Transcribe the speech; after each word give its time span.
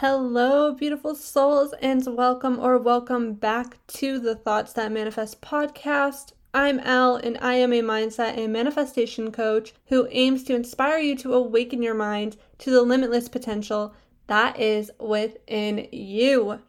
Hello, 0.00 0.74
beautiful 0.74 1.16
souls, 1.16 1.74
and 1.82 2.06
welcome 2.16 2.60
or 2.60 2.78
welcome 2.78 3.32
back 3.32 3.84
to 3.88 4.20
the 4.20 4.36
Thoughts 4.36 4.72
That 4.74 4.92
Manifest 4.92 5.42
podcast. 5.42 6.34
I'm 6.54 6.78
Ell, 6.78 7.16
and 7.16 7.36
I 7.40 7.54
am 7.54 7.72
a 7.72 7.82
mindset 7.82 8.38
and 8.38 8.52
manifestation 8.52 9.32
coach 9.32 9.74
who 9.86 10.06
aims 10.12 10.44
to 10.44 10.54
inspire 10.54 10.98
you 10.98 11.16
to 11.16 11.34
awaken 11.34 11.82
your 11.82 11.96
mind 11.96 12.36
to 12.58 12.70
the 12.70 12.82
limitless 12.82 13.28
potential 13.28 13.92
that 14.28 14.60
is 14.60 14.92
within 15.00 15.88
you. 15.90 16.60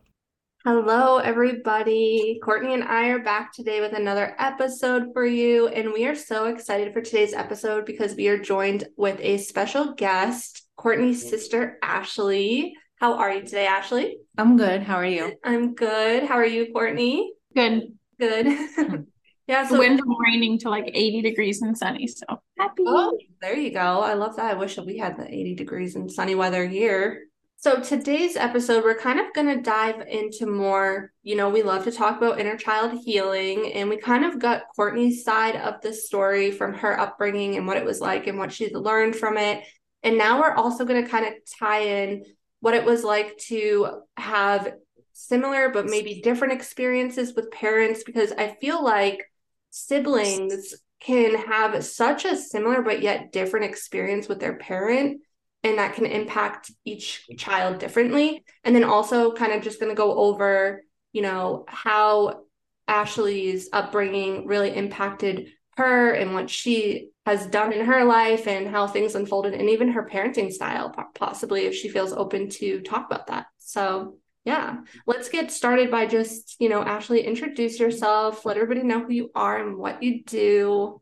Hello, 0.66 1.20
everybody. 1.20 2.39
Courtney 2.43 2.74
and 2.74 2.84
I 2.84 3.10
are 3.10 3.20
back 3.20 3.54
today 3.54 3.80
with 3.80 3.93
another 3.93 4.36
episode 4.39 5.14
for 5.14 5.28
you, 5.28 5.68
and 5.68 5.93
we 5.93 6.07
are 6.07 6.16
so 6.16 6.46
excited 6.46 6.93
for 6.93 7.02
today's 7.02 7.36
episode 7.36 7.86
because 7.86 8.16
we 8.16 8.28
are 8.28 8.39
joined 8.39 8.86
with 8.98 9.20
a 9.20 9.38
special 9.38 9.93
guest, 9.93 10.68
Courtney's 10.78 11.30
sister, 11.30 11.78
Ashley. 11.84 12.74
How 13.00 13.14
are 13.14 13.32
you 13.32 13.44
today, 13.44 13.66
Ashley? 13.66 14.18
I'm 14.38 14.58
good. 14.58 14.84
How 14.84 14.96
are 14.96 15.06
you? 15.06 15.32
I'm 15.42 15.74
good. 15.74 16.24
How 16.24 16.36
are 16.36 16.46
you, 16.46 16.74
Courtney? 16.74 17.32
Good. 17.56 17.94
Good. 18.20 18.46
yeah. 19.48 19.66
So 19.70 19.80
wind 19.80 20.00
from 20.00 20.20
raining 20.20 20.60
to 20.60 20.70
like 20.70 20.92
80 20.94 21.21
degrees 21.21 21.62
and 21.62 21.78
sunny. 21.78 22.07
So 22.07 22.26
happy. 22.57 22.84
Oh, 22.86 23.18
there 23.42 23.56
you 23.56 23.71
go. 23.71 24.02
I 24.02 24.16
love 24.16 24.36
that. 24.36 24.52
I 24.52 24.54
wish 24.56 24.78
we 24.78 24.98
had 24.98 25.16
the 25.16 25.26
80 25.26 25.56
degrees 25.56 25.96
and 25.96 26.12
sunny 26.12 26.36
weather 26.36 26.68
here. 26.68 27.21
So 27.56 27.80
today's 27.80 28.36
episode, 28.36 28.84
we're 28.84 29.00
kind 29.00 29.21
of 29.21 29.34
going 29.34 29.48
to 29.48 29.62
dive 29.62 30.02
into 30.06 30.46
more, 30.46 31.14
you 31.24 31.38
know, 31.38 31.48
we 31.48 31.64
love 31.64 31.86
to 31.86 31.93
talk 31.93 32.18
about 32.18 32.38
inner 32.38 32.58
child 32.58 33.00
healing 33.06 33.72
and 33.73 33.90
we 33.90 33.95
kind 33.95 34.26
of 34.26 34.40
got 34.40 34.64
Courtney's 34.76 35.23
side 35.23 35.56
of 35.56 35.80
the 35.81 35.94
story 35.94 36.52
from 36.52 36.73
her 36.73 37.00
upbringing 37.00 37.56
and 37.56 37.66
what 37.66 37.78
it 37.78 37.86
was 37.86 38.02
like 38.02 38.28
and 38.28 38.38
what 38.38 38.52
she's 38.52 38.73
learned 38.73 39.16
from 39.16 39.38
it. 39.38 39.64
And 40.04 40.18
now 40.18 40.42
we're 40.42 40.54
also 40.54 40.84
going 40.84 41.04
to 41.04 41.10
kind 41.10 41.26
of 41.26 41.34
tie 41.60 41.82
in 41.82 42.23
what 42.62 42.74
it 42.74 42.86
was 42.86 43.04
like 43.04 43.38
to 43.38 44.02
have 44.18 44.74
similar 45.14 45.70
but 45.70 45.86
maybe 45.86 46.22
different 46.22 46.54
experiences 46.54 47.34
with 47.36 47.52
parents 47.52 48.04
because 48.04 48.32
I 48.32 48.56
feel 48.62 48.84
like 48.84 49.24
siblings 49.70 50.74
can 51.00 51.36
have 51.36 51.84
such 51.84 52.26
a 52.26 52.36
similar 52.36 52.82
but 52.82 53.02
yet 53.02 53.32
different 53.32 53.66
experience 53.66 54.28
with 54.28 54.40
their 54.40 54.58
parent 54.58 55.22
and 55.64 55.78
that 55.78 55.94
can 55.94 56.06
impact 56.06 56.72
each 56.86 57.26
child 57.38 57.80
differently. 57.80 58.44
And 58.64 58.73
then 58.73 58.86
also 58.86 59.34
kind 59.34 59.52
of 59.52 59.62
just 59.62 59.80
going 59.80 59.92
to 59.92 59.96
go 59.96 60.18
over 60.18 60.84
you 61.14 61.22
know 61.22 61.66
how 61.68 62.42
Ashley's 62.88 63.70
upbringing 63.72 64.48
really 64.48 64.76
impacted 64.76 65.50
her 65.80 66.12
and 66.12 66.34
what 66.34 66.50
she 66.50 67.10
has 67.26 67.48
done 67.48 67.74
in 67.74 67.86
her 67.86 68.06
life 68.06 68.48
and 68.48 68.68
how 68.68 68.86
things 68.88 69.16
unfolded 69.16 69.54
and 69.54 69.70
even 69.70 69.90
her 69.90 70.08
parenting 70.08 70.52
style 70.52 70.94
possibly 71.16 71.66
if 71.66 71.76
she 71.76 71.90
feels 71.90 72.14
open 72.14 72.50
to 72.50 72.82
talk 72.82 73.08
about 73.08 73.28
that. 73.28 73.48
So 73.58 74.18
yeah 74.46 74.78
let's 75.06 75.28
get 75.30 75.52
started 75.52 75.92
by 75.92 76.06
just 76.06 76.56
you 76.60 76.70
know 76.70 76.82
ashley 76.82 77.22
introduce 77.22 77.78
yourself 77.78 78.46
let 78.46 78.56
everybody 78.56 78.88
know 78.88 79.04
who 79.04 79.12
you 79.12 79.30
are 79.36 79.58
and 79.58 79.78
what 79.78 80.02
you 80.02 80.24
do. 80.24 81.02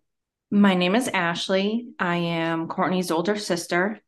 My 0.49 0.75
name 0.75 0.95
is 0.95 1.07
ashley. 1.09 1.89
I 1.99 2.15
am 2.15 2.67
courtney's 2.67 3.11
older 3.11 3.35
sister 3.35 3.99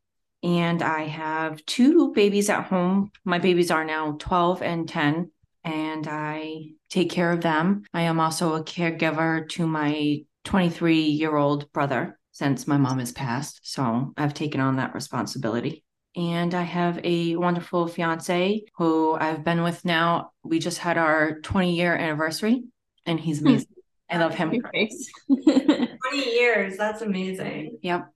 and 0.41 0.81
i 0.81 1.03
have 1.03 1.65
two 1.65 2.13
babies 2.13 2.49
at 2.49 2.65
home. 2.65 3.11
My 3.25 3.39
babies 3.39 3.71
are 3.71 3.85
now 3.85 4.15
12 4.19 4.61
and 4.61 4.87
10 4.87 5.31
and 5.63 6.07
i 6.07 6.71
take 6.89 7.11
care 7.11 7.31
of 7.31 7.41
them. 7.41 7.83
I 7.93 8.03
am 8.03 8.19
also 8.19 8.55
a 8.55 8.63
caregiver 8.63 9.47
to 9.49 9.67
my 9.67 10.23
23 10.45 11.01
year 11.01 11.35
old 11.35 11.71
brother 11.71 12.19
since 12.31 12.67
my 12.67 12.77
mom 12.77 12.99
has 12.99 13.11
passed. 13.11 13.59
So 13.63 14.13
I've 14.17 14.33
taken 14.33 14.61
on 14.61 14.77
that 14.77 14.93
responsibility. 14.93 15.83
And 16.15 16.53
I 16.53 16.63
have 16.63 16.99
a 17.03 17.35
wonderful 17.35 17.87
fiance 17.87 18.63
who 18.75 19.13
I've 19.13 19.43
been 19.43 19.61
with 19.61 19.85
now. 19.85 20.31
We 20.43 20.59
just 20.59 20.79
had 20.79 20.97
our 20.97 21.39
20 21.41 21.75
year 21.75 21.95
anniversary, 21.95 22.63
and 23.05 23.19
he's 23.19 23.39
hmm. 23.39 23.47
amazing. 23.47 23.67
I 24.09 24.17
love 24.17 24.33
him. 24.33 24.49
20 25.29 25.87
years. 26.13 26.77
That's 26.77 27.01
amazing. 27.01 27.77
Yep. 27.83 28.09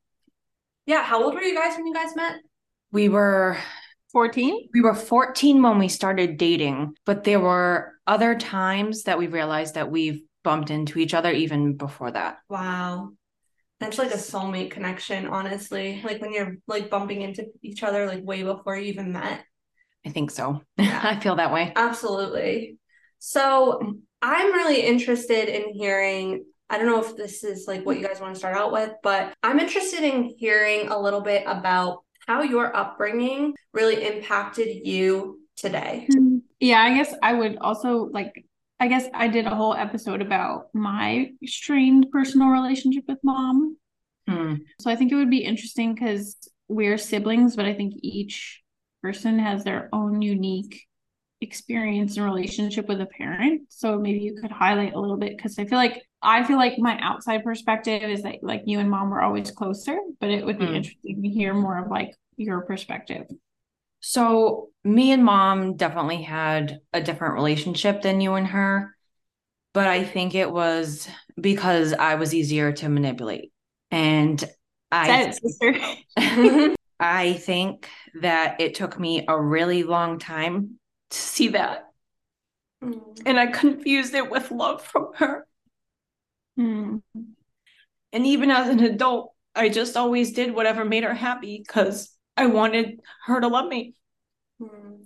Yeah. 0.87 1.03
How 1.03 1.23
old 1.23 1.35
were 1.35 1.41
you 1.41 1.55
guys 1.55 1.75
when 1.75 1.85
you 1.85 1.93
guys 1.93 2.15
met? 2.15 2.37
We 2.91 3.09
were 3.09 3.57
14? 4.11 4.69
We 4.73 4.81
were 4.81 4.95
14 4.95 5.61
when 5.61 5.77
we 5.77 5.87
started 5.87 6.37
dating, 6.37 6.95
but 7.05 7.23
there 7.23 7.39
were 7.39 7.93
other 8.07 8.35
times 8.35 9.03
that 9.03 9.17
we 9.17 9.27
realized 9.27 9.75
that 9.75 9.91
we've 9.91 10.21
bumped 10.43 10.69
into 10.69 10.99
each 10.99 11.13
other 11.13 11.31
even 11.31 11.75
before 11.75 12.11
that. 12.11 12.37
Wow. 12.49 13.11
That's 13.79 13.97
like 13.97 14.11
a 14.11 14.17
soulmate 14.17 14.71
connection, 14.71 15.27
honestly. 15.27 16.01
Like 16.03 16.21
when 16.21 16.33
you're 16.33 16.57
like 16.67 16.89
bumping 16.89 17.21
into 17.21 17.47
each 17.61 17.83
other 17.83 18.05
like 18.05 18.23
way 18.23 18.43
before 18.43 18.77
you 18.77 18.85
even 18.85 19.11
met. 19.11 19.43
I 20.05 20.09
think 20.09 20.31
so. 20.31 20.61
Yeah. 20.77 20.99
I 21.03 21.19
feel 21.19 21.35
that 21.35 21.53
way. 21.53 21.73
Absolutely. 21.75 22.77
So 23.19 23.97
I'm 24.21 24.53
really 24.53 24.81
interested 24.81 25.49
in 25.49 25.73
hearing. 25.73 26.45
I 26.69 26.77
don't 26.77 26.87
know 26.87 27.03
if 27.03 27.15
this 27.15 27.43
is 27.43 27.67
like 27.67 27.85
what 27.85 27.99
you 27.99 28.07
guys 28.07 28.19
want 28.19 28.33
to 28.33 28.39
start 28.39 28.55
out 28.55 28.71
with, 28.71 28.91
but 29.03 29.33
I'm 29.43 29.59
interested 29.59 30.03
in 30.03 30.33
hearing 30.37 30.87
a 30.89 30.99
little 30.99 31.21
bit 31.21 31.43
about 31.45 32.03
how 32.25 32.41
your 32.41 32.75
upbringing 32.75 33.53
really 33.73 34.05
impacted 34.05 34.85
you 34.85 35.41
today. 35.55 36.07
Hmm. 36.11 36.37
Yeah, 36.59 36.81
I 36.81 36.95
guess 36.95 37.13
I 37.21 37.33
would 37.33 37.57
also 37.59 38.09
like 38.11 38.45
I 38.83 38.89
guess 38.89 39.07
I 39.13 39.29
did 39.29 39.47
a 39.47 39.55
whole 39.55 39.73
episode 39.73 40.21
about 40.21 40.67
my 40.73 41.31
strained 41.45 42.07
personal 42.11 42.49
relationship 42.49 43.05
with 43.07 43.17
mom. 43.23 43.77
Hmm. 44.27 44.55
So 44.81 44.91
I 44.91 44.97
think 44.97 45.09
it 45.09 45.15
would 45.15 45.29
be 45.29 45.45
interesting 45.45 45.93
because 45.93 46.35
we're 46.67 46.97
siblings, 46.97 47.55
but 47.55 47.63
I 47.63 47.75
think 47.75 47.93
each 48.01 48.61
person 49.01 49.39
has 49.39 49.63
their 49.63 49.87
own 49.93 50.21
unique 50.21 50.85
experience 51.39 52.17
and 52.17 52.25
relationship 52.25 52.89
with 52.89 52.99
a 52.99 53.05
parent. 53.05 53.61
So 53.69 53.97
maybe 53.97 54.19
you 54.19 54.35
could 54.35 54.51
highlight 54.51 54.95
a 54.95 54.99
little 54.99 55.15
bit 55.15 55.37
because 55.37 55.57
I 55.57 55.63
feel 55.63 55.77
like 55.77 56.03
I 56.21 56.43
feel 56.43 56.57
like 56.57 56.77
my 56.77 56.99
outside 56.99 57.45
perspective 57.45 58.03
is 58.03 58.23
that 58.23 58.43
like 58.43 58.63
you 58.65 58.79
and 58.79 58.89
mom 58.89 59.11
were 59.11 59.21
always 59.21 59.49
closer, 59.49 59.97
but 60.19 60.29
it 60.29 60.45
would 60.45 60.59
be 60.59 60.65
hmm. 60.65 60.75
interesting 60.75 61.21
to 61.21 61.29
hear 61.29 61.53
more 61.53 61.77
of 61.77 61.89
like 61.89 62.13
your 62.35 62.59
perspective. 62.63 63.27
So, 64.05 64.67
me 64.83 65.13
and 65.13 65.23
mom 65.23 65.77
definitely 65.77 66.23
had 66.23 66.81
a 66.91 67.01
different 67.01 67.35
relationship 67.35 68.01
than 68.01 68.19
you 68.19 68.33
and 68.33 68.47
her, 68.47 68.93
but 69.73 69.87
I 69.87 70.03
think 70.03 70.35
it 70.35 70.51
was 70.51 71.07
because 71.39 71.93
I 71.93 72.15
was 72.15 72.33
easier 72.33 72.73
to 72.73 72.89
manipulate. 72.89 73.53
And 73.91 74.43
I 74.91 75.33
I 76.99 77.33
think 77.39 77.87
that 78.19 78.59
it 78.59 78.75
took 78.75 78.99
me 78.99 79.23
a 79.25 79.41
really 79.41 79.83
long 79.83 80.19
time 80.19 80.79
to 81.11 81.17
see 81.17 81.47
that. 81.49 81.85
Mm. 82.83 83.21
And 83.25 83.39
I 83.39 83.47
confused 83.47 84.13
it 84.15 84.29
with 84.29 84.51
love 84.51 84.83
from 84.83 85.11
her. 85.15 85.47
Mm. 86.59 87.01
And 88.11 88.27
even 88.27 88.51
as 88.51 88.67
an 88.67 88.81
adult, 88.81 89.33
I 89.55 89.69
just 89.69 89.95
always 89.95 90.33
did 90.33 90.53
whatever 90.53 90.83
made 90.83 91.05
her 91.05 91.13
happy 91.13 91.63
because 91.65 92.12
I 92.35 92.47
wanted 92.47 92.99
her 93.25 93.39
to 93.39 93.47
love 93.47 93.67
me. 93.67 93.93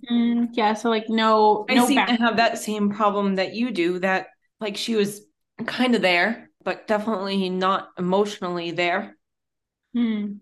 Mm, 0.10 0.50
yeah, 0.54 0.74
so 0.74 0.90
like 0.90 1.10
no, 1.10 1.66
I 1.70 1.76
no 1.76 1.88
seem 1.88 1.96
back- 1.96 2.10
to 2.10 2.16
have 2.16 2.38
that 2.38 2.58
same 2.58 2.90
problem 2.90 3.36
that 3.36 3.54
you 3.54 3.72
do. 3.72 4.00
That 4.00 4.28
like 4.60 4.78
she 4.78 4.96
was 4.96 5.22
kind 5.66 5.96
of 5.96 6.02
there, 6.02 6.50
but 6.64 6.88
definitely 6.88 7.50
not 7.50 7.90
emotionally 7.98 8.72
there. 8.72 9.18
Hmm. 9.94 10.34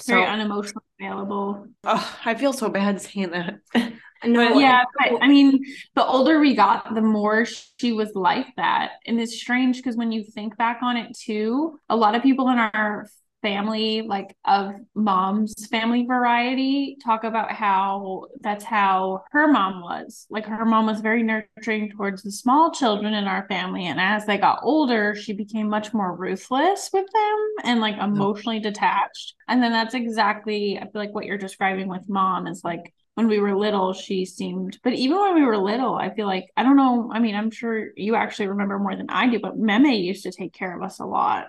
So, 0.00 0.14
Very 0.14 0.26
unemotionally 0.26 0.80
available. 1.00 1.68
Oh, 1.84 2.18
I 2.24 2.34
feel 2.34 2.52
so 2.52 2.68
bad 2.68 3.00
saying 3.00 3.30
that. 3.30 3.54
No, 4.24 4.42
yeah, 4.58 4.82
but 4.98 5.22
I 5.22 5.28
mean, 5.28 5.64
the 5.94 6.04
older 6.04 6.40
we 6.40 6.54
got, 6.54 6.94
the 6.94 7.00
more 7.00 7.46
she 7.78 7.92
was 7.92 8.10
like 8.14 8.48
that. 8.56 8.92
And 9.06 9.20
it's 9.20 9.40
strange 9.40 9.76
because 9.76 9.96
when 9.96 10.10
you 10.10 10.24
think 10.24 10.56
back 10.56 10.80
on 10.82 10.96
it 10.96 11.16
too, 11.16 11.78
a 11.88 11.96
lot 11.96 12.16
of 12.16 12.22
people 12.22 12.48
in 12.48 12.58
our 12.58 13.06
family 13.44 14.00
like 14.00 14.34
of 14.46 14.74
mom's 14.94 15.66
family 15.66 16.06
variety 16.06 16.96
talk 17.04 17.24
about 17.24 17.52
how 17.52 18.24
that's 18.40 18.64
how 18.64 19.22
her 19.32 19.46
mom 19.46 19.82
was. 19.82 20.26
Like 20.30 20.46
her 20.46 20.64
mom 20.64 20.86
was 20.86 21.02
very 21.02 21.22
nurturing 21.22 21.90
towards 21.90 22.22
the 22.22 22.32
small 22.32 22.70
children 22.70 23.12
in 23.12 23.24
our 23.24 23.46
family 23.46 23.84
and 23.84 24.00
as 24.00 24.24
they 24.24 24.38
got 24.38 24.60
older 24.62 25.14
she 25.14 25.34
became 25.34 25.68
much 25.68 25.92
more 25.92 26.16
ruthless 26.16 26.88
with 26.90 27.04
them 27.12 27.46
and 27.64 27.80
like 27.80 27.98
emotionally 27.98 28.60
detached. 28.60 29.34
And 29.46 29.62
then 29.62 29.72
that's 29.72 29.94
exactly 29.94 30.78
i 30.78 30.84
feel 30.84 30.90
like 30.94 31.14
what 31.14 31.26
you're 31.26 31.36
describing 31.36 31.88
with 31.88 32.08
mom 32.08 32.46
is 32.46 32.64
like 32.64 32.94
when 33.14 33.28
we 33.28 33.38
were 33.38 33.54
little 33.54 33.92
she 33.92 34.24
seemed 34.24 34.78
but 34.82 34.94
even 34.94 35.20
when 35.20 35.34
we 35.34 35.44
were 35.44 35.58
little 35.58 35.94
i 35.94 36.12
feel 36.14 36.26
like 36.26 36.46
i 36.56 36.62
don't 36.62 36.76
know 36.76 37.10
i 37.12 37.18
mean 37.18 37.34
i'm 37.34 37.50
sure 37.50 37.90
you 37.96 38.14
actually 38.14 38.48
remember 38.48 38.78
more 38.78 38.96
than 38.96 39.10
i 39.10 39.28
do 39.28 39.38
but 39.38 39.58
meme 39.58 39.84
used 39.84 40.22
to 40.22 40.32
take 40.32 40.54
care 40.54 40.74
of 40.74 40.82
us 40.82 40.98
a 40.98 41.04
lot. 41.04 41.48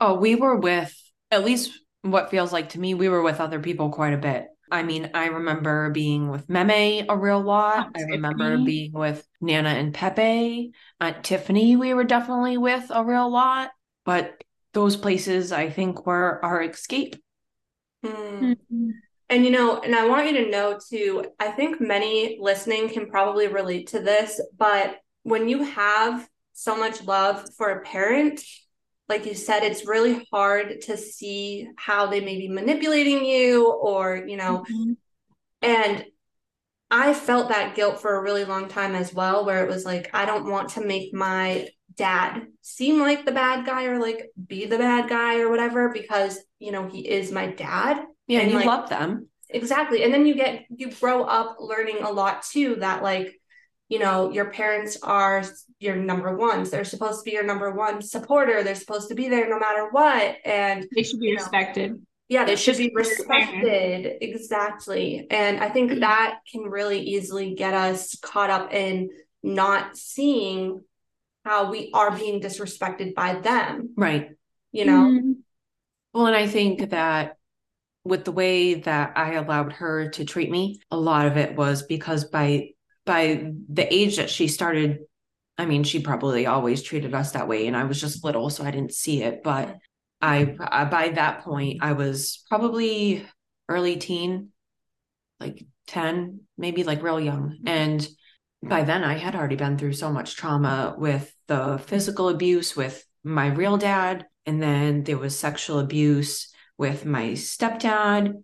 Oh 0.00 0.14
we 0.14 0.34
were 0.34 0.56
with 0.56 0.94
at 1.34 1.44
least 1.44 1.78
what 2.02 2.30
feels 2.30 2.52
like 2.52 2.70
to 2.70 2.80
me, 2.80 2.94
we 2.94 3.08
were 3.08 3.22
with 3.22 3.40
other 3.40 3.60
people 3.60 3.90
quite 3.90 4.14
a 4.14 4.18
bit. 4.18 4.48
I 4.70 4.82
mean, 4.82 5.10
I 5.14 5.26
remember 5.26 5.90
being 5.90 6.30
with 6.30 6.48
Meme 6.48 7.06
a 7.08 7.16
real 7.16 7.40
lot. 7.40 7.90
I 7.94 8.02
remember 8.02 8.56
being 8.58 8.92
with 8.92 9.26
Nana 9.40 9.68
and 9.68 9.92
Pepe. 9.92 10.72
Aunt 11.00 11.24
Tiffany, 11.24 11.76
we 11.76 11.94
were 11.94 12.04
definitely 12.04 12.56
with 12.56 12.90
a 12.90 13.04
real 13.04 13.30
lot. 13.30 13.70
But 14.04 14.42
those 14.72 14.96
places, 14.96 15.52
I 15.52 15.70
think, 15.70 16.06
were 16.06 16.44
our 16.44 16.62
escape. 16.62 17.16
Hmm. 18.02 18.52
Mm-hmm. 18.52 18.90
And 19.30 19.44
you 19.44 19.50
know, 19.50 19.78
and 19.78 19.94
I 19.94 20.06
want 20.06 20.26
you 20.26 20.44
to 20.44 20.50
know 20.50 20.78
too, 20.90 21.24
I 21.40 21.50
think 21.50 21.80
many 21.80 22.38
listening 22.40 22.88
can 22.88 23.08
probably 23.08 23.48
relate 23.48 23.88
to 23.88 24.00
this, 24.00 24.40
but 24.56 24.98
when 25.22 25.48
you 25.48 25.62
have 25.62 26.28
so 26.52 26.76
much 26.76 27.02
love 27.04 27.48
for 27.56 27.70
a 27.70 27.82
parent, 27.82 28.42
like 29.08 29.26
you 29.26 29.34
said, 29.34 29.62
it's 29.62 29.86
really 29.86 30.26
hard 30.32 30.80
to 30.82 30.96
see 30.96 31.68
how 31.76 32.06
they 32.06 32.20
may 32.20 32.38
be 32.38 32.48
manipulating 32.48 33.24
you 33.24 33.70
or, 33.70 34.24
you 34.26 34.36
know, 34.36 34.64
mm-hmm. 34.70 34.92
and 35.62 36.04
I 36.90 37.12
felt 37.12 37.48
that 37.48 37.74
guilt 37.74 38.00
for 38.00 38.14
a 38.14 38.22
really 38.22 38.44
long 38.44 38.68
time 38.68 38.94
as 38.94 39.12
well, 39.12 39.44
where 39.44 39.64
it 39.64 39.68
was 39.68 39.84
like, 39.84 40.10
I 40.14 40.26
don't 40.26 40.50
want 40.50 40.70
to 40.70 40.84
make 40.84 41.12
my 41.12 41.68
dad 41.96 42.46
seem 42.60 43.00
like 43.00 43.24
the 43.24 43.32
bad 43.32 43.66
guy 43.66 43.86
or 43.86 43.98
like 43.98 44.30
be 44.46 44.66
the 44.66 44.78
bad 44.78 45.08
guy 45.08 45.40
or 45.40 45.50
whatever 45.50 45.90
because, 45.90 46.38
you 46.58 46.72
know, 46.72 46.88
he 46.88 47.00
is 47.00 47.32
my 47.32 47.48
dad. 47.48 48.04
Yeah, 48.26 48.40
and 48.40 48.50
you 48.50 48.58
like, 48.58 48.66
love 48.66 48.88
them. 48.88 49.28
Exactly. 49.50 50.04
And 50.04 50.14
then 50.14 50.24
you 50.24 50.34
get, 50.34 50.66
you 50.74 50.90
grow 50.90 51.24
up 51.24 51.56
learning 51.58 51.98
a 52.02 52.10
lot 52.10 52.42
too 52.42 52.76
that 52.76 53.02
like, 53.02 53.34
you 53.88 53.98
know, 53.98 54.30
your 54.30 54.50
parents 54.50 54.96
are 55.02 55.44
your 55.78 55.96
number 55.96 56.36
ones. 56.36 56.70
They're 56.70 56.84
supposed 56.84 57.20
to 57.20 57.24
be 57.24 57.32
your 57.32 57.44
number 57.44 57.70
one 57.70 58.00
supporter. 58.02 58.62
They're 58.62 58.74
supposed 58.74 59.08
to 59.08 59.14
be 59.14 59.28
there 59.28 59.48
no 59.48 59.58
matter 59.58 59.88
what. 59.90 60.36
And 60.44 60.86
they 60.94 61.02
should 61.02 61.20
be 61.20 61.32
respected. 61.32 61.92
Know, 61.92 61.98
yeah, 62.28 62.44
they 62.44 62.56
should 62.56 62.78
be 62.78 62.90
respected. 62.94 64.18
Exactly. 64.22 65.26
And 65.30 65.60
I 65.60 65.68
think 65.68 66.00
that 66.00 66.38
can 66.50 66.62
really 66.62 67.00
easily 67.00 67.54
get 67.54 67.74
us 67.74 68.16
caught 68.22 68.50
up 68.50 68.72
in 68.72 69.10
not 69.42 69.96
seeing 69.96 70.82
how 71.44 71.70
we 71.70 71.90
are 71.92 72.10
being 72.10 72.40
disrespected 72.40 73.14
by 73.14 73.34
them. 73.34 73.90
Right. 73.96 74.30
You 74.72 74.86
know? 74.86 75.02
Mm-hmm. 75.02 75.32
Well, 76.14 76.26
and 76.26 76.36
I 76.36 76.46
think 76.46 76.90
that 76.90 77.36
with 78.04 78.24
the 78.24 78.32
way 78.32 78.74
that 78.74 79.12
I 79.16 79.34
allowed 79.34 79.74
her 79.74 80.08
to 80.10 80.24
treat 80.24 80.50
me, 80.50 80.80
a 80.90 80.96
lot 80.96 81.26
of 81.26 81.36
it 81.36 81.56
was 81.56 81.82
because 81.82 82.24
by 82.24 82.70
by 83.04 83.52
the 83.68 83.92
age 83.92 84.16
that 84.16 84.30
she 84.30 84.48
started, 84.48 85.00
I 85.56 85.66
mean, 85.66 85.84
she 85.84 86.00
probably 86.00 86.46
always 86.46 86.82
treated 86.82 87.14
us 87.14 87.32
that 87.32 87.48
way. 87.48 87.66
And 87.66 87.76
I 87.76 87.84
was 87.84 88.00
just 88.00 88.24
little, 88.24 88.50
so 88.50 88.64
I 88.64 88.70
didn't 88.70 88.94
see 88.94 89.22
it. 89.22 89.42
But 89.42 89.76
I, 90.20 90.44
by 90.90 91.10
that 91.14 91.42
point, 91.44 91.78
I 91.82 91.92
was 91.92 92.42
probably 92.48 93.26
early 93.68 93.96
teen, 93.96 94.50
like 95.38 95.64
10, 95.86 96.40
maybe 96.56 96.82
like 96.82 97.02
real 97.02 97.20
young. 97.20 97.58
And 97.66 98.06
by 98.62 98.84
then 98.84 99.04
I 99.04 99.18
had 99.18 99.34
already 99.34 99.56
been 99.56 99.76
through 99.76 99.92
so 99.92 100.10
much 100.10 100.36
trauma 100.36 100.94
with 100.96 101.32
the 101.46 101.78
physical 101.86 102.30
abuse 102.30 102.74
with 102.74 103.04
my 103.22 103.48
real 103.48 103.76
dad. 103.76 104.26
And 104.46 104.62
then 104.62 105.04
there 105.04 105.18
was 105.18 105.38
sexual 105.38 105.78
abuse 105.78 106.52
with 106.78 107.04
my 107.04 107.30
stepdad. 107.30 108.42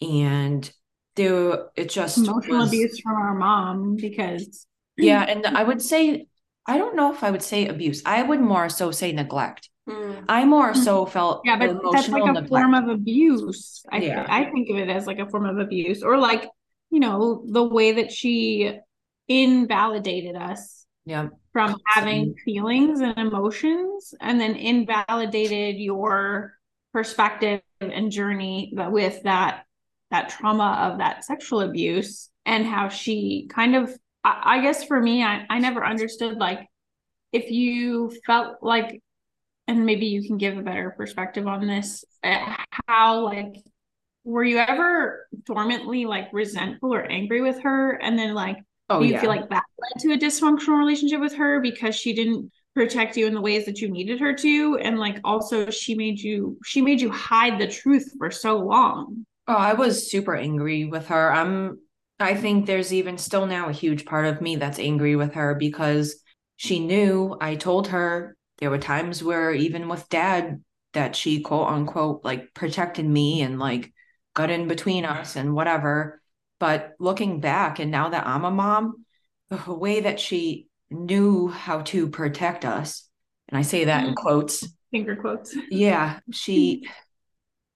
And 0.00 0.72
there 1.20 1.66
it 1.76 1.88
just 1.88 2.18
emotional 2.18 2.58
was, 2.58 2.68
abuse 2.68 3.00
from 3.00 3.16
our 3.16 3.34
mom 3.34 3.96
because 3.96 4.66
yeah 4.96 5.24
and 5.24 5.46
i 5.46 5.62
would 5.62 5.82
say 5.82 6.26
i 6.66 6.78
don't 6.78 6.96
know 6.96 7.12
if 7.12 7.22
i 7.22 7.30
would 7.30 7.42
say 7.42 7.66
abuse 7.66 8.02
i 8.06 8.22
would 8.22 8.40
more 8.40 8.68
so 8.68 8.90
say 8.90 9.12
neglect 9.12 9.68
mm. 9.88 10.24
i 10.28 10.44
more 10.44 10.74
so 10.74 11.06
felt 11.06 11.42
yeah 11.44 11.58
but 11.58 11.78
that's 11.92 12.08
like 12.08 12.22
a 12.22 12.32
neglect. 12.32 12.48
form 12.48 12.74
of 12.74 12.88
abuse 12.88 13.84
I, 13.90 13.98
yeah. 13.98 14.26
I 14.28 14.44
think 14.50 14.70
of 14.70 14.76
it 14.76 14.88
as 14.88 15.06
like 15.06 15.18
a 15.18 15.28
form 15.28 15.46
of 15.46 15.58
abuse 15.58 16.02
or 16.02 16.18
like 16.18 16.48
you 16.90 17.00
know 17.00 17.44
the 17.46 17.64
way 17.64 17.92
that 17.92 18.12
she 18.12 18.72
invalidated 19.28 20.36
us 20.36 20.86
yeah 21.04 21.28
from 21.52 21.76
having 21.86 22.34
feelings 22.44 23.00
and 23.00 23.18
emotions 23.18 24.14
and 24.20 24.40
then 24.40 24.54
invalidated 24.54 25.76
your 25.76 26.54
perspective 26.92 27.60
and 27.80 28.10
journey 28.10 28.72
with 28.74 29.22
that 29.22 29.64
that 30.10 30.28
trauma 30.28 30.90
of 30.90 30.98
that 30.98 31.24
sexual 31.24 31.60
abuse 31.60 32.30
and 32.46 32.66
how 32.66 32.88
she 32.88 33.46
kind 33.48 33.76
of 33.76 33.96
I, 34.24 34.42
I 34.44 34.62
guess 34.62 34.84
for 34.84 35.00
me 35.00 35.22
I, 35.22 35.46
I 35.48 35.58
never 35.58 35.84
understood 35.84 36.38
like 36.38 36.66
if 37.32 37.50
you 37.50 38.12
felt 38.26 38.56
like 38.62 39.00
and 39.68 39.86
maybe 39.86 40.06
you 40.06 40.26
can 40.26 40.36
give 40.36 40.58
a 40.58 40.62
better 40.62 40.90
perspective 40.96 41.46
on 41.46 41.66
this 41.66 42.04
eh, 42.24 42.56
how 42.88 43.24
like 43.24 43.54
were 44.24 44.44
you 44.44 44.58
ever 44.58 45.26
dormantly 45.44 46.06
like 46.06 46.28
resentful 46.32 46.94
or 46.94 47.02
angry 47.02 47.40
with 47.40 47.60
her? 47.62 47.92
And 47.92 48.18
then 48.18 48.34
like 48.34 48.58
oh, 48.88 49.00
do 49.00 49.06
you 49.06 49.12
yeah. 49.12 49.20
feel 49.20 49.30
like 49.30 49.48
that 49.50 49.64
led 49.78 50.02
to 50.02 50.12
a 50.12 50.18
dysfunctional 50.18 50.78
relationship 50.78 51.20
with 51.20 51.34
her 51.34 51.60
because 51.60 51.94
she 51.94 52.12
didn't 52.12 52.50
protect 52.74 53.16
you 53.16 53.26
in 53.26 53.34
the 53.34 53.40
ways 53.40 53.64
that 53.66 53.80
you 53.80 53.90
needed 53.90 54.20
her 54.20 54.34
to? 54.34 54.78
And 54.78 54.98
like 54.98 55.18
also 55.24 55.70
she 55.70 55.94
made 55.94 56.20
you 56.20 56.58
she 56.64 56.82
made 56.82 57.00
you 57.00 57.10
hide 57.10 57.58
the 57.58 57.68
truth 57.68 58.12
for 58.18 58.30
so 58.30 58.58
long 58.58 59.24
Oh, 59.50 59.56
I 59.56 59.72
was 59.72 60.08
super 60.08 60.36
angry 60.36 60.84
with 60.84 61.08
her. 61.08 61.32
I'm 61.32 61.80
I 62.20 62.36
think 62.36 62.66
there's 62.66 62.92
even 62.92 63.18
still 63.18 63.46
now 63.46 63.68
a 63.68 63.72
huge 63.72 64.06
part 64.06 64.26
of 64.26 64.40
me 64.40 64.54
that's 64.54 64.78
angry 64.78 65.16
with 65.16 65.34
her 65.34 65.56
because 65.56 66.22
she 66.54 66.78
knew 66.78 67.36
I 67.40 67.56
told 67.56 67.88
her 67.88 68.36
there 68.58 68.70
were 68.70 68.78
times 68.78 69.24
where 69.24 69.52
even 69.52 69.88
with 69.88 70.08
dad 70.08 70.62
that 70.92 71.16
she 71.16 71.40
quote 71.40 71.66
unquote 71.66 72.24
like 72.24 72.54
protected 72.54 73.04
me 73.04 73.42
and 73.42 73.58
like 73.58 73.92
got 74.34 74.50
in 74.50 74.68
between 74.68 75.04
us 75.04 75.34
and 75.34 75.52
whatever. 75.52 76.22
But 76.60 76.92
looking 77.00 77.40
back 77.40 77.80
and 77.80 77.90
now 77.90 78.10
that 78.10 78.28
I'm 78.28 78.44
a 78.44 78.52
mom, 78.52 79.04
the 79.48 79.74
way 79.74 80.02
that 80.02 80.20
she 80.20 80.68
knew 80.90 81.48
how 81.48 81.80
to 81.80 82.08
protect 82.08 82.64
us, 82.64 83.08
and 83.48 83.58
I 83.58 83.62
say 83.62 83.86
that 83.86 84.04
in 84.04 84.14
mm-hmm. 84.14 84.14
quotes, 84.14 84.64
finger 84.92 85.16
quotes. 85.16 85.56
Yeah, 85.70 86.20
she 86.30 86.88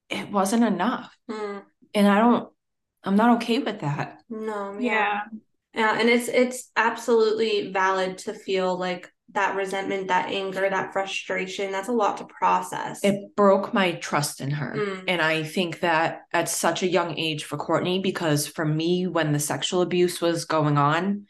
it 0.08 0.30
wasn't 0.30 0.64
enough. 0.64 1.16
Mm. 1.30 1.62
And 1.94 2.08
I 2.08 2.18
don't 2.18 2.48
I'm 3.04 3.16
not 3.16 3.36
okay 3.36 3.58
with 3.58 3.80
that. 3.80 4.18
No, 4.28 4.78
yeah. 4.78 5.22
Yeah, 5.74 5.98
and 5.98 6.08
it's 6.08 6.28
it's 6.28 6.70
absolutely 6.76 7.72
valid 7.72 8.18
to 8.18 8.34
feel 8.34 8.78
like 8.78 9.10
that 9.32 9.56
resentment, 9.56 10.08
that 10.08 10.30
anger, 10.30 10.68
that 10.68 10.92
frustration. 10.92 11.72
That's 11.72 11.88
a 11.88 11.92
lot 11.92 12.18
to 12.18 12.24
process. 12.24 13.02
It 13.02 13.34
broke 13.34 13.74
my 13.74 13.92
trust 13.92 14.40
in 14.40 14.52
her. 14.52 14.74
Mm. 14.76 15.04
And 15.08 15.20
I 15.20 15.42
think 15.42 15.80
that 15.80 16.22
at 16.32 16.48
such 16.48 16.82
a 16.82 16.88
young 16.88 17.18
age 17.18 17.44
for 17.44 17.56
Courtney, 17.56 18.00
because 18.00 18.46
for 18.46 18.64
me, 18.64 19.06
when 19.08 19.32
the 19.32 19.40
sexual 19.40 19.82
abuse 19.82 20.20
was 20.20 20.44
going 20.44 20.78
on, 20.78 21.26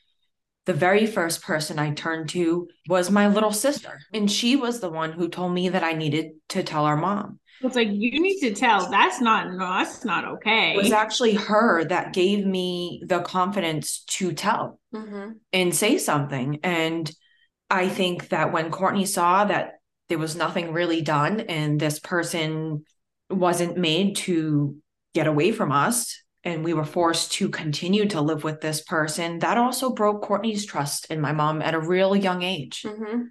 the 0.67 0.75
very 0.75 1.07
first 1.07 1.43
person 1.43 1.79
I 1.79 1.93
turned 1.93 2.29
to 2.31 2.69
was 2.89 3.11
my 3.11 3.29
little 3.29 3.53
sister. 3.53 3.99
And 4.13 4.31
she 4.31 4.57
was 4.57 4.81
the 4.81 4.91
one 4.91 5.13
who 5.13 5.29
told 5.29 5.53
me 5.53 5.71
that 5.71 5.85
I 5.85 5.93
needed 5.95 6.33
to 6.51 6.63
tell 6.63 6.85
our 6.85 6.97
mom. 6.97 7.39
It's 7.61 7.77
like 7.77 7.89
you 7.91 8.21
need 8.21 8.41
to 8.41 8.55
tell 8.55 8.91
that's 8.91 9.21
not 9.21 9.53
no, 9.53 9.59
that's 9.59 10.05
not 10.05 10.25
okay. 10.25 10.75
It 10.75 10.83
was 10.83 10.93
actually 10.93 11.35
her 11.35 11.85
that 11.85 12.13
gave 12.13 12.45
me 12.45 13.03
the 13.07 13.21
confidence 13.21 14.05
to 14.09 14.33
tell 14.33 14.81
mm-hmm. 14.95 15.33
and 15.53 15.75
say 15.75 15.99
something. 15.99 16.61
And 16.63 17.11
I 17.71 17.89
think 17.89 18.29
that 18.29 18.53
when 18.53 18.71
Courtney 18.71 19.07
saw 19.07 19.45
that 19.45 19.75
there 20.09 20.19
was 20.19 20.37
nothing 20.37 20.73
really 20.73 21.01
done 21.01 21.41
and 21.41 21.81
this 21.81 21.99
person 21.99 22.85
wasn't 23.31 23.79
made 23.79 24.17
to 24.17 24.77
get 25.15 25.27
away 25.27 25.53
from 25.53 25.73
us 25.73 26.21
and 26.43 26.63
we 26.63 26.75
were 26.75 26.85
forced 26.85 27.33
to 27.33 27.49
continue 27.49 28.07
to 28.09 28.21
live 28.21 28.45
with 28.45 28.61
this 28.61 28.83
person, 28.83 29.39
that 29.39 29.57
also 29.57 29.91
broke 29.95 30.23
Courtney's 30.23 30.67
trust 30.67 31.07
in 31.11 31.21
my 31.21 31.33
mom 31.33 31.63
at 31.63 31.75
a 31.75 31.81
real 31.81 32.15
young 32.15 32.43
age. 32.43 32.83
Mm-hmm. 32.85 33.23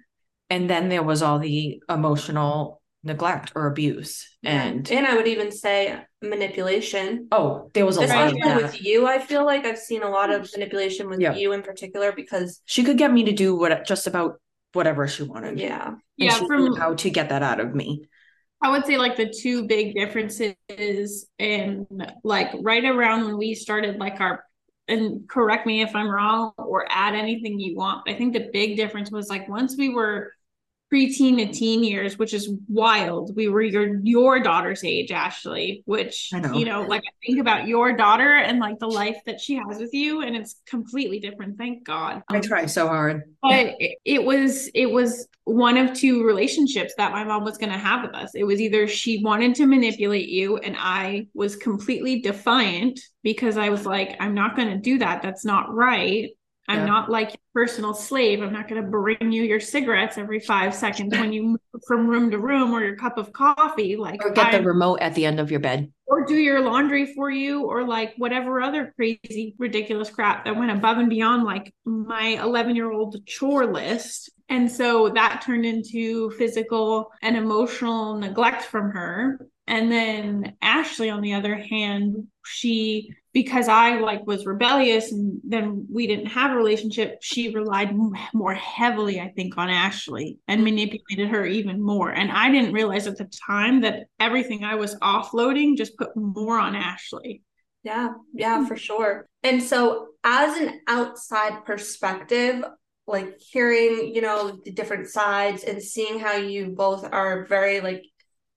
And 0.50 0.68
then 0.68 0.88
there 0.88 1.02
was 1.02 1.22
all 1.22 1.38
the 1.38 1.80
emotional 1.88 2.82
neglect 3.04 3.52
or 3.54 3.66
abuse 3.66 4.26
and 4.42 4.90
and 4.90 5.06
i 5.06 5.14
would 5.14 5.26
even 5.26 5.52
say 5.52 5.96
manipulation. 6.22 7.28
Oh 7.30 7.70
there 7.74 7.84
was 7.84 7.98
a 7.98 8.04
Especially 8.04 8.40
lot 8.40 8.52
of 8.52 8.60
that. 8.60 8.72
with 8.72 8.82
you 8.82 9.06
i 9.06 9.18
feel 9.18 9.44
like 9.44 9.66
i've 9.66 9.78
seen 9.78 10.02
a 10.02 10.08
lot 10.08 10.32
of 10.32 10.50
manipulation 10.54 11.10
with 11.10 11.20
yeah. 11.20 11.34
you 11.34 11.52
in 11.52 11.62
particular 11.62 12.12
because 12.12 12.62
she 12.64 12.82
could 12.82 12.96
get 12.96 13.12
me 13.12 13.24
to 13.24 13.32
do 13.32 13.54
what 13.54 13.86
just 13.86 14.06
about 14.06 14.40
whatever 14.74 15.08
she 15.08 15.22
wanted. 15.22 15.58
Yeah. 15.58 15.88
And 15.88 16.00
yeah 16.16 16.38
from 16.46 16.76
how 16.76 16.94
to 16.94 17.10
get 17.10 17.30
that 17.30 17.42
out 17.42 17.60
of 17.60 17.74
me. 17.74 18.04
I 18.62 18.70
would 18.70 18.86
say 18.86 18.96
like 18.96 19.16
the 19.16 19.32
two 19.32 19.66
big 19.66 19.94
differences 19.94 21.26
in 21.38 21.86
like 22.22 22.50
right 22.60 22.84
around 22.84 23.24
when 23.24 23.36
we 23.36 23.54
started 23.54 23.98
like 23.98 24.20
our 24.20 24.44
and 24.86 25.26
correct 25.28 25.66
me 25.66 25.80
if 25.80 25.96
i'm 25.96 26.08
wrong 26.08 26.52
or 26.58 26.86
add 26.90 27.14
anything 27.14 27.58
you 27.58 27.74
want 27.74 28.06
i 28.06 28.12
think 28.12 28.34
the 28.34 28.50
big 28.52 28.76
difference 28.76 29.10
was 29.10 29.30
like 29.30 29.48
once 29.48 29.76
we 29.78 29.88
were 29.88 30.30
preteen 30.92 31.38
to 31.38 31.52
teen 31.52 31.82
years, 31.82 32.18
which 32.18 32.34
is 32.34 32.52
wild. 32.68 33.34
We 33.34 33.48
were 33.48 33.62
your 33.62 33.98
your 34.02 34.40
daughter's 34.40 34.84
age, 34.84 35.10
Ashley, 35.10 35.82
which 35.86 36.30
know. 36.32 36.52
you 36.52 36.64
know, 36.64 36.82
like 36.82 37.02
I 37.02 37.26
think 37.26 37.40
about 37.40 37.66
your 37.66 37.96
daughter 37.96 38.34
and 38.34 38.60
like 38.60 38.78
the 38.78 38.86
life 38.86 39.16
that 39.26 39.40
she 39.40 39.56
has 39.56 39.78
with 39.78 39.92
you, 39.92 40.22
and 40.22 40.36
it's 40.36 40.60
completely 40.66 41.18
different. 41.18 41.58
Thank 41.58 41.84
God. 41.84 42.22
I 42.30 42.40
try 42.40 42.66
so 42.66 42.86
hard. 42.86 43.22
But 43.42 43.74
it, 43.78 43.98
it 44.04 44.24
was 44.24 44.70
it 44.74 44.90
was 44.90 45.26
one 45.44 45.76
of 45.76 45.94
two 45.94 46.24
relationships 46.24 46.94
that 46.96 47.12
my 47.12 47.24
mom 47.24 47.44
was 47.44 47.58
going 47.58 47.72
to 47.72 47.78
have 47.78 48.02
with 48.02 48.14
us. 48.14 48.30
It 48.34 48.44
was 48.44 48.60
either 48.60 48.86
she 48.86 49.22
wanted 49.22 49.54
to 49.56 49.66
manipulate 49.66 50.28
you, 50.28 50.58
and 50.58 50.76
I 50.78 51.26
was 51.34 51.56
completely 51.56 52.20
defiant 52.20 53.00
because 53.22 53.56
I 53.56 53.70
was 53.70 53.84
like, 53.84 54.16
I'm 54.20 54.34
not 54.34 54.54
going 54.54 54.68
to 54.68 54.78
do 54.78 54.98
that. 54.98 55.22
That's 55.22 55.44
not 55.44 55.74
right 55.74 56.30
I'm 56.68 56.78
Yeah. 56.80 56.86
not 56.86 57.10
like 57.10 57.28
your 57.30 57.38
personal 57.66 57.92
slave. 57.94 58.42
I'm 58.42 58.52
not 58.52 58.68
going 58.68 58.82
to 58.82 58.88
bring 58.88 59.32
you 59.32 59.42
your 59.42 59.60
cigarettes 59.60 60.16
every 60.16 60.40
five 60.40 60.74
seconds 60.74 61.12
when 61.16 61.32
you 61.32 61.42
move 61.42 61.60
from 61.86 62.06
room 62.06 62.30
to 62.30 62.38
room 62.38 62.72
or 62.72 62.82
your 62.82 62.96
cup 62.96 63.18
of 63.18 63.32
coffee. 63.32 63.96
Like, 63.96 64.24
Or 64.24 64.30
get 64.30 64.50
the 64.50 64.58
I'm- 64.58 64.66
remote 64.66 65.00
at 65.00 65.14
the 65.14 65.26
end 65.26 65.40
of 65.40 65.50
your 65.50 65.60
bed. 65.60 65.90
or 66.06 66.24
do 66.26 66.34
your 66.34 66.60
laundry 66.60 67.12
for 67.14 67.30
you 67.30 67.62
or 67.64 67.82
like 67.82 68.14
whatever 68.18 68.60
other 68.60 68.92
crazy 68.94 69.54
ridiculous 69.58 70.10
crap 70.10 70.44
that 70.44 70.54
went 70.56 70.70
above 70.70 70.98
and 70.98 71.08
beyond 71.08 71.44
like 71.44 71.74
my 71.86 72.38
11 72.42 72.76
year 72.76 72.92
old 72.92 73.16
chore 73.26 73.66
list 73.66 74.30
and 74.50 74.70
so 74.70 75.08
that 75.08 75.42
turned 75.44 75.64
into 75.64 76.30
physical 76.32 77.10
and 77.22 77.36
emotional 77.38 78.16
neglect 78.18 78.62
from 78.62 78.90
her 78.90 79.40
and 79.66 79.90
then 79.90 80.54
ashley 80.60 81.08
on 81.08 81.22
the 81.22 81.32
other 81.32 81.54
hand 81.56 82.26
she 82.44 83.08
because 83.34 83.68
i 83.68 83.98
like 83.98 84.26
was 84.26 84.46
rebellious 84.46 85.12
and 85.12 85.38
then 85.44 85.86
we 85.92 86.06
didn't 86.06 86.26
have 86.26 86.52
a 86.52 86.56
relationship 86.56 87.18
she 87.20 87.52
relied 87.52 87.94
more 88.32 88.54
heavily 88.54 89.20
i 89.20 89.28
think 89.36 89.58
on 89.58 89.68
ashley 89.68 90.38
and 90.48 90.58
mm-hmm. 90.58 90.76
manipulated 90.76 91.28
her 91.28 91.44
even 91.44 91.82
more. 91.82 92.10
And 92.10 92.32
i 92.32 92.50
didn't 92.50 92.72
realize 92.72 93.06
at 93.06 93.18
the 93.18 93.30
time 93.46 93.82
that 93.82 94.06
everything 94.18 94.64
i 94.64 94.76
was 94.76 94.94
offloading 94.96 95.76
just 95.76 95.98
put 95.98 96.16
more 96.16 96.58
on 96.58 96.74
ashley. 96.74 97.42
Yeah, 97.84 98.14
yeah, 98.32 98.66
for 98.66 98.78
sure. 98.78 99.28
And 99.42 99.62
so, 99.62 100.08
as 100.24 100.56
an 100.56 100.80
outside 100.88 101.66
perspective, 101.66 102.64
like 103.06 103.38
hearing, 103.38 104.14
you 104.14 104.22
know, 104.22 104.58
the 104.64 104.72
different 104.72 105.08
sides 105.08 105.64
and 105.64 105.82
seeing 105.82 106.18
how 106.18 106.36
you 106.36 106.68
both 106.68 107.04
are 107.04 107.44
very 107.44 107.80
like, 107.80 108.02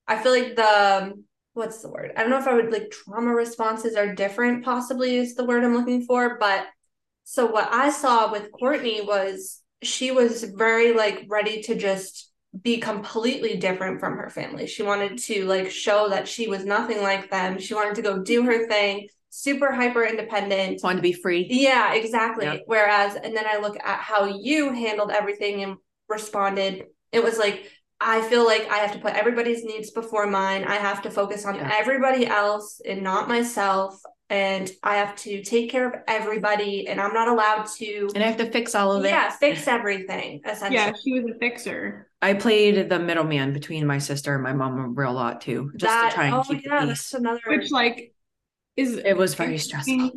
I 0.08 0.24
feel 0.24 0.32
like 0.32 0.56
the, 0.56 1.14
what's 1.58 1.82
the 1.82 1.90
word? 1.90 2.12
I 2.16 2.22
don't 2.22 2.30
know 2.30 2.40
if 2.40 2.48
I 2.48 2.54
would 2.54 2.72
like 2.72 2.92
trauma 2.92 3.34
responses 3.34 3.96
are 3.96 4.16
different, 4.16 4.64
possibly 4.64 5.18
is 5.18 5.36
the 5.36 5.46
word 5.46 5.64
I'm 5.64 5.76
looking 5.76 6.04
for. 6.04 6.38
But 6.40 6.68
so, 7.24 7.46
what 7.48 7.68
I 7.72 7.90
saw 7.90 8.32
with 8.32 8.52
Courtney 8.52 9.02
was 9.02 9.62
she 9.84 10.12
was 10.12 10.44
very 10.44 10.94
like 10.94 11.26
ready 11.28 11.62
to 11.64 11.76
just 11.76 12.32
be 12.62 12.78
completely 12.78 13.58
different 13.58 14.00
from 14.00 14.18
her 14.18 14.30
family. 14.30 14.68
She 14.68 14.84
wanted 14.84 15.18
to 15.20 15.46
like 15.46 15.70
show 15.70 16.10
that 16.10 16.28
she 16.28 16.48
was 16.48 16.64
nothing 16.64 17.02
like 17.02 17.30
them. 17.30 17.60
She 17.60 17.74
wanted 17.74 17.96
to 17.96 18.02
go 18.02 18.24
do 18.24 18.44
her 18.44 18.68
thing 18.68 19.10
super 19.30 19.72
hyper 19.72 20.04
independent. 20.04 20.82
Wanted 20.84 20.98
to 20.98 21.02
be 21.04 21.14
free. 21.14 21.46
Yeah, 21.50 21.94
exactly. 21.94 22.46
Yeah. 22.46 22.58
Whereas, 22.66 23.16
and 23.16 23.36
then 23.36 23.46
I 23.48 23.58
look 23.58 23.78
at 23.78 24.00
how 24.00 24.26
you 24.26 24.74
handled 24.74 25.12
everything 25.12 25.64
and 25.64 25.78
responded. 26.10 26.86
It 27.12 27.24
was 27.24 27.38
like, 27.38 27.72
I 28.00 28.22
feel 28.30 28.46
like 28.46 28.68
I 28.70 28.78
have 28.78 28.92
to 28.94 29.00
put 29.00 29.14
everybody's 29.16 29.64
needs 29.64 29.92
before 29.92 30.28
mine. 30.28 30.64
I 30.66 30.76
have 30.76 31.02
to 31.04 31.12
focus 31.12 31.46
on 31.46 31.56
Yeah. 31.56 31.70
everybody 31.74 32.28
else 32.28 32.80
and 32.88 33.02
not 33.02 33.28
myself. 33.28 34.00
And 34.30 34.70
I 34.84 34.98
have 34.98 35.16
to 35.18 35.42
take 35.42 35.72
care 35.72 35.88
of 35.90 35.94
everybody. 36.08 36.88
And 36.88 37.00
I'm 37.00 37.14
not 37.14 37.28
allowed 37.30 37.66
to, 37.78 38.10
And 38.14 38.24
I 38.24 38.28
have 38.28 38.38
to 38.38 38.52
fix 38.52 38.76
all 38.76 38.92
of 38.92 39.06
it. 39.06 39.08
yeah, 39.10 39.30
fix 39.30 39.68
everything, 39.68 40.42
essentially. 40.46 40.76
yeah 40.76 40.92
she 41.04 41.14
was 41.20 41.32
a 41.34 41.40
fixer 41.40 42.10
I 42.22 42.34
played 42.34 42.90
the 42.90 43.00
middleman 43.00 43.54
between 43.54 43.86
my 43.88 44.00
sister 44.00 44.34
and 44.34 44.44
my 44.44 44.52
mom 44.54 44.80
a 44.80 44.88
real 44.90 45.14
lot 45.14 45.40
too, 45.42 45.72
just 45.78 45.84
that, 45.94 46.10
to 46.10 46.16
try 46.16 46.26
and 46.26 46.36
oh, 46.36 46.44
keep 46.44 46.66
yeah, 46.66 46.82
the 46.82 46.88
that's 46.88 47.12
peace. 47.12 47.14
another. 47.14 47.40
which 47.48 47.72
like 47.72 48.14
is 48.76 48.98
It 48.98 49.16
was 49.18 49.34
very 49.36 49.58
stressful. 49.58 50.12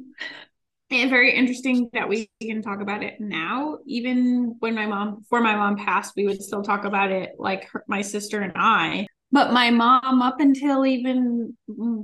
And 0.90 1.11
very 1.11 1.35
interesting 1.35 1.88
that 1.92 2.09
we 2.09 2.28
can 2.42 2.62
talk 2.62 2.80
about 2.80 3.02
it 3.02 3.20
now 3.20 3.78
even 3.87 4.56
when 4.59 4.75
my 4.75 4.87
mom 4.87 5.20
before 5.20 5.40
my 5.40 5.54
mom 5.54 5.76
passed 5.76 6.14
we 6.16 6.26
would 6.26 6.42
still 6.42 6.62
talk 6.62 6.85
about 6.85 7.11
it 7.11 7.30
like 7.38 7.64
her, 7.70 7.85
my 7.88 8.02
sister 8.02 8.40
and 8.40 8.52
i 8.56 9.06
but 9.32 9.52
my 9.52 9.70
mom 9.70 10.23
up 10.23 10.40
until 10.40 10.85
even 10.85 11.56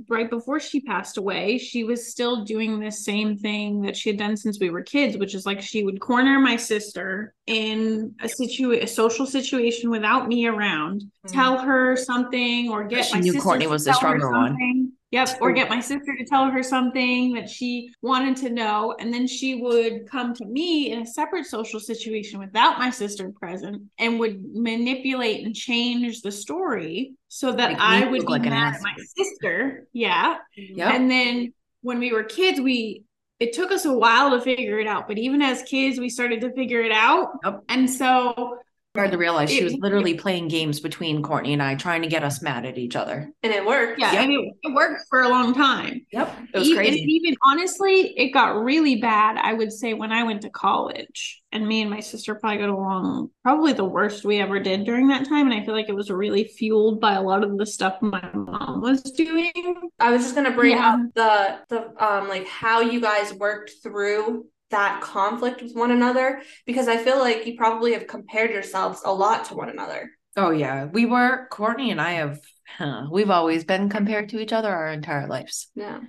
right 0.07 0.29
before 0.29 0.59
she 0.59 0.79
passed 0.79 1.17
away 1.17 1.57
she 1.57 1.83
was 1.83 2.09
still 2.09 2.45
doing 2.45 2.79
this 2.79 3.03
same 3.03 3.37
thing 3.37 3.81
that 3.81 3.97
she 3.97 4.09
had 4.09 4.17
done 4.17 4.37
since 4.37 4.59
we 4.59 4.69
were 4.69 4.81
kids 4.81 5.17
which 5.17 5.35
is 5.35 5.45
like 5.45 5.61
she 5.61 5.83
would 5.83 5.99
corner 5.99 6.39
my 6.39 6.55
sister 6.55 7.33
in 7.45 8.15
a 8.21 8.29
situ 8.29 8.71
a 8.71 8.87
social 8.87 9.25
situation 9.25 9.89
without 9.89 10.27
me 10.27 10.47
around 10.47 11.03
Mm. 11.27 11.33
tell 11.33 11.57
her 11.59 11.95
something 11.95 12.69
or 12.69 12.85
get 12.85 13.05
She 13.05 13.19
knew 13.19 13.41
Courtney 13.41 13.67
was 13.67 13.85
the 13.85 13.93
stronger 13.93 14.31
one. 14.31 14.93
Yep, 15.11 15.37
or 15.39 15.53
get 15.53 15.69
my 15.69 15.79
sister 15.79 16.17
to 16.17 16.25
tell 16.25 16.49
her 16.49 16.61
something 16.61 17.33
that 17.33 17.49
she 17.49 17.93
wanted 18.01 18.35
to 18.37 18.49
know. 18.49 18.93
And 18.99 19.13
then 19.13 19.25
she 19.25 19.55
would 19.55 20.09
come 20.09 20.33
to 20.33 20.45
me 20.45 20.91
in 20.91 21.01
a 21.01 21.05
separate 21.05 21.45
social 21.45 21.79
situation 21.79 22.39
without 22.39 22.77
my 22.77 22.89
sister 22.89 23.31
present 23.31 23.83
and 23.97 24.19
would 24.19 24.43
manipulate 24.53 25.45
and 25.45 25.55
change 25.55 26.21
the 26.21 26.31
story 26.31 27.13
so 27.29 27.53
that 27.53 27.71
me 27.71 27.77
I 27.79 28.05
would 28.05 28.21
be 28.21 28.27
like 28.27 28.41
mad 28.41 28.75
at 28.75 28.81
my 28.81 28.93
sister. 29.15 29.87
Yeah. 29.93 30.37
Yep. 30.57 30.93
And 30.93 31.09
then 31.09 31.53
when 31.81 31.99
we 31.99 32.11
were 32.11 32.23
kids, 32.23 32.59
we 32.59 33.03
it 33.39 33.53
took 33.53 33.71
us 33.71 33.85
a 33.85 33.93
while 33.93 34.31
to 34.31 34.41
figure 34.41 34.79
it 34.79 34.87
out, 34.87 35.07
but 35.07 35.17
even 35.17 35.41
as 35.41 35.61
kids, 35.63 35.99
we 35.99 36.09
started 36.09 36.41
to 36.41 36.51
figure 36.53 36.81
it 36.81 36.91
out. 36.91 37.29
Yep. 37.45 37.63
And 37.69 37.89
so 37.89 38.57
Hard 38.97 39.11
to 39.11 39.17
realize 39.17 39.49
she 39.49 39.63
was 39.63 39.73
literally 39.75 40.15
playing 40.15 40.47
games 40.47 40.79
between 40.79 41.21
Courtney 41.21 41.53
and 41.53 41.61
I, 41.61 41.75
trying 41.75 42.01
to 42.01 42.07
get 42.07 42.23
us 42.23 42.41
mad 42.41 42.65
at 42.65 42.77
each 42.77 42.95
other. 42.95 43.29
and 43.43 43.53
it 43.53 43.65
worked. 43.65 43.99
yeah, 43.99 44.11
Yep. 44.13 44.23
and 44.23 44.31
it, 44.33 44.53
it 44.63 44.73
worked 44.73 45.01
for 45.09 45.21
a 45.21 45.29
long 45.29 45.53
time. 45.53 46.05
Yep. 46.11 46.35
It 46.53 46.59
was 46.59 46.67
E- 46.69 46.75
crazy. 46.75 47.01
And 47.01 47.09
even 47.09 47.35
honestly, 47.43 48.13
it 48.17 48.29
got 48.31 48.61
really 48.63 48.95
bad. 48.97 49.37
I 49.37 49.53
would 49.53 49.71
say 49.71 49.93
when 49.93 50.11
I 50.11 50.23
went 50.23 50.41
to 50.41 50.49
college, 50.49 51.41
and 51.53 51.65
me 51.65 51.81
and 51.81 51.89
my 51.89 52.01
sister 52.01 52.35
probably 52.35 52.57
got 52.59 52.69
along 52.69 53.29
probably 53.41 53.71
the 53.71 53.85
worst 53.85 54.25
we 54.25 54.37
ever 54.39 54.59
did 54.59 54.83
during 54.83 55.07
that 55.07 55.25
time. 55.27 55.49
And 55.49 55.53
I 55.59 55.63
feel 55.65 55.73
like 55.73 55.87
it 55.87 55.95
was 55.95 56.09
really 56.11 56.43
fueled 56.43 56.99
by 56.99 57.13
a 57.13 57.21
lot 57.21 57.41
of 57.43 57.57
the 57.57 57.65
stuff 57.65 58.01
my 58.01 58.29
mom 58.33 58.81
was 58.81 59.01
doing. 59.03 59.53
I 59.99 60.11
was 60.11 60.23
just 60.23 60.35
gonna 60.35 60.51
bring 60.51 60.71
Yeah. 60.73 60.95
up 60.95 60.99
the 61.15 61.57
the 61.69 62.05
um 62.05 62.27
like 62.27 62.45
how 62.47 62.81
you 62.81 62.99
guys 62.99 63.33
worked 63.33 63.71
through 63.81 64.45
that 64.69 65.01
conflict 65.01 65.61
with 65.61 65.73
one 65.73 65.91
another 65.91 66.41
because 66.65 66.87
I 66.87 66.97
feel 66.97 67.19
like 67.19 67.45
you 67.45 67.55
probably 67.55 67.93
have 67.93 68.07
compared 68.07 68.51
yourselves 68.51 69.01
a 69.05 69.13
lot 69.13 69.45
to 69.45 69.55
one 69.55 69.69
another. 69.69 70.11
Oh 70.35 70.51
yeah, 70.51 70.85
we 70.85 71.05
were 71.05 71.47
Courtney 71.49 71.91
and 71.91 72.01
I 72.01 72.13
have 72.13 72.39
huh, 72.77 73.07
we've 73.11 73.29
always 73.29 73.63
been 73.63 73.89
compared 73.89 74.29
to 74.29 74.39
each 74.39 74.53
other 74.53 74.69
our 74.69 74.91
entire 74.91 75.27
lives. 75.27 75.69
Yeah. 75.75 76.01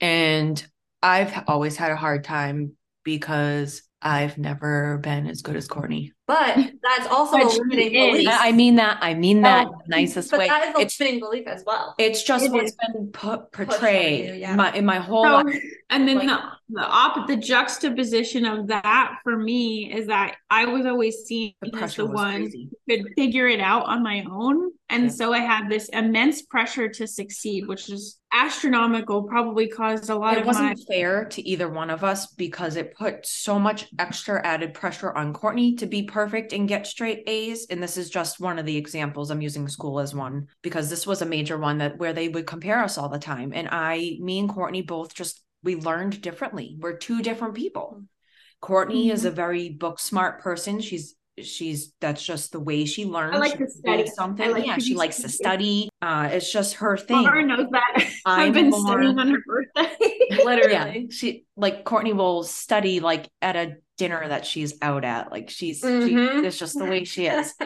And 0.00 0.64
I've 1.02 1.44
always 1.48 1.76
had 1.76 1.90
a 1.90 1.96
hard 1.96 2.24
time 2.24 2.76
because 3.04 3.82
I've 4.00 4.38
never 4.38 4.98
been 4.98 5.26
as 5.26 5.42
good 5.42 5.56
as 5.56 5.68
Courtney. 5.68 6.12
But 6.26 6.56
that's 6.82 7.06
also 7.10 7.32
But 7.38 7.46
a 7.46 7.48
limiting 7.58 7.94
is. 7.94 8.10
belief. 8.12 8.28
I 8.30 8.52
mean 8.52 8.76
that 8.76 8.98
I 9.00 9.14
mean 9.14 9.42
that 9.42 9.66
Oh, 9.66 9.74
nicest 9.88 10.30
but 10.30 10.40
way. 10.40 10.48
that 10.48 10.68
is 10.68 10.74
a 10.76 10.80
It's 10.80 11.00
limiting 11.00 11.20
belief 11.20 11.46
as 11.46 11.64
well. 11.66 11.94
it's 11.98 12.22
just 12.22 12.44
It 12.46 12.52
what's 12.52 12.70
is. 12.70 12.76
been 12.94 13.08
put 13.12 13.50
portrayed 13.52 14.26
you, 14.26 14.34
yeah. 14.34 14.54
my 14.54 14.72
in 14.72 14.84
my 14.84 14.98
whole 14.98 15.24
So, 15.24 15.36
life. 15.38 15.62
and 15.90 16.06
then 16.06 16.18
Like- 16.18 16.28
the 16.28 16.40
the 16.74 16.80
op 16.86 17.26
the 17.26 17.36
juxtaposition 17.36 18.46
of 18.46 18.68
that 18.68 19.16
for 19.24 19.36
me 19.36 19.92
is 19.92 20.06
that 20.06 20.36
I 20.48 20.64
was 20.64 20.86
always 20.86 21.16
seen 21.26 21.52
The 21.60 21.66
as 21.66 21.72
pressure 21.72 22.02
the 22.06 22.12
one 22.12 22.42
crazy. 22.44 22.70
who 22.86 22.96
could 22.96 23.12
figure 23.14 23.46
it 23.46 23.60
out 23.60 23.84
on 23.84 24.02
my 24.02 24.24
own. 24.30 24.70
And 24.88 25.04
Yeah. 25.04 25.10
so 25.10 25.32
I 25.34 25.40
had 25.40 25.68
this 25.68 25.88
immense 25.90 26.42
pressure 26.42 26.88
to 26.88 27.06
succeed, 27.06 27.66
which 27.66 27.90
is 27.90 28.18
astronomical, 28.32 29.24
probably 29.24 29.68
caused 29.68 30.08
a 30.08 30.14
lot 30.16 30.34
It 30.34 30.40
of 30.40 30.44
my 30.46 30.48
wasn't 30.48 30.80
fair 30.88 31.26
to 31.26 31.46
either 31.46 31.68
one 31.68 31.90
of 31.90 32.04
us 32.04 32.26
because 32.28 32.76
it 32.76 32.94
put 32.96 33.26
so 33.26 33.58
much 33.58 33.86
extra 33.98 34.40
added 34.46 34.72
pressure 34.72 35.12
on 35.14 35.34
Courtney 35.34 35.74
to 35.76 35.86
be 35.86 36.04
perfect 36.12 36.52
and 36.52 36.68
get 36.68 36.86
straight 36.86 37.24
A's. 37.26 37.66
And 37.70 37.82
this 37.82 37.96
is 37.96 38.10
just 38.10 38.40
one 38.40 38.58
of 38.58 38.66
the 38.66 38.76
examples. 38.76 39.30
I'm 39.30 39.40
using 39.40 39.68
school 39.68 39.98
as 39.98 40.14
one 40.14 40.46
because 40.62 40.88
this 40.88 41.06
was 41.06 41.22
a 41.22 41.26
major 41.26 41.58
one 41.58 41.78
that 41.78 41.98
where 41.98 42.12
they 42.12 42.28
would 42.28 42.46
compare 42.46 42.82
us 42.82 42.98
all 42.98 43.08
the 43.08 43.18
time. 43.18 43.52
And 43.54 43.68
I, 43.70 44.18
me 44.20 44.38
and 44.38 44.48
Courtney 44.48 44.82
both 44.82 45.14
just 45.14 45.42
we 45.62 45.76
learned 45.76 46.20
differently. 46.20 46.76
We're 46.78 46.96
two 46.96 47.22
different 47.22 47.54
people. 47.54 48.02
Courtney 48.60 49.10
is 49.10 49.24
a 49.24 49.30
very 49.30 49.70
book 49.70 49.98
smart 49.98 50.40
person. 50.40 50.80
She's 50.80 51.16
she's 51.40 51.92
that's 52.00 52.24
just 52.24 52.52
the 52.52 52.60
way 52.60 52.84
she 52.84 53.04
learns. 53.04 53.34
I 53.34 53.38
like 53.38 53.58
to 53.58 53.68
study. 53.68 54.06
something. 54.06 54.50
Like 54.50 54.66
yeah, 54.66 54.78
she 54.78 54.94
likes 54.94 55.20
to 55.22 55.28
study. 55.28 55.88
Uh, 56.00 56.28
it's 56.32 56.52
just 56.52 56.74
her 56.74 56.96
thing. 56.96 57.22
Laura 57.22 57.44
knows 57.44 57.66
that. 57.70 58.08
I've 58.26 58.54
been 58.54 58.70
more- 58.70 58.86
studying 58.86 59.18
on 59.18 59.30
her 59.30 59.42
birthday. 59.46 60.18
Literally. 60.44 60.72
Yeah, 60.72 61.06
she 61.10 61.44
like 61.56 61.84
Courtney 61.84 62.12
will 62.12 62.44
study 62.44 63.00
like 63.00 63.28
at 63.40 63.56
a 63.56 63.76
dinner 64.02 64.22
that 64.28 64.44
she's 64.50 64.72
out 64.82 65.04
at. 65.04 65.30
Like 65.30 65.48
she's 65.50 65.78
she, 65.80 65.86
Mhm. 65.86 66.44
it's 66.44 66.58
just 66.58 66.78
the 66.78 66.84
way 66.92 67.04
she 67.04 67.26
is. 67.26 67.54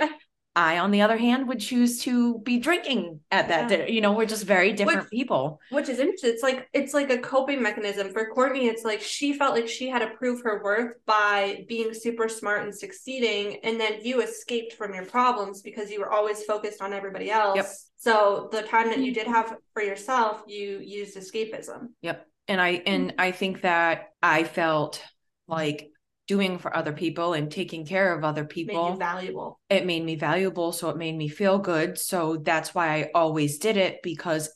I, 0.58 0.78
on 0.78 0.90
the 0.90 1.02
other 1.02 1.18
hand, 1.18 1.48
would 1.48 1.60
choose 1.60 2.02
to 2.04 2.38
be 2.38 2.58
drinking 2.58 3.20
at 3.30 3.48
that 3.48 3.62
Yeah. 3.62 3.68
dinner. 3.76 3.88
You 3.94 4.00
know, 4.00 4.12
we're 4.12 4.24
just 4.36 4.44
very 4.44 4.72
different 4.72 5.02
Which- 5.02 5.10
people. 5.18 5.60
Which 5.70 5.90
is 5.90 5.98
interesting. 5.98 6.30
It's 6.30 6.42
like 6.42 6.66
it's 6.72 6.94
like 6.94 7.10
a 7.10 7.18
coping 7.18 7.60
mechanism 7.62 8.06
for 8.14 8.22
Courtney. 8.36 8.64
It's 8.72 8.82
like 8.82 9.02
she 9.02 9.34
felt 9.34 9.52
like 9.54 9.68
she 9.68 9.86
had 9.94 9.98
to 9.98 10.10
prove 10.20 10.38
her 10.46 10.62
worth 10.64 10.92
by 11.04 11.66
being 11.68 11.92
super 11.92 12.26
smart 12.38 12.62
and 12.64 12.74
succeeding, 12.74 13.58
and 13.64 13.78
then 13.78 13.92
you 14.02 14.22
escaped 14.22 14.72
from 14.78 14.94
your 14.94 15.04
problems 15.04 15.60
because 15.60 15.90
you 15.92 16.00
were 16.00 16.10
always 16.10 16.38
focused 16.44 16.80
on 16.80 16.94
everybody 16.94 17.28
else. 17.30 17.56
Yep. 17.56 17.66
So 17.98 18.48
the 18.50 18.62
time 18.62 18.88
that 18.88 19.00
you 19.04 19.12
did 19.12 19.26
have 19.26 19.48
for 19.74 19.82
yourself, 19.82 20.42
you 20.46 20.78
used 20.82 21.16
escapism. 21.18 21.80
Yep. 22.00 22.26
And 22.48 22.60
I 22.62 22.70
and 22.92 23.14
I 23.18 23.30
think 23.32 23.60
that 23.60 23.96
I 24.22 24.44
felt 24.44 25.02
like 25.48 25.90
doing 26.26 26.58
for 26.58 26.76
other 26.76 26.92
people 26.92 27.34
and 27.34 27.50
taking 27.50 27.86
care 27.86 28.12
of 28.16 28.24
other 28.24 28.44
people 28.44 28.90
Made 28.90 28.98
valuable. 28.98 29.60
it 29.70 29.86
made 29.86 30.04
me 30.04 30.16
valuable 30.16 30.72
so 30.72 30.90
it 30.90 30.96
made 30.96 31.16
me 31.16 31.28
feel 31.28 31.58
good 31.58 31.98
so 31.98 32.36
that's 32.36 32.74
why 32.74 32.94
i 32.94 33.10
always 33.14 33.58
did 33.58 33.76
it 33.76 34.02
because 34.02 34.50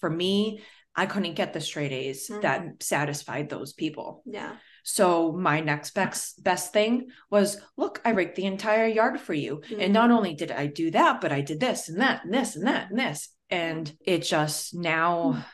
for 0.00 0.10
me 0.10 0.60
i 0.96 1.06
couldn't 1.06 1.34
get 1.34 1.52
the 1.52 1.60
straight 1.60 1.92
a's 1.92 2.28
Mhm. 2.28 2.40
that 2.42 2.62
satisfied 2.82 3.48
those 3.48 3.72
people 3.72 4.22
Yeah. 4.26 4.56
So 4.84 5.30
my 5.30 5.60
next 5.60 5.94
best 5.94 6.42
best 6.42 6.72
thing 6.72 7.06
was, 7.30 7.56
look, 7.76 8.00
I 8.04 8.10
raked 8.10 8.34
the 8.34 8.46
entire 8.46 8.88
yard 8.88 9.20
for 9.20 9.32
you. 9.32 9.60
Mhm. 9.70 9.80
And 9.84 9.92
not 9.92 10.10
only 10.10 10.34
did 10.34 10.50
I 10.50 10.66
do 10.66 10.90
that, 10.90 11.20
but 11.20 11.30
I 11.30 11.40
did 11.40 11.60
this 11.60 11.88
and 11.88 12.00
that 12.00 12.24
and 12.24 12.34
this 12.34 12.56
and 12.56 12.66
that 12.66 12.90
and 12.90 12.98
this. 12.98 13.28
And 13.48 13.96
it 14.04 14.22
just 14.24 14.74
now 14.74 15.44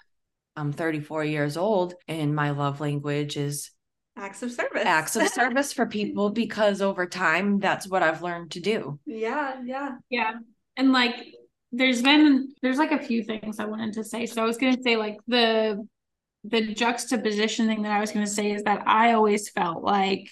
I'm 0.56 0.72
34 0.72 1.24
years 1.26 1.58
old 1.58 1.92
and 2.08 2.34
my 2.34 2.50
love 2.52 2.80
language 2.80 3.36
is 3.36 3.70
Acts 4.18 4.42
of 4.42 4.52
service. 4.52 4.82
acts 4.84 5.16
of 5.16 5.28
service 5.28 5.72
for 5.72 5.86
people 5.86 6.30
because 6.30 6.82
over 6.82 7.06
time 7.06 7.58
that's 7.60 7.86
what 7.86 8.02
I've 8.02 8.22
learned 8.22 8.50
to 8.52 8.60
do. 8.60 8.98
yeah, 9.06 9.60
yeah. 9.64 9.96
Yeah. 10.10 10.32
And 10.76 10.92
like 10.92 11.14
there's 11.72 12.02
been 12.02 12.52
there's 12.62 12.78
like 12.78 12.92
a 12.92 12.98
few 13.02 13.22
things 13.22 13.58
I 13.60 13.66
wanted 13.66 13.94
to 13.94 14.04
say. 14.04 14.26
So 14.26 14.42
I 14.42 14.46
was 14.46 14.56
gonna 14.56 14.82
say 14.82 14.96
like 14.96 15.18
the 15.26 15.86
the 16.44 16.74
juxtaposition 16.74 17.66
thing 17.66 17.82
that 17.82 17.92
I 17.92 18.00
was 18.00 18.10
gonna 18.12 18.26
say 18.26 18.52
is 18.52 18.62
that 18.64 18.86
I 18.86 19.12
always 19.12 19.50
felt 19.50 19.82
like 19.84 20.28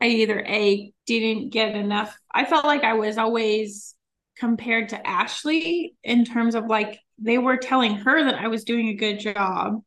I 0.00 0.06
either 0.06 0.44
A 0.46 0.92
didn't 1.06 1.50
get 1.50 1.74
enough. 1.74 2.16
I 2.32 2.44
felt 2.44 2.64
like 2.64 2.84
I 2.84 2.94
was 2.94 3.18
always 3.18 3.94
compared 4.36 4.90
to 4.90 5.06
Ashley 5.06 5.94
in 6.04 6.24
terms 6.24 6.54
of 6.54 6.66
like 6.66 6.98
they 7.18 7.38
were 7.38 7.56
telling 7.56 7.96
her 7.96 8.24
that 8.24 8.36
I 8.36 8.48
was 8.48 8.64
doing 8.64 8.88
a 8.88 8.94
good 8.94 9.18
job, 9.18 9.82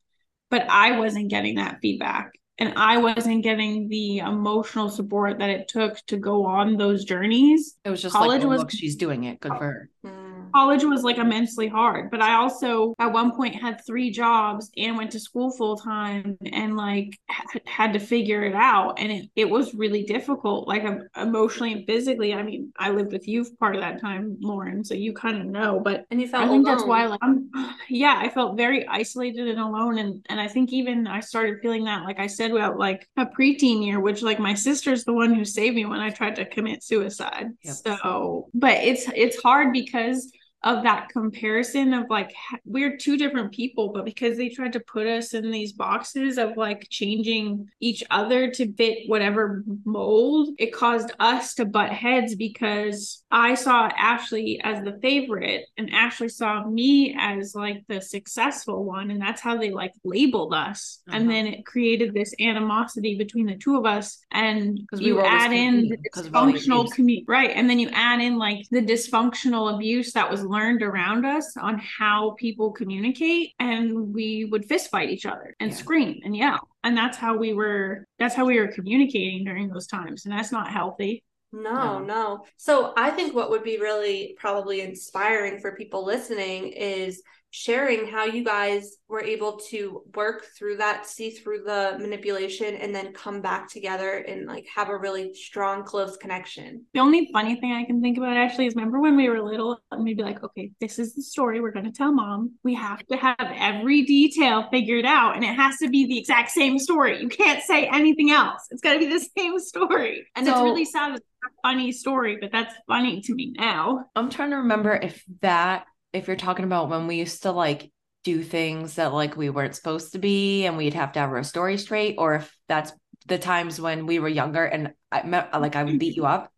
but 0.50 0.66
I 0.70 1.00
wasn't 1.00 1.30
getting 1.30 1.56
that 1.56 1.80
feedback. 1.82 2.32
And 2.58 2.74
I 2.76 2.98
wasn't 2.98 3.44
getting 3.44 3.88
the 3.88 4.20
emotional 4.20 4.90
support 4.90 5.40
that 5.40 5.50
it 5.50 5.68
took 5.68 5.98
to 6.08 6.18
go 6.18 6.46
on 6.46 6.78
those 6.78 7.06
journeys 7.06 7.76
It 7.84 7.90
was 7.90 8.02
just 8.02 8.14
College 8.14 8.40
like, 8.40 8.46
oh, 8.46 8.50
was- 8.50 8.60
look, 8.60 8.72
she's 8.72 8.96
doing 8.96 9.24
it. 9.24 9.40
Good 9.40 9.54
for 9.54 9.64
her. 9.64 9.90
Mm-hmm. 10.06 10.21
College 10.54 10.84
was 10.84 11.04
like 11.04 11.18
immensely 11.18 11.68
hard 11.68 12.10
but 12.12 12.22
i 12.22 12.34
also 12.34 12.94
at 13.00 13.12
one 13.12 13.32
point 13.36 13.56
had 13.56 13.80
three 13.86 14.12
jobs 14.12 14.70
and 14.78 14.98
went 14.98 15.12
to 15.12 15.20
school 15.20 15.52
full 15.52 15.78
time 15.78 16.38
and 16.52 16.76
like 16.76 17.18
h- 17.30 17.62
had 17.66 17.94
to 17.94 18.00
figure 18.00 18.44
it 18.44 18.56
out 18.56 19.00
and 19.00 19.12
it, 19.12 19.30
it 19.36 19.50
was 19.50 19.74
really 19.74 20.04
difficult 20.04 20.68
like 20.68 20.84
em- 20.84 21.08
emotionally 21.16 21.74
and 21.74 21.86
physically 21.86 22.34
i 22.34 22.44
mean 22.44 22.72
i 22.78 22.90
lived 22.90 23.12
with 23.12 23.28
you 23.28 23.44
for 23.44 23.56
part 23.56 23.76
of 23.76 23.82
that 23.82 24.00
time 24.02 24.38
lauren 24.42 24.84
so 24.84 24.94
you 24.94 25.14
kind 25.14 25.38
of 25.38 25.46
know 25.46 25.80
but 25.80 26.06
And 26.12 26.22
you 26.22 26.28
felt 26.28 26.46
I 26.46 26.48
think 26.48 26.66
that's 26.66 26.84
why 26.84 27.06
like 27.06 27.20
I'm 27.22 27.50
yeah, 27.90 28.16
I 28.18 28.30
felt 28.30 28.58
very 28.58 28.88
isolated 28.88 29.48
and 29.48 29.60
alone 29.60 29.98
and 29.98 30.26
and 30.30 30.40
I 30.40 30.48
think 30.48 30.72
even 30.74 31.08
I 31.08 31.20
started 31.20 31.60
feeling 31.62 31.86
that 31.86 32.04
like 32.04 32.20
I 32.20 32.28
said 32.28 32.52
about 32.52 32.78
like 32.78 33.08
a 33.18 33.26
preteen 33.26 33.86
year 33.86 34.00
which 34.00 34.22
like 34.22 34.40
my 34.40 34.54
sister's 34.54 35.04
the 35.04 35.14
one 35.14 35.34
who 35.34 35.46
saved 35.46 35.76
me 35.76 35.86
when 35.86 36.00
I 36.00 36.10
tried 36.10 36.36
to 36.38 36.46
commit 36.46 36.84
suicide. 36.84 37.48
Yep. 37.64 37.76
So, 37.76 38.50
but 38.54 38.78
it's 38.78 39.06
it's 39.16 39.42
hard 39.42 39.74
because 39.74 40.32
of 40.64 40.84
that 40.84 41.10
comparison 41.10 41.92
of 41.94 42.06
like 42.10 42.32
we're 42.66 42.96
two 42.96 43.18
different 43.18 43.52
people 43.52 43.90
but 43.92 44.06
because 44.06 44.38
they 44.38 44.48
tried 44.48 44.74
to 44.74 44.80
put 44.80 45.08
us 45.08 45.34
in 45.34 45.50
these 45.50 45.74
boxes 45.74 46.38
of 46.38 46.56
like 46.56 46.86
changing 46.90 47.68
each 47.80 48.04
other 48.12 48.52
to 48.52 48.72
fit 48.74 49.00
whatever 49.08 49.64
mold 49.86 50.50
it 50.60 50.72
caused 50.72 51.12
us 51.20 51.56
to 51.56 51.66
butt 51.66 51.90
heads 51.90 52.36
because 52.36 53.24
i 53.32 53.56
saw 53.56 53.90
ashley 53.98 54.62
as 54.64 54.84
the 54.84 55.00
favorite 55.02 55.66
and 55.78 55.90
ashley 55.92 56.30
saw 56.30 56.64
me 56.68 57.16
as 57.18 57.56
like 57.56 57.84
the 57.88 58.00
successful 58.00 58.84
one 58.84 59.10
and 59.10 59.20
that's 59.20 59.42
how 59.42 59.58
they 59.58 59.72
like 59.72 59.94
labeled 60.04 60.54
us 60.54 61.00
Uh-huh. 61.08 61.18
and 61.18 61.28
then 61.30 61.48
it 61.48 61.66
created 61.66 62.14
this 62.14 62.36
animosity 62.40 63.18
between 63.18 63.48
the 63.48 63.56
two 63.58 63.78
of 63.78 63.86
us 63.88 64.20
and 64.32 64.80
we 64.94 65.06
you 65.06 65.16
were 65.16 65.26
add 65.26 65.52
in 65.52 65.90
the 65.90 65.98
competing 65.98 66.12
'cause 66.14 66.26
of 66.28 66.36
all 66.36 66.46
the 66.46 66.54
dysfunctional 66.54 66.82
abuse. 66.82 66.94
commu- 66.98 67.24
right 67.28 67.50
and 67.56 67.68
then 67.68 67.80
you 67.80 67.90
add 67.94 68.22
in 68.22 68.38
like 68.38 68.64
the 68.70 68.82
dysfunctional 68.82 69.74
abuse 69.76 70.14
that 70.14 70.30
was 70.30 70.51
learned 70.52 70.84
around 70.84 71.26
us 71.26 71.56
on 71.58 71.80
how 71.80 72.36
people 72.38 72.72
communicate 72.72 73.54
and 73.60 74.14
we 74.14 74.46
would 74.52 74.66
fist 74.66 74.90
fight 74.92 75.10
each 75.10 75.26
other 75.26 75.56
and 75.60 75.72
Yeah. 75.72 75.78
scream 75.78 76.20
and 76.24 76.36
yell 76.36 76.68
and 76.84 76.96
that's 76.98 77.18
how 77.18 77.38
we 77.38 77.54
were 77.54 78.06
that's 78.20 78.36
how 78.36 78.46
we 78.46 78.60
were 78.60 78.68
communicating 78.68 79.44
during 79.46 79.70
those 79.70 79.88
times 79.88 80.26
and 80.26 80.34
that's 80.34 80.52
not 80.52 80.72
healthy 80.72 81.24
No, 81.54 82.00
No. 82.00 82.00
no. 82.16 82.46
So 82.58 82.94
I 82.96 83.10
think 83.12 83.36
what 83.36 83.50
would 83.50 83.64
be 83.64 83.78
really 83.78 84.36
probably 84.40 84.82
inspiring 84.82 85.60
for 85.60 85.76
people 85.76 86.06
listening 86.06 86.68
is 86.72 87.22
sharing 87.52 88.08
how 88.08 88.26
you 88.26 88.44
guys 88.44 88.98
were 89.08 89.22
able 89.22 89.58
to 89.70 90.04
work 90.16 90.46
through 90.58 90.78
that, 90.78 91.06
see 91.06 91.32
through 91.32 91.64
the 91.64 91.98
manipulation, 92.00 92.76
and 92.76 92.96
then 92.96 93.14
come 93.14 93.42
back 93.42 93.70
together 93.70 94.18
and 94.28 94.48
like 94.48 94.66
have 94.74 94.90
a 94.90 94.98
really 94.98 95.34
strong, 95.34 95.84
close 95.84 96.18
connection. 96.18 96.86
the 96.94 97.00
only 97.00 97.30
funny 97.34 97.60
thing 97.60 97.74
i 97.74 97.84
can 97.84 98.02
think 98.02 98.18
about 98.18 98.38
actually 98.38 98.66
is 98.66 98.76
remember 98.76 99.00
when 99.00 99.16
we 99.16 99.30
were 99.30 99.42
little 99.42 99.78
and 99.92 100.04
we'd 100.04 100.18
be 100.18 100.24
like 100.24 100.44
okay 100.44 100.72
this 100.80 101.00
is 101.00 101.14
the 101.16 101.22
story 101.22 101.62
we're 101.62 101.72
going 101.72 101.86
to 101.86 101.92
tell 101.92 102.12
mom. 102.12 102.52
We 102.64 102.74
have 102.76 103.06
to 103.08 103.18
have 103.18 103.36
every 103.40 104.04
detail 104.04 104.68
figured 104.72 105.06
out 105.06 105.36
and 105.36 105.44
it 105.44 105.56
has 105.56 105.78
to 105.78 105.90
be 105.90 106.06
the 106.06 106.18
exact 106.18 106.52
same 106.52 106.80
story. 106.80 107.22
You 107.22 107.30
can't 107.30 107.62
say 107.64 107.88
anything 107.88 108.32
else. 108.32 108.68
It's 108.72 108.82
got 108.82 108.94
to 108.94 109.00
be 109.00 109.08
the 109.08 109.26
same 109.38 109.60
story. 109.60 110.28
And 110.36 110.48
it's 110.48 110.58
really 110.58 110.86
sad 110.86 111.16
it's 111.16 111.26
a 111.44 111.50
funny 111.68 111.92
story 111.92 112.38
but 112.40 112.52
that's 112.52 112.74
funny 112.88 113.22
to 113.22 113.34
me 113.34 113.54
now. 113.58 114.06
I'm 114.16 114.30
trying 114.30 114.52
to 114.52 114.58
remember 114.58 114.94
if 114.94 115.24
that, 115.42 115.86
if 116.14 116.28
you're 116.28 116.36
talking 116.36 116.66
about 116.66 116.90
when 116.90 117.08
we 117.08 117.16
used 117.16 117.44
to 117.44 117.52
like 117.52 117.92
do 118.24 118.44
things 118.44 118.96
that 118.96 119.14
like 119.14 119.36
we 119.36 119.50
weren't 119.50 119.76
supposed 119.76 120.12
to 120.14 120.20
be 120.20 120.66
and 120.66 120.78
we'd 120.78 120.94
have 120.94 121.14
to 121.14 121.20
have 121.20 121.32
our 121.32 121.44
story 121.44 121.78
straight, 121.78 122.16
or 122.18 122.36
if 122.36 122.56
that's 122.68 122.92
the 123.28 123.38
times 123.38 123.80
when 123.80 124.06
we 124.06 124.20
were 124.20 124.30
younger 124.30 124.64
and 124.64 124.94
I 125.12 125.24
met, 125.24 125.54
like 125.60 125.76
I 125.76 125.84
would 125.84 126.00
beat 126.00 126.16
you 126.16 126.26
up. 126.26 126.52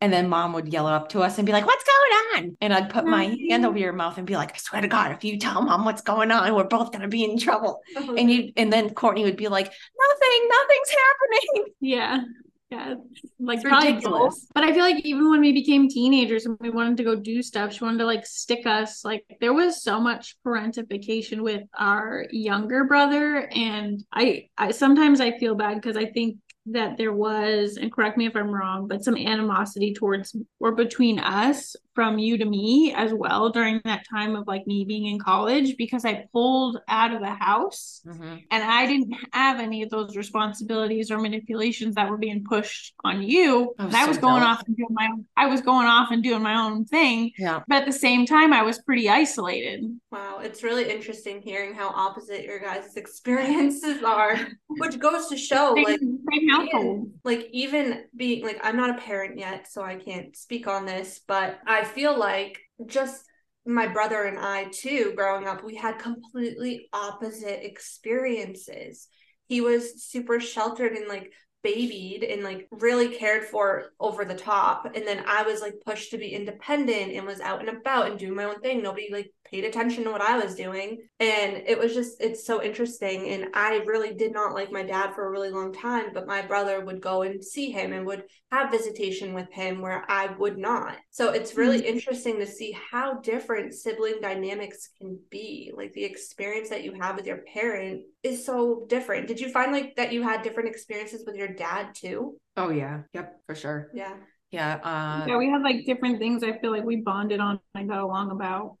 And 0.00 0.12
then 0.12 0.28
mom 0.28 0.52
would 0.52 0.72
yell 0.72 0.86
up 0.86 1.08
to 1.08 1.22
us 1.22 1.38
and 1.38 1.46
be 1.46 1.52
like, 1.52 1.66
What's 1.66 1.84
going 1.84 2.44
on? 2.44 2.56
And 2.60 2.72
I'd 2.72 2.90
put 2.90 3.04
my 3.04 3.26
mm-hmm. 3.26 3.50
hand 3.50 3.66
over 3.66 3.78
your 3.78 3.92
mouth 3.92 4.16
and 4.16 4.26
be 4.26 4.36
like, 4.36 4.54
I 4.54 4.56
swear 4.58 4.80
to 4.80 4.86
God, 4.86 5.10
if 5.10 5.24
you 5.24 5.40
tell 5.40 5.60
mom 5.60 5.84
what's 5.84 6.02
going 6.02 6.30
on, 6.30 6.54
we're 6.54 6.64
both 6.64 6.92
going 6.92 7.02
to 7.02 7.08
be 7.08 7.24
in 7.24 7.36
trouble. 7.36 7.80
Mm-hmm. 7.96 8.16
And 8.16 8.30
you, 8.30 8.52
and 8.56 8.72
then 8.72 8.90
Courtney 8.90 9.24
would 9.24 9.36
be 9.36 9.48
like, 9.48 9.66
Nothing, 9.66 10.48
nothing's 10.48 10.90
happening. 10.90 11.74
Yeah. 11.80 12.20
Yeah. 12.70 12.96
Like 13.40 13.64
ridiculous. 13.64 14.46
But 14.54 14.64
I 14.64 14.72
feel 14.72 14.82
like 14.82 15.04
even 15.06 15.30
when 15.30 15.40
we 15.40 15.52
became 15.52 15.88
teenagers 15.88 16.44
and 16.44 16.58
we 16.60 16.68
wanted 16.68 16.98
to 16.98 17.04
go 17.04 17.16
do 17.16 17.42
stuff, 17.42 17.72
she 17.72 17.82
wanted 17.82 17.98
to 17.98 18.04
like 18.04 18.26
stick 18.26 18.66
us. 18.66 19.04
Like 19.04 19.24
there 19.40 19.54
was 19.54 19.82
so 19.82 19.98
much 19.98 20.36
parentification 20.46 21.40
with 21.40 21.62
our 21.78 22.26
younger 22.30 22.84
brother. 22.84 23.48
And 23.52 24.04
I 24.12 24.48
I 24.58 24.72
sometimes 24.72 25.20
I 25.20 25.38
feel 25.38 25.54
bad 25.54 25.76
because 25.76 25.96
I 25.96 26.06
think 26.06 26.36
that 26.72 26.96
there 26.96 27.12
was, 27.12 27.76
and 27.76 27.92
correct 27.92 28.16
me 28.16 28.26
if 28.26 28.36
I'm 28.36 28.50
wrong, 28.50 28.88
but 28.88 29.04
some 29.04 29.16
animosity 29.16 29.94
towards 29.94 30.36
or 30.60 30.72
between 30.72 31.18
us 31.18 31.76
from 31.98 32.16
you 32.16 32.38
to 32.38 32.44
me 32.44 32.94
as 32.96 33.12
well 33.12 33.50
during 33.50 33.80
that 33.84 34.06
time 34.08 34.36
of 34.36 34.46
like 34.46 34.64
me 34.68 34.84
being 34.84 35.06
in 35.06 35.18
college 35.18 35.76
because 35.76 36.04
I 36.04 36.26
pulled 36.32 36.78
out 36.86 37.12
of 37.12 37.20
the 37.20 37.34
house 37.34 38.02
mm-hmm. 38.06 38.36
and 38.52 38.62
I 38.62 38.86
didn't 38.86 39.12
have 39.32 39.58
any 39.58 39.82
of 39.82 39.90
those 39.90 40.16
responsibilities 40.16 41.10
or 41.10 41.18
manipulations 41.18 41.96
that 41.96 42.08
were 42.08 42.16
being 42.16 42.44
pushed 42.48 42.94
on 43.02 43.20
you. 43.20 43.74
Oh, 43.80 43.82
I 43.82 43.86
was 43.86 43.94
I 43.96 44.02
so 44.02 44.08
was 44.10 44.18
going 44.18 44.42
jealous. 44.42 44.58
off 44.58 44.66
and 44.68 44.76
doing 44.76 44.90
my 44.90 45.08
own, 45.10 45.26
I 45.36 45.46
was 45.46 45.60
going 45.60 45.88
off 45.88 46.12
and 46.12 46.22
doing 46.22 46.40
my 46.40 46.54
own 46.54 46.84
thing, 46.84 47.32
Yeah. 47.36 47.62
but 47.66 47.78
at 47.78 47.86
the 47.86 47.92
same 47.92 48.26
time 48.26 48.52
I 48.52 48.62
was 48.62 48.78
pretty 48.78 49.08
isolated. 49.08 49.82
Wow, 50.12 50.38
it's 50.40 50.62
really 50.62 50.88
interesting 50.88 51.42
hearing 51.42 51.74
how 51.74 51.88
opposite 51.88 52.44
your 52.44 52.60
guys' 52.60 52.94
experiences 52.96 54.04
are, 54.04 54.38
which 54.68 55.00
goes 55.00 55.26
to 55.30 55.36
show 55.36 55.74
Same, 55.74 55.84
like 55.84 55.98
same 55.98 56.46
household. 56.62 57.10
like 57.24 57.48
even 57.52 58.04
being 58.16 58.44
like 58.44 58.60
I'm 58.62 58.76
not 58.76 58.90
a 58.90 59.00
parent 59.02 59.38
yet, 59.38 59.70
so 59.70 59.82
I 59.82 59.96
can't 59.96 60.36
speak 60.36 60.66
on 60.66 60.86
this, 60.86 61.20
but 61.26 61.58
I 61.66 61.84
feel 61.84 62.18
like 62.18 62.58
just 62.86 63.24
my 63.66 63.86
brother 63.86 64.24
and 64.24 64.38
I 64.38 64.64
too, 64.64 65.12
growing 65.14 65.46
up, 65.46 65.62
we 65.62 65.74
had 65.74 65.98
completely 65.98 66.88
opposite 66.92 67.64
experiences. 67.64 69.08
He 69.46 69.60
was 69.60 70.04
super 70.04 70.40
sheltered 70.40 70.92
and 70.92 71.08
like 71.08 71.32
babied 71.62 72.22
and 72.22 72.42
like 72.42 72.68
really 72.70 73.08
cared 73.08 73.44
for 73.44 73.90
over 73.98 74.24
the 74.24 74.34
top. 74.34 74.86
And 74.94 75.06
then 75.06 75.24
I 75.26 75.42
was 75.42 75.60
like 75.60 75.74
pushed 75.84 76.10
to 76.12 76.18
be 76.18 76.28
independent 76.28 77.12
and 77.12 77.26
was 77.26 77.40
out 77.40 77.60
and 77.60 77.68
about 77.68 78.10
and 78.10 78.18
doing 78.18 78.34
my 78.34 78.44
own 78.44 78.60
thing. 78.60 78.82
Nobody 78.82 79.08
like 79.12 79.32
paid 79.44 79.64
attention 79.64 80.04
to 80.04 80.10
what 80.10 80.20
I 80.20 80.38
was 80.38 80.54
doing. 80.54 80.98
And 81.18 81.62
it 81.66 81.78
was 81.78 81.94
just, 81.94 82.20
it's 82.20 82.46
so 82.46 82.62
interesting. 82.62 83.28
And 83.28 83.46
I 83.54 83.82
really 83.86 84.14
did 84.14 84.32
not 84.32 84.54
like 84.54 84.70
my 84.70 84.82
dad 84.82 85.14
for 85.14 85.26
a 85.26 85.30
really 85.30 85.50
long 85.50 85.72
time, 85.72 86.12
but 86.12 86.26
my 86.26 86.42
brother 86.42 86.84
would 86.84 87.00
go 87.00 87.22
and 87.22 87.42
see 87.42 87.70
him 87.70 87.92
and 87.92 88.06
would 88.06 88.24
have 88.50 88.70
visitation 88.70 89.34
with 89.34 89.50
him 89.52 89.82
where 89.82 90.04
I 90.08 90.28
would 90.38 90.56
not. 90.56 90.96
So 91.10 91.32
it's 91.32 91.54
really 91.54 91.86
interesting 91.86 92.38
to 92.38 92.46
see 92.46 92.76
how 92.90 93.20
different 93.20 93.74
sibling 93.74 94.20
dynamics 94.22 94.88
can 94.98 95.18
be. 95.30 95.70
Like 95.76 95.92
the 95.92 96.04
experience 96.04 96.70
that 96.70 96.82
you 96.82 96.94
have 97.00 97.16
with 97.16 97.26
your 97.26 97.42
parent 97.52 98.02
is 98.22 98.46
so 98.46 98.86
different. 98.88 99.28
Did 99.28 99.38
you 99.38 99.50
find 99.50 99.70
like 99.70 99.96
that 99.96 100.12
you 100.12 100.22
had 100.22 100.42
different 100.42 100.70
experiences 100.70 101.24
with 101.26 101.36
your 101.36 101.48
dad 101.48 101.94
too? 101.94 102.38
Oh, 102.56 102.70
yeah. 102.70 103.02
Yep. 103.12 103.40
For 103.46 103.54
sure. 103.54 103.90
Yeah. 103.92 104.14
Yeah. 104.50 104.80
Uh, 104.82 105.26
Yeah, 105.28 105.36
we 105.36 105.50
had 105.50 105.62
like 105.62 105.84
different 105.84 106.18
things 106.18 106.42
I 106.42 106.58
feel 106.58 106.70
like 106.70 106.84
we 106.84 106.96
bonded 106.96 107.40
on 107.40 107.60
and 107.74 107.88
got 107.88 108.00
along 108.00 108.30
about. 108.30 108.78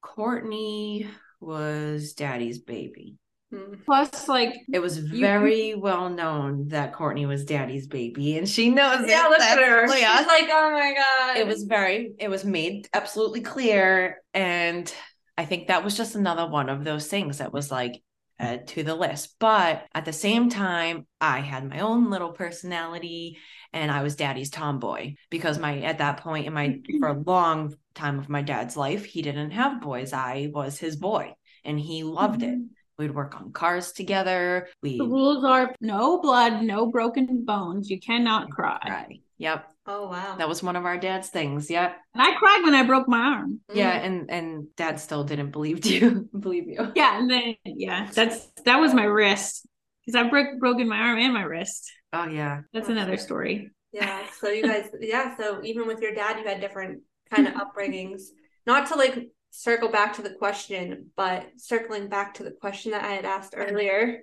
Courtney 0.00 1.06
was 1.40 2.14
daddy's 2.14 2.58
baby. 2.58 3.16
Hmm. 3.52 3.74
Plus, 3.84 4.28
like 4.28 4.54
It 4.72 4.78
was 4.78 4.98
You- 4.98 5.20
very 5.20 5.74
well 5.74 6.08
known 6.08 6.68
that 6.68 6.92
Courtney 6.92 7.26
was 7.26 7.44
daddy's 7.44 7.86
baby, 7.88 8.38
and 8.38 8.48
she 8.48 8.70
knows 8.70 9.08
Yeah, 9.08 9.26
it. 9.26 9.30
look 9.30 9.40
at 9.40 9.58
her. 9.58 9.88
She's 9.88 10.26
like, 10.26 10.48
oh 10.50 10.70
my 10.72 10.94
God. 10.94 11.36
It 11.36 11.46
was 11.46 11.64
very, 11.64 12.12
it 12.18 12.28
was 12.28 12.44
made 12.44 12.88
absolutely 12.94 13.40
clear. 13.40 14.22
And 14.34 14.92
I 15.36 15.44
think 15.46 15.68
that 15.68 15.82
was 15.84 15.96
just 15.96 16.14
another 16.14 16.46
one 16.46 16.68
of 16.68 16.84
those 16.84 17.08
things 17.08 17.38
that 17.38 17.52
was 17.52 17.70
like, 17.70 18.00
add 18.38 18.68
to 18.68 18.82
the 18.82 18.94
list. 18.94 19.36
But 19.38 19.84
at 19.94 20.04
the 20.06 20.12
same 20.14 20.48
time, 20.48 21.06
I 21.20 21.40
had 21.40 21.68
my 21.68 21.80
own 21.80 22.08
little 22.08 22.32
personality 22.32 23.36
and 23.72 23.90
I 23.90 24.02
was 24.02 24.16
daddy's 24.16 24.48
tomboy 24.48 25.14
because 25.28 25.58
my 25.58 25.80
at 25.80 25.98
that 25.98 26.18
point 26.18 26.46
in 26.46 26.54
my 26.54 26.78
for 27.00 27.08
a 27.08 27.18
long 27.26 27.74
time 27.94 28.18
of 28.18 28.28
my 28.30 28.40
dad's 28.42 28.76
life, 28.78 29.04
he 29.04 29.20
didn't 29.22 29.50
have 29.50 29.82
boys. 29.82 30.12
I 30.14 30.50
was 30.54 30.78
his 30.78 30.96
boy 30.96 31.34
and 31.64 31.78
he 31.78 32.02
loved 32.02 32.42
it. 32.42 32.58
We'd 33.00 33.14
work 33.14 33.34
on 33.40 33.50
cars 33.52 33.92
together. 33.92 34.68
We 34.82 34.98
The 34.98 35.04
rules 35.06 35.42
are 35.42 35.74
no 35.80 36.20
blood, 36.20 36.62
no 36.62 36.86
broken 36.86 37.44
bones. 37.46 37.88
You 37.88 37.98
cannot 37.98 38.50
cry. 38.50 38.78
cry. 38.84 39.20
Yep. 39.38 39.66
Oh 39.86 40.08
wow. 40.10 40.36
That 40.36 40.48
was 40.50 40.62
one 40.62 40.76
of 40.76 40.84
our 40.84 40.98
dad's 40.98 41.28
things. 41.30 41.70
Yep. 41.70 41.96
And 42.14 42.22
I 42.22 42.34
cried 42.38 42.60
when 42.62 42.74
I 42.74 42.82
broke 42.82 43.08
my 43.08 43.18
arm. 43.18 43.60
Yeah, 43.72 43.98
Mm. 44.00 44.04
and 44.06 44.30
and 44.30 44.66
dad 44.76 45.00
still 45.00 45.24
didn't 45.24 45.50
believe 45.50 45.84
you. 45.92 46.28
believe 46.38 46.68
you. 46.68 46.92
Yeah, 46.94 47.18
and 47.18 47.30
then 47.30 47.54
yeah, 47.64 48.10
that's 48.14 48.46
that 48.66 48.76
was 48.76 48.92
my 48.92 49.04
wrist 49.04 49.66
because 50.04 50.14
I 50.20 50.28
broke 50.28 50.58
broken 50.58 50.86
my 50.86 50.98
arm 50.98 51.18
and 51.18 51.32
my 51.32 51.42
wrist. 51.42 51.90
Oh 52.12 52.26
yeah. 52.26 52.60
That's 52.74 52.90
another 52.90 53.16
story. 53.16 53.70
Yeah. 53.92 54.20
So 54.40 54.50
you 54.50 54.62
guys, 54.62 54.90
yeah. 55.00 55.36
So 55.38 55.60
even 55.64 55.86
with 55.86 56.00
your 56.00 56.14
dad, 56.14 56.38
you 56.38 56.44
had 56.46 56.60
different 56.60 57.00
kind 57.34 57.48
of 57.48 57.54
upbringings. 57.54 58.20
Not 58.66 58.88
to 58.88 58.94
like 58.96 59.30
circle 59.50 59.88
back 59.88 60.14
to 60.14 60.22
the 60.22 60.30
question, 60.34 61.10
but 61.16 61.46
circling 61.56 62.08
back 62.08 62.34
to 62.34 62.44
the 62.44 62.52
question 62.52 62.92
that 62.92 63.04
I 63.04 63.12
had 63.12 63.24
asked 63.24 63.54
earlier 63.56 64.20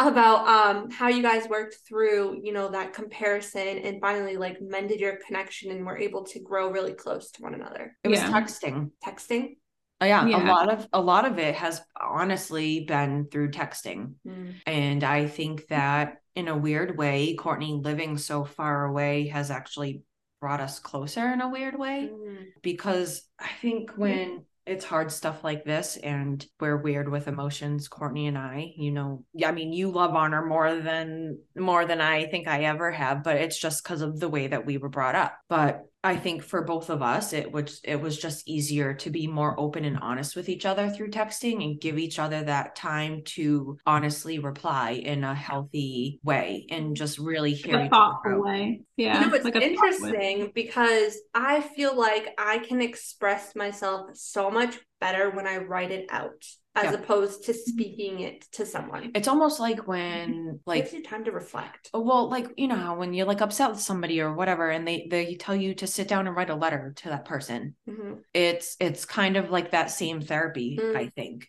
about 0.00 0.48
um 0.48 0.90
how 0.90 1.06
you 1.08 1.22
guys 1.22 1.48
worked 1.48 1.76
through, 1.86 2.40
you 2.42 2.52
know, 2.52 2.68
that 2.70 2.92
comparison 2.92 3.78
and 3.78 4.00
finally 4.00 4.36
like 4.36 4.60
mended 4.60 4.98
your 4.98 5.16
connection 5.24 5.70
and 5.70 5.86
were 5.86 5.96
able 5.96 6.24
to 6.24 6.40
grow 6.40 6.70
really 6.70 6.94
close 6.94 7.30
to 7.32 7.42
one 7.42 7.54
another. 7.54 7.96
It 8.02 8.08
was 8.08 8.18
Yeah. 8.20 8.30
texting. 8.30 8.90
Texting. 9.04 9.56
Oh, 10.00 10.06
yeah, 10.06 10.26
a 10.26 10.42
lot 10.44 10.68
of 10.68 10.88
a 10.92 11.00
lot 11.00 11.24
of 11.24 11.38
it 11.38 11.54
has 11.54 11.80
honestly 11.98 12.84
been 12.84 13.28
through 13.30 13.52
texting. 13.52 14.14
Mm. 14.26 14.54
And 14.66 15.04
I 15.04 15.28
think 15.28 15.68
that 15.68 16.16
in 16.34 16.48
a 16.48 16.58
weird 16.58 16.98
way, 16.98 17.36
Courtney 17.36 17.80
living 17.82 18.18
so 18.18 18.44
far 18.44 18.86
away 18.86 19.28
has 19.28 19.52
actually 19.52 20.02
brought 20.40 20.60
us 20.60 20.80
closer 20.80 21.32
in 21.32 21.40
a 21.40 21.48
weird 21.48 21.78
way 21.78 22.10
Mm. 22.12 22.46
because 22.62 23.22
I 23.38 23.48
think 23.62 23.92
when 23.92 24.44
it's 24.66 24.84
hard 24.84 25.12
stuff 25.12 25.44
like 25.44 25.64
this 25.64 25.96
and 25.98 26.44
we're 26.58 26.76
weird 26.76 27.10
with 27.10 27.28
emotions, 27.28 27.88
Courtney 27.88 28.26
and 28.26 28.38
I, 28.38 28.72
you 28.76 28.92
know, 28.92 29.24
I 29.44 29.52
mean, 29.52 29.72
you 29.72 29.90
love 29.90 30.14
honor 30.14 30.44
more 30.44 30.76
than 30.76 31.38
more 31.56 31.84
than 31.84 32.00
I 32.00 32.26
think 32.26 32.48
I 32.48 32.64
ever 32.64 32.90
have, 32.90 33.22
but 33.22 33.36
it's 33.36 33.58
just 33.58 33.84
because 33.84 34.00
of 34.00 34.20
the 34.20 34.28
way 34.28 34.46
that 34.46 34.64
we 34.64 34.78
were 34.78 34.88
brought 34.88 35.14
up. 35.14 35.36
But 35.48 35.84
I 36.04 36.16
think 36.16 36.42
for 36.42 36.62
both 36.62 36.90
of 36.90 37.00
us, 37.00 37.32
it 37.32 37.50
was 37.50 37.80
it 37.82 37.98
was 37.98 38.18
just 38.18 38.46
easier 38.46 38.92
to 38.92 39.08
be 39.08 39.26
more 39.26 39.58
open 39.58 39.86
and 39.86 39.98
honest 40.00 40.36
with 40.36 40.50
each 40.50 40.66
other 40.66 40.90
through 40.90 41.10
texting 41.10 41.64
and 41.64 41.80
give 41.80 41.98
each 41.98 42.18
other 42.18 42.44
that 42.44 42.76
time 42.76 43.22
to 43.36 43.78
honestly 43.86 44.38
reply 44.38 44.90
in 44.90 45.24
a 45.24 45.34
healthy 45.34 46.20
way 46.22 46.66
and 46.68 46.94
just 46.94 47.18
really 47.18 47.54
hear 47.54 47.72
Like 47.72 47.84
a 47.84 47.86
each 47.86 47.92
other 47.92 48.10
thoughtful 48.12 48.42
way. 48.42 48.82
Yeah. 48.98 49.18
You 49.18 49.26
know, 49.28 49.34
it's 49.34 49.46
like 49.46 49.56
a 49.56 49.60
thoughtful 49.60 50.10
way. 50.10 50.10
interesting 50.10 50.52
because 50.54 51.18
I 51.34 51.62
feel 51.62 51.96
like 51.98 52.34
I 52.36 52.58
can 52.58 52.82
express 52.82 53.56
myself 53.56 54.10
so 54.12 54.50
much 54.50 54.78
better 55.00 55.30
when 55.30 55.46
I 55.46 55.56
write 55.56 55.90
it 55.90 56.06
out 56.10 56.44
as 56.76 56.84
Yeah. 56.84 56.92
opposed 56.94 57.44
to 57.44 57.54
speaking 57.54 58.20
it 58.20 58.42
to 58.52 58.66
someone. 58.66 59.12
It's 59.14 59.28
almost 59.28 59.60
like 59.60 59.86
when 59.86 60.58
Like, 60.66 60.84
gives 60.84 60.94
you 60.94 61.02
time 61.02 61.24
to 61.24 61.30
reflect. 61.32 61.90
Oh, 61.94 62.00
Well, 62.00 62.28
like 62.28 62.48
you 62.56 62.66
know 62.68 62.74
how 62.76 62.96
when 62.98 63.14
you're 63.14 63.26
like 63.26 63.40
upset 63.40 63.70
with 63.70 63.80
somebody 63.80 64.20
or 64.20 64.34
whatever, 64.34 64.70
and 64.70 64.86
they 64.86 65.06
they 65.10 65.36
tell 65.36 65.54
you 65.54 65.74
to 65.76 65.86
sit 65.86 66.08
down 66.08 66.26
and 66.26 66.34
write 66.36 66.50
a 66.50 66.54
letter 66.56 66.92
to 66.96 67.08
that 67.10 67.24
person. 67.24 67.76
Mhm. 67.88 68.22
It's 68.32 68.76
it's 68.80 69.04
kind 69.04 69.36
of 69.36 69.50
like 69.50 69.70
that 69.70 69.90
same 69.90 70.20
therapy, 70.20 70.78
Mm. 70.80 70.96
I 70.96 71.08
think, 71.10 71.48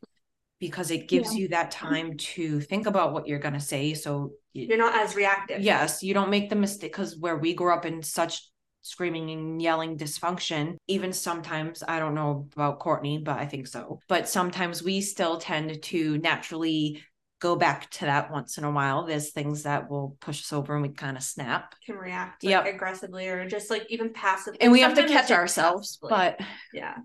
because 0.60 0.92
it 0.92 1.08
gives 1.08 1.34
you 1.36 1.48
that 1.50 1.72
time 1.72 2.18
to 2.18 2.60
think 2.62 2.86
about 2.86 3.12
what 3.14 3.28
you're 3.28 3.40
gonna 3.40 3.60
say. 3.60 3.94
So 3.96 4.34
You're 4.54 4.78
not 4.78 4.96
as 4.96 5.16
reactive. 5.16 5.62
yes, 5.62 6.04
you 6.04 6.14
don't 6.14 6.30
make 6.30 6.50
the 6.50 6.56
mistake 6.56 6.92
because 6.92 7.18
where 7.18 7.36
we 7.38 7.54
grew 7.54 7.74
up 7.74 7.86
in 7.86 8.04
such 8.04 8.48
screaming 8.86 9.32
and 9.32 9.62
yelling 9.62 9.98
dysfunction, 9.98 10.78
even 10.88 11.12
sometimes 11.12 11.84
I 11.88 12.00
don't 12.00 12.16
know 12.16 12.48
about 12.54 12.80
Courtney, 12.80 13.18
but 13.18 13.38
I 13.40 13.46
think 13.46 13.68
so. 13.68 14.00
But 14.08 14.30
sometimes 14.30 14.84
we 14.84 15.02
still 15.02 15.38
tend 15.40 15.82
to 15.84 16.18
naturally 16.20 17.04
go 17.42 17.56
back 17.56 17.90
to 17.92 18.06
that 18.06 18.32
once 18.32 18.58
in 18.58 18.64
a 18.64 18.72
while. 18.72 19.06
There's 19.06 19.32
things 19.32 19.64
that 19.64 19.90
will 19.90 20.16
push 20.22 20.40
us 20.42 20.54
over 20.54 20.74
and 20.74 20.82
we 20.82 20.90
kind 20.90 21.18
of 21.18 21.24
snap. 21.24 21.76
Can 21.86 21.96
react 21.96 22.44
like, 22.44 22.52
Yep. 22.52 22.66
aggressively 22.76 23.28
or 23.28 23.48
just 23.48 23.70
like 23.70 23.86
even 23.90 24.14
passively. 24.14 24.62
And 24.62 24.72
we 24.72 24.80
have 24.82 24.96
to 24.96 25.06
catch 25.08 25.32
ourselves. 25.32 25.98
passively. 25.98 26.38
But 26.40 26.48
yeah. 26.74 26.96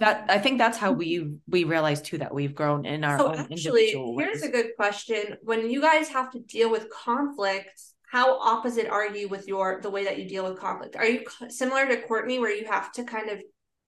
that 0.00 0.26
I 0.28 0.38
think 0.38 0.58
that's 0.58 0.76
how 0.76 0.92
we 0.92 1.32
we 1.48 1.64
realize 1.64 2.02
too 2.02 2.18
that 2.18 2.34
we've 2.34 2.54
grown 2.54 2.84
in 2.84 3.02
our 3.02 3.18
So 3.18 3.28
own 3.32 3.38
actually, 3.38 3.92
here's 4.18 4.42
a 4.42 4.50
good 4.50 4.72
question. 4.76 5.36
When 5.42 5.70
you 5.70 5.80
guys 5.80 6.08
have 6.08 6.30
to 6.32 6.40
deal 6.40 6.70
with 6.70 6.90
conflict, 6.90 7.80
how 8.10 8.38
opposite 8.38 8.88
are 8.88 9.06
you 9.14 9.28
with 9.28 9.46
your 9.46 9.80
the 9.82 9.90
way 9.90 10.04
that 10.04 10.18
you 10.18 10.28
deal 10.28 10.48
with 10.48 10.58
conflict? 10.58 10.96
Are 10.96 11.06
you 11.06 11.24
similar 11.48 11.86
to 11.86 12.02
Courtney 12.02 12.38
where 12.38 12.54
you 12.54 12.66
have 12.66 12.92
to 12.92 13.04
kind 13.04 13.30
of 13.30 13.42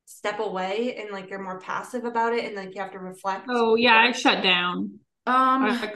step 0.06 0.40
away 0.40 0.96
and 0.96 1.11
like 1.11 1.30
you're 1.30 1.42
more 1.42 1.61
passive 1.61 2.04
about 2.04 2.33
it 2.35 2.44
and 2.44 2.54
like 2.54 2.74
you 2.74 2.80
have 2.80 2.92
to 2.92 2.98
reflect? 2.98 3.46
Oh 3.48 3.76
yeah, 3.76 3.96
I 3.96 4.12
shut 4.12 4.42
down. 4.42 4.98
um 5.26 5.62
I, 5.64 5.92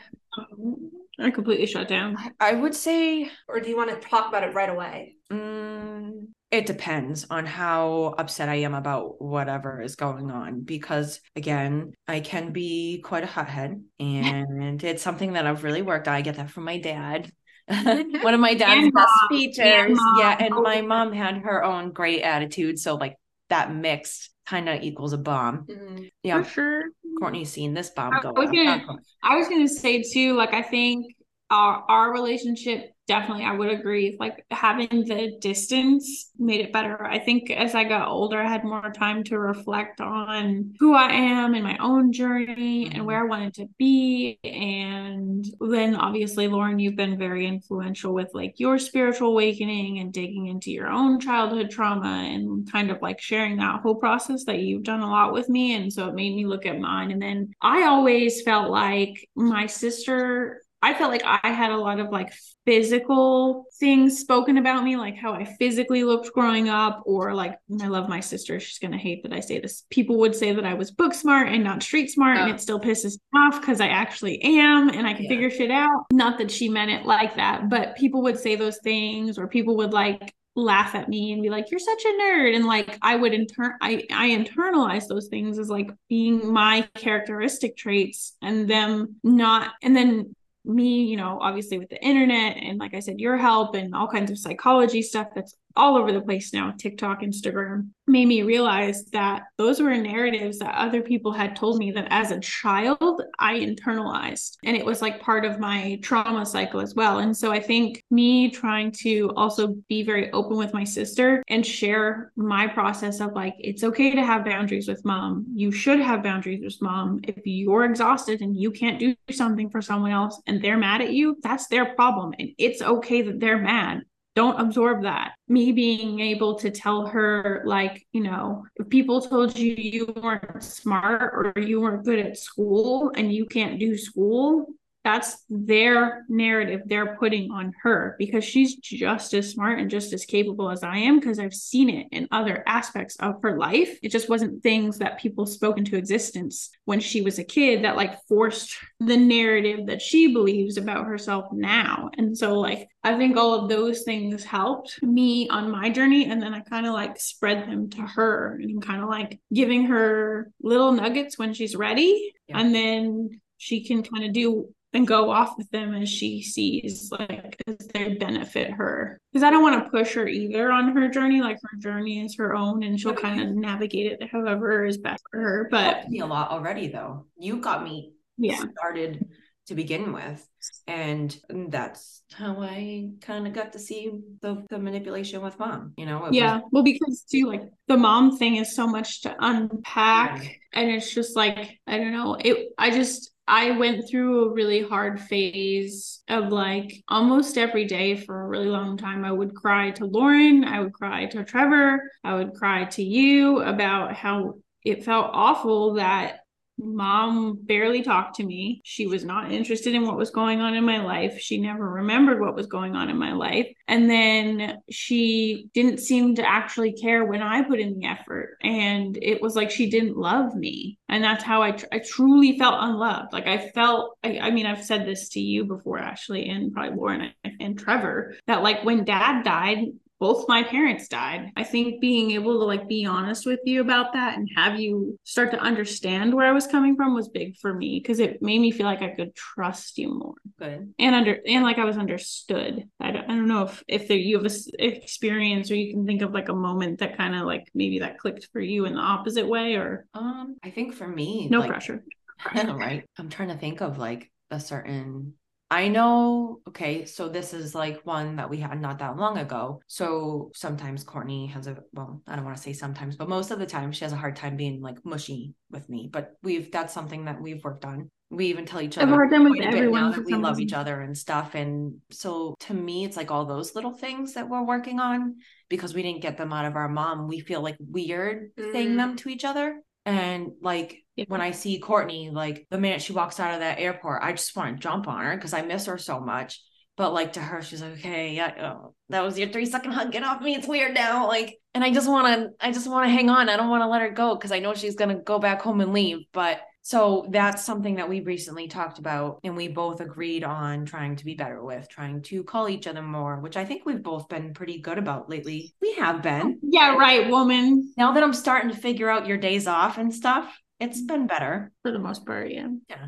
I 1.18 1.30
completely 1.30 1.66
shut 1.66 1.88
down. 1.88 2.16
I 2.40 2.52
would 2.52 2.74
say 2.74 3.30
Or 3.48 3.60
do 3.60 3.68
you 3.68 3.76
want 3.76 3.90
to 3.90 4.08
talk 4.08 4.28
about 4.28 4.44
it 4.44 4.54
right 4.54 4.68
away? 4.68 5.16
Mm, 5.30 6.28
it 6.50 6.66
depends 6.66 7.26
on 7.30 7.46
how 7.46 8.14
upset 8.18 8.48
I 8.48 8.56
am 8.56 8.74
about 8.74 9.20
whatever 9.20 9.80
is 9.80 9.96
going 9.96 10.30
on 10.30 10.62
because 10.62 11.20
again, 11.36 11.92
I 12.06 12.20
can 12.20 12.52
be 12.52 13.00
quite 13.04 13.24
a 13.24 13.26
hothead 13.26 13.82
and 13.98 14.82
it's 14.82 15.02
something 15.02 15.34
that 15.34 15.46
I've 15.46 15.64
really 15.64 15.82
worked 15.82 16.08
on. 16.08 16.14
I 16.14 16.20
get 16.20 16.36
that 16.36 16.50
from 16.50 16.64
my 16.64 16.78
dad. 16.78 17.30
One 17.68 18.34
of 18.34 18.40
my 18.40 18.54
dad's 18.62 18.90
best 18.92 19.12
features. 19.28 19.58
And. 19.58 19.98
Yeah, 20.18 20.36
and 20.38 20.54
my 20.54 20.80
Oh. 20.80 20.86
mom 20.86 21.12
had 21.12 21.38
her 21.38 21.64
own 21.64 21.92
great 21.92 22.22
attitude, 22.22 22.78
so 22.78 22.94
like 22.96 23.16
that 23.48 23.74
mixed 23.74 24.30
kind 24.46 24.68
of 24.68 24.82
equals 24.82 25.12
a 25.12 25.18
bomb. 25.18 25.66
Mhm. 25.66 26.10
Yeah, 26.22 26.42
For 26.42 26.48
sure. 26.50 26.82
Courtney's 27.18 27.50
seen 27.50 27.72
this 27.74 27.90
bomb 27.90 28.12
I 28.12 28.20
go 28.20 28.32
was 28.32 28.50
gonna- 28.50 28.84
I 29.22 29.36
was 29.36 29.48
gonna 29.48 29.68
say 29.68 30.02
too, 30.02 30.34
like 30.34 30.52
I 30.52 30.62
think 30.62 31.06
our 31.50 31.84
our 31.88 32.12
relationship 32.12 32.94
definitely 33.06 33.44
I 33.44 33.52
would 33.52 33.70
agree. 33.70 34.16
Like 34.18 34.44
having 34.50 34.88
the 34.88 35.36
distance 35.40 36.30
made 36.38 36.60
it 36.60 36.72
better. 36.72 37.04
I 37.04 37.18
think 37.18 37.50
as 37.50 37.74
I 37.74 37.84
got 37.84 38.08
older, 38.08 38.40
I 38.40 38.48
had 38.48 38.64
more 38.64 38.90
time 38.90 39.24
to 39.24 39.38
reflect 39.38 40.00
on 40.00 40.74
who 40.78 40.94
I 40.94 41.12
am 41.12 41.54
and 41.54 41.64
my 41.64 41.76
own 41.78 42.12
journey 42.12 42.86
and 42.86 42.94
mm-hmm. 42.94 43.04
where 43.04 43.20
I 43.20 43.28
wanted 43.28 43.54
to 43.54 43.68
be. 43.78 44.38
And 44.42 45.44
then 45.60 45.96
obviously, 45.96 46.48
Lauren, 46.48 46.78
you've 46.78 46.96
been 46.96 47.18
very 47.18 47.46
influential 47.46 48.14
with 48.14 48.30
like 48.32 48.58
your 48.58 48.78
spiritual 48.78 49.28
awakening 49.28 49.98
and 49.98 50.12
digging 50.12 50.46
into 50.46 50.70
your 50.70 50.88
own 50.88 51.20
childhood 51.20 51.70
trauma 51.70 52.08
and 52.08 52.70
kind 52.70 52.90
of 52.90 53.02
like 53.02 53.20
sharing 53.20 53.56
that 53.56 53.80
whole 53.82 53.96
process 53.96 54.44
that 54.44 54.60
you've 54.60 54.82
done 54.82 55.00
a 55.00 55.10
lot 55.10 55.32
with 55.32 55.48
me. 55.48 55.74
And 55.74 55.92
so 55.92 56.08
it 56.08 56.14
made 56.14 56.34
me 56.34 56.46
look 56.46 56.64
at 56.66 56.78
mine. 56.78 57.10
And 57.10 57.20
then 57.20 57.52
I 57.60 57.84
always 57.84 58.42
felt 58.42 58.70
like 58.70 59.28
my 59.34 59.66
sister 59.66 60.62
I 60.84 60.92
felt 60.92 61.10
like 61.10 61.22
I 61.24 61.50
had 61.50 61.70
a 61.72 61.78
lot 61.78 61.98
of 61.98 62.10
like 62.10 62.30
physical 62.66 63.64
things 63.80 64.18
spoken 64.18 64.58
about 64.58 64.84
me, 64.84 64.96
like 64.96 65.16
how 65.16 65.32
I 65.32 65.44
physically 65.44 66.04
looked 66.04 66.32
growing 66.34 66.68
up, 66.68 67.02
or 67.06 67.32
like 67.34 67.58
I 67.80 67.86
love 67.86 68.08
my 68.08 68.20
sister. 68.20 68.60
She's 68.60 68.78
gonna 68.78 68.98
hate 68.98 69.22
that 69.22 69.32
I 69.32 69.40
say 69.40 69.58
this. 69.60 69.84
People 69.90 70.18
would 70.18 70.36
say 70.36 70.52
that 70.52 70.66
I 70.66 70.74
was 70.74 70.90
book 70.90 71.14
smart 71.14 71.48
and 71.48 71.64
not 71.64 71.82
street 71.82 72.10
smart, 72.10 72.36
and 72.36 72.50
Oh. 72.50 72.54
it 72.54 72.60
still 72.60 72.78
pisses 72.80 73.12
me 73.32 73.40
off 73.40 73.60
because 73.60 73.80
I 73.80 73.88
actually 73.88 74.42
am 74.42 74.90
and 74.90 75.06
I 75.06 75.14
can 75.14 75.24
Yeah. 75.24 75.30
figure 75.30 75.50
shit 75.50 75.70
out. 75.70 76.04
Not 76.12 76.36
that 76.38 76.50
she 76.50 76.68
meant 76.68 76.90
it 76.90 77.06
like 77.06 77.36
that, 77.36 77.70
but 77.70 77.96
people 77.96 78.20
would 78.22 78.38
say 78.38 78.54
those 78.54 78.78
things, 78.84 79.38
or 79.38 79.48
people 79.48 79.76
would 79.76 79.92
like 79.92 80.34
laugh 80.56 80.94
at 80.94 81.08
me 81.08 81.32
and 81.32 81.42
be 81.42 81.50
like 81.50 81.68
you're 81.72 81.80
such 81.80 82.04
a 82.04 82.08
nerd 82.22 82.54
and 82.54 82.64
like 82.64 82.96
i 83.02 83.16
would 83.16 83.34
intern 83.34 83.72
i 83.82 84.00
i 84.12 84.28
internalize 84.30 85.08
those 85.08 85.26
things 85.26 85.58
as 85.58 85.68
like 85.68 85.90
being 86.08 86.52
my 86.52 86.88
characteristic 86.94 87.76
traits 87.76 88.36
and 88.40 88.70
them 88.70 89.16
not 89.24 89.72
and 89.82 89.96
then 89.96 90.32
me 90.64 91.04
you 91.04 91.16
know 91.16 91.38
obviously 91.40 91.78
with 91.78 91.90
the 91.90 92.02
internet 92.02 92.56
and 92.56 92.78
like 92.78 92.94
i 92.94 93.00
said 93.00 93.20
your 93.20 93.36
help 93.36 93.74
and 93.74 93.94
all 93.94 94.08
kinds 94.08 94.30
of 94.30 94.38
psychology 94.38 95.02
stuff 95.02 95.28
that's 95.34 95.56
all 95.76 95.96
over 95.96 96.12
the 96.12 96.20
place 96.20 96.52
now 96.52 96.72
tiktok 96.78 97.22
instagram 97.22 97.88
made 98.06 98.26
me 98.26 98.42
realize 98.42 99.04
that 99.06 99.44
those 99.56 99.80
were 99.80 99.96
narratives 99.96 100.58
that 100.58 100.74
other 100.74 101.00
people 101.00 101.32
had 101.32 101.56
told 101.56 101.78
me 101.78 101.90
that 101.90 102.06
as 102.10 102.30
a 102.30 102.40
child 102.40 103.22
i 103.38 103.54
internalized. 103.58 104.56
And 104.64 104.76
it 104.76 104.84
was 104.84 105.02
like 105.02 105.20
part 105.20 105.44
of 105.44 105.58
my 105.58 105.98
trauma 106.02 106.44
cycle 106.44 106.80
as 106.80 106.94
well. 106.94 107.18
And 107.18 107.36
so 107.36 107.50
i 107.50 107.60
think 107.60 108.02
me 108.10 108.50
trying 108.50 108.92
to 109.02 109.30
also 109.36 109.76
be 109.88 110.02
very 110.02 110.30
open 110.32 110.56
with 110.56 110.74
my 110.74 110.84
sister 110.84 111.42
and 111.48 111.64
share 111.64 112.32
my 112.36 112.66
process 112.66 113.20
of 113.20 113.32
like 113.32 113.54
it's 113.58 113.84
okay 113.84 114.14
to 114.14 114.24
have 114.24 114.44
boundaries 114.44 114.88
with 114.88 115.04
mom. 115.04 115.46
You 115.54 115.72
should 115.72 116.00
have 116.00 116.22
boundaries 116.22 116.62
with 116.62 116.80
mom. 116.80 117.20
If 117.24 117.38
you're 117.44 117.84
exhausted 117.84 118.40
and 118.40 118.56
you 118.56 118.70
can't 118.70 118.98
do 118.98 119.14
something 119.30 119.70
for 119.70 119.80
someone 119.80 120.12
else 120.12 120.40
and 120.46 120.62
they're 120.62 120.78
mad 120.78 121.00
at 121.00 121.12
you 121.12 121.36
that's 121.42 121.68
their 121.68 121.94
problem. 121.94 122.34
And 122.38 122.50
it's 122.58 122.82
okay 122.82 123.22
that 123.22 123.40
they're 123.40 123.58
mad 123.58 124.02
don't 124.34 124.60
absorb 124.60 125.02
that. 125.02 125.32
Me 125.48 125.72
being 125.72 126.20
able 126.20 126.56
to 126.56 126.70
tell 126.70 127.06
her, 127.06 127.62
like, 127.66 128.06
you 128.12 128.22
know, 128.22 128.64
if 128.76 128.88
people 128.88 129.20
told 129.20 129.56
you 129.56 129.74
you 129.76 130.12
weren't 130.22 130.62
smart 130.62 131.32
or 131.34 131.60
you 131.60 131.80
weren't 131.80 132.04
good 132.04 132.18
at 132.18 132.36
school 132.36 133.12
and 133.14 133.32
you 133.32 133.46
can't 133.46 133.78
do 133.78 133.96
school, 133.96 134.66
that's 135.04 135.44
their 135.50 136.24
narrative 136.28 136.80
they're 136.86 137.16
putting 137.16 137.50
on 137.50 137.72
her 137.82 138.16
because 138.18 138.42
she's 138.42 138.76
just 138.76 139.34
as 139.34 139.50
smart 139.50 139.78
and 139.78 139.90
just 139.90 140.12
as 140.14 140.24
capable 140.24 140.70
as 140.70 140.82
I 140.82 140.96
am 140.96 141.20
because 141.20 141.38
I've 141.38 141.54
seen 141.54 141.90
it 141.90 142.06
in 142.10 142.26
other 142.32 142.64
aspects 142.66 143.16
of 143.16 143.34
her 143.42 143.58
life. 143.58 143.98
It 144.02 144.10
just 144.10 144.30
wasn't 144.30 144.62
things 144.62 144.98
that 144.98 145.20
people 145.20 145.44
spoke 145.44 145.76
into 145.76 145.96
existence 145.96 146.70
when 146.86 147.00
she 147.00 147.20
was 147.20 147.38
a 147.38 147.44
kid 147.44 147.84
that 147.84 147.96
like 147.96 148.18
forced 148.26 148.76
the 148.98 149.16
narrative 149.16 149.86
that 149.86 150.00
she 150.00 150.32
believes 150.32 150.78
about 150.78 151.06
herself 151.06 151.46
now. 151.52 152.10
And 152.16 152.36
so 152.36 152.58
like 152.58 152.88
I 153.02 153.18
think 153.18 153.36
all 153.36 153.54
of 153.54 153.68
those 153.68 154.02
things 154.02 154.42
helped 154.42 155.02
me 155.02 155.48
on 155.50 155.70
my 155.70 155.90
journey 155.90 156.24
and 156.24 156.42
then 156.42 156.54
I 156.54 156.60
kind 156.60 156.86
of 156.86 156.94
like 156.94 157.20
spread 157.20 157.68
them 157.68 157.90
to 157.90 158.00
her 158.00 158.58
and 158.62 158.82
kind 158.82 159.02
of 159.02 159.10
like 159.10 159.38
giving 159.52 159.84
her 159.86 160.50
little 160.62 160.92
nuggets 160.92 161.38
when 161.38 161.52
she's 161.52 161.76
ready 161.76 162.32
yeah. 162.48 162.58
and 162.58 162.74
then 162.74 163.40
she 163.58 163.84
can 163.84 164.02
kind 164.02 164.24
of 164.24 164.32
do 164.32 164.73
and 164.94 165.06
go 165.06 165.30
off 165.30 165.58
with 165.58 165.68
them 165.70 165.94
as 165.94 166.08
she 166.08 166.42
sees 166.42 167.10
like 167.10 167.56
as 167.66 167.86
they 167.92 168.14
benefit 168.14 168.70
her. 168.70 169.18
Because 169.32 169.44
i 169.44 169.50
don't 169.50 169.62
want 169.62 169.84
to 169.84 169.90
push 169.90 170.14
her 170.14 170.26
either 170.26 170.70
on 170.70 170.94
her 170.96 171.08
journey 171.08 171.40
like 171.40 171.58
her 171.62 171.76
journey 171.78 172.24
is 172.24 172.36
her 172.36 172.54
own 172.54 172.82
and 172.82 172.98
she'll 172.98 173.14
kind 173.14 173.42
of 173.42 173.50
navigate 173.50 174.12
it 174.12 174.30
however 174.30 174.84
is 174.84 174.98
best 174.98 175.22
for 175.30 175.40
her 175.40 175.68
but 175.70 176.08
me 176.08 176.20
a 176.20 176.26
lot 176.26 176.50
already 176.50 176.88
though. 176.88 177.26
You 177.36 177.56
got 177.56 177.82
me 177.82 178.12
yeah. 178.38 178.62
started 178.78 179.26
to 179.66 179.74
begin 179.74 180.12
with 180.12 180.46
and 180.86 181.36
that's 181.68 182.22
how 182.32 182.60
i 182.60 183.08
kind 183.20 183.46
of 183.46 183.52
got 183.52 183.72
to 183.72 183.78
see 183.78 184.12
the, 184.42 184.64
the 184.68 184.78
manipulation 184.78 185.40
with 185.42 185.58
mom 185.58 185.92
you 185.96 186.06
know? 186.06 186.28
Yeah 186.30 186.56
was- 186.56 186.64
well 186.70 186.82
because 186.82 187.24
too 187.30 187.46
like 187.46 187.62
the 187.88 187.96
mom 187.96 188.36
thing 188.36 188.56
is 188.56 188.74
so 188.74 188.86
much 188.86 189.22
to 189.22 189.34
unpack 189.38 190.60
and 190.72 190.90
it's 190.90 191.12
just 191.12 191.34
like 191.34 191.78
i 191.86 191.96
don't 191.96 192.12
know 192.12 192.36
it 192.38 192.68
i 192.78 192.90
just 192.90 193.33
I 193.46 193.72
went 193.72 194.08
through 194.08 194.44
a 194.44 194.52
really 194.52 194.82
hard 194.82 195.20
phase 195.20 196.22
of 196.28 196.50
like 196.50 197.02
almost 197.08 197.58
every 197.58 197.84
day 197.84 198.16
for 198.16 198.42
a 198.42 198.48
really 198.48 198.68
long 198.68 198.96
time. 198.96 199.24
I 199.24 199.32
would 199.32 199.54
cry 199.54 199.90
to 199.92 200.06
Lauren, 200.06 200.64
I 200.64 200.80
would 200.80 200.94
cry 200.94 201.26
to 201.26 201.44
Trevor, 201.44 202.10
I 202.22 202.34
would 202.34 202.54
cry 202.54 202.84
to 202.84 203.02
you 203.02 203.60
about 203.60 204.14
how 204.14 204.54
it 204.82 205.04
felt 205.04 205.30
awful 205.32 205.94
that 205.94 206.40
Mom 206.78 207.58
barely 207.62 208.02
talked 208.02 208.36
to 208.36 208.44
me. 208.44 208.80
She 208.84 209.06
was 209.06 209.24
not 209.24 209.52
interested 209.52 209.94
in 209.94 210.06
what 210.06 210.16
was 210.16 210.30
going 210.30 210.60
on 210.60 210.74
in 210.74 210.84
my 210.84 211.02
life. 211.02 211.38
She 211.38 211.58
never 211.58 211.88
remembered 211.88 212.40
what 212.40 212.54
was 212.54 212.66
going 212.66 212.96
on 212.96 213.08
in 213.10 213.16
my 213.16 213.32
life. 213.32 213.68
And 213.86 214.10
then 214.10 214.78
she 214.90 215.68
didn't 215.72 215.98
seem 215.98 216.34
to 216.36 216.48
actually 216.48 216.92
care 216.92 217.24
when 217.24 217.42
I 217.42 217.62
put 217.62 217.80
in 217.80 217.98
the 217.98 218.06
effort. 218.06 218.58
And 218.62 219.16
it 219.20 219.40
was 219.40 219.54
like 219.54 219.70
she 219.70 219.88
didn't 219.88 220.16
love 220.16 220.54
me. 220.54 220.98
And 221.08 221.22
that's 221.22 221.44
how 221.44 221.62
I, 221.62 221.72
tr- 221.72 221.86
I 221.92 222.00
truly 222.00 222.58
felt 222.58 222.76
unloved. 222.78 223.32
Like 223.32 223.46
I 223.46 223.68
felt, 223.70 224.18
I, 224.24 224.38
I 224.38 224.50
mean, 224.50 224.66
I've 224.66 224.84
said 224.84 225.06
this 225.06 225.28
to 225.30 225.40
you 225.40 225.64
before, 225.64 225.98
Ashley, 225.98 226.48
and 226.48 226.72
probably 226.72 226.96
Lauren 226.96 227.32
and 227.60 227.78
Trevor, 227.78 228.34
that 228.46 228.62
like 228.62 228.84
when 228.84 229.04
dad 229.04 229.44
died, 229.44 229.86
both 230.24 230.48
my 230.48 230.62
parents 230.62 231.06
died. 231.06 231.50
I 231.54 231.64
think 231.64 232.00
being 232.00 232.30
able 232.30 232.58
to 232.58 232.64
like 232.64 232.88
be 232.88 233.04
honest 233.04 233.44
with 233.44 233.60
you 233.66 233.82
about 233.82 234.14
that 234.14 234.38
and 234.38 234.48
have 234.56 234.80
you 234.80 235.18
start 235.24 235.50
to 235.50 235.58
understand 235.58 236.32
where 236.32 236.46
I 236.46 236.52
was 236.52 236.66
coming 236.66 236.96
from 236.96 237.14
was 237.14 237.28
big 237.28 237.58
for 237.58 237.74
me 237.74 238.00
because 238.00 238.20
it 238.20 238.40
made 238.40 238.58
me 238.58 238.70
feel 238.70 238.86
like 238.86 239.02
I 239.02 239.10
could 239.10 239.34
trust 239.34 239.98
you 239.98 240.18
more. 240.18 240.32
Good. 240.58 240.94
And 240.98 241.14
under 241.14 241.38
and 241.46 241.62
like 241.62 241.76
I 241.76 241.84
was 241.84 241.98
understood. 241.98 242.88
I 242.98 243.10
don't, 243.10 243.24
I 243.24 243.34
don't 243.34 243.48
know 243.48 243.64
if 243.64 243.84
if 243.86 244.08
there, 244.08 244.16
you 244.16 244.38
have 244.38 244.50
a 244.50 244.82
experience 244.82 245.70
or 245.70 245.74
you 245.74 245.92
can 245.92 246.06
think 246.06 246.22
of 246.22 246.32
like 246.32 246.48
a 246.48 246.54
moment 246.54 247.00
that 247.00 247.18
kind 247.18 247.34
of 247.34 247.42
like 247.42 247.68
maybe 247.74 247.98
that 247.98 248.18
clicked 248.18 248.48
for 248.50 248.60
you 248.60 248.86
in 248.86 248.94
the 248.94 249.00
opposite 249.00 249.46
way 249.46 249.74
or 249.74 250.06
um 250.14 250.56
I 250.64 250.70
think 250.70 250.94
for 250.94 251.06
me 251.06 251.48
no 251.50 251.60
like, 251.60 251.68
pressure. 251.68 252.02
right. 252.54 253.04
I'm 253.18 253.28
trying 253.28 253.48
to 253.48 253.58
think 253.58 253.82
of 253.82 253.98
like 253.98 254.30
a 254.50 254.58
certain 254.58 255.34
I 255.74 255.88
know, 255.88 256.60
okay, 256.68 257.04
so 257.04 257.28
this 257.28 257.52
is 257.52 257.74
like 257.74 258.00
one 258.06 258.36
that 258.36 258.48
we 258.48 258.58
had 258.58 258.80
not 258.80 259.00
that 259.00 259.16
long 259.16 259.38
ago. 259.38 259.80
So 259.88 260.52
sometimes 260.54 261.02
Courtney 261.02 261.48
has 261.48 261.66
a, 261.66 261.78
well, 261.92 262.22
I 262.28 262.36
don't 262.36 262.44
want 262.44 262.56
to 262.56 262.62
say 262.62 262.72
sometimes, 262.72 263.16
but 263.16 263.28
most 263.28 263.50
of 263.50 263.58
the 263.58 263.66
time 263.66 263.90
she 263.90 264.04
has 264.04 264.12
a 264.12 264.16
hard 264.16 264.36
time 264.36 264.56
being 264.56 264.80
like 264.80 265.04
mushy 265.04 265.54
with 265.72 265.88
me. 265.88 266.08
But 266.12 266.36
we've, 266.44 266.70
that's 266.70 266.94
something 266.94 267.24
that 267.24 267.42
we've 267.42 267.64
worked 267.64 267.84
on. 267.84 268.08
We 268.30 268.46
even 268.46 268.66
tell 268.66 268.82
each 268.82 268.98
other 268.98 269.12
I've 269.20 269.30
time 269.30 269.50
with 269.50 269.62
everyone 269.62 270.00
now 270.00 270.10
that 270.12 270.24
we 270.24 270.34
love 270.34 270.60
each 270.60 270.72
other 270.72 271.00
and 271.00 271.18
stuff. 271.18 271.56
And 271.56 271.96
so 272.12 272.54
to 272.60 272.74
me, 272.74 273.04
it's 273.04 273.16
like 273.16 273.32
all 273.32 273.44
those 273.44 273.74
little 273.74 273.94
things 273.94 274.34
that 274.34 274.48
we're 274.48 274.64
working 274.64 275.00
on 275.00 275.38
because 275.68 275.92
we 275.92 276.02
didn't 276.02 276.22
get 276.22 276.36
them 276.36 276.52
out 276.52 276.66
of 276.66 276.76
our 276.76 276.88
mom. 276.88 277.26
We 277.26 277.40
feel 277.40 277.62
like 277.62 277.78
weird 277.80 278.52
mm. 278.56 278.70
saying 278.70 278.96
them 278.96 279.16
to 279.16 279.28
each 279.28 279.44
other. 279.44 279.80
And 280.06 280.52
like 280.60 281.02
yeah. 281.16 281.24
when 281.28 281.40
I 281.40 281.52
see 281.52 281.78
Courtney, 281.78 282.30
like 282.30 282.66
the 282.70 282.78
minute 282.78 283.02
she 283.02 283.12
walks 283.12 283.40
out 283.40 283.54
of 283.54 283.60
that 283.60 283.78
airport, 283.78 284.22
I 284.22 284.32
just 284.32 284.54
want 284.56 284.76
to 284.76 284.82
jump 284.82 285.08
on 285.08 285.24
her 285.24 285.36
because 285.36 285.52
I 285.52 285.62
miss 285.62 285.86
her 285.86 285.98
so 285.98 286.20
much. 286.20 286.62
But 286.96 287.12
like 287.12 287.32
to 287.32 287.40
her, 287.40 287.60
she's 287.60 287.82
like, 287.82 287.94
okay, 287.94 288.34
yeah, 288.34 288.72
oh, 288.72 288.94
that 289.08 289.22
was 289.22 289.36
your 289.38 289.48
three 289.48 289.66
second 289.66 289.92
hug. 289.92 290.12
Get 290.12 290.22
off 290.22 290.40
me. 290.40 290.54
It's 290.54 290.68
weird 290.68 290.94
now. 290.94 291.26
Like, 291.26 291.58
and 291.74 291.82
I 291.82 291.92
just 291.92 292.08
want 292.08 292.26
to, 292.26 292.50
I 292.64 292.70
just 292.70 292.88
want 292.88 293.06
to 293.06 293.12
hang 293.12 293.28
on. 293.30 293.48
I 293.48 293.56
don't 293.56 293.68
want 293.68 293.82
to 293.82 293.88
let 293.88 294.02
her 294.02 294.10
go 294.10 294.36
because 294.36 294.52
I 294.52 294.60
know 294.60 294.74
she's 294.74 294.94
gonna 294.94 295.18
go 295.18 295.40
back 295.40 295.60
home 295.62 295.80
and 295.80 295.92
leave. 295.92 296.18
But 296.32 296.60
so 296.86 297.24
that's 297.30 297.64
something 297.64 297.94
that 297.94 298.10
we 298.10 298.20
recently 298.20 298.68
talked 298.68 298.98
about, 298.98 299.40
and 299.42 299.56
we 299.56 299.68
both 299.68 300.02
agreed 300.02 300.44
on 300.44 300.84
trying 300.84 301.16
to 301.16 301.24
be 301.24 301.34
better 301.34 301.64
with, 301.64 301.88
trying 301.88 302.20
to 302.24 302.44
call 302.44 302.68
each 302.68 302.86
other 302.86 303.00
more, 303.00 303.40
which 303.40 303.56
I 303.56 303.64
think 303.64 303.86
we've 303.86 304.02
both 304.02 304.28
been 304.28 304.52
pretty 304.52 304.80
good 304.80 304.98
about 304.98 305.30
lately. 305.30 305.72
We 305.80 305.94
have 305.94 306.20
been. 306.22 306.60
Yeah, 306.74 306.96
right, 306.96 307.30
woman. 307.30 307.94
Now 307.96 308.12
that 308.12 308.22
I'm 308.22 308.34
starting 308.34 308.68
to 308.68 308.76
figure 308.76 309.08
out 309.08 309.26
your 309.26 309.38
days 309.38 309.66
off 309.66 309.96
and 309.96 310.12
stuff, 310.12 310.60
it's 310.78 310.98
mm-hmm. 310.98 311.06
been 311.06 311.26
better. 311.26 311.72
For 311.82 311.90
the 311.90 312.00
most 312.00 312.26
part, 312.26 312.50
yeah. 312.50 312.68
Yeah. 312.90 313.06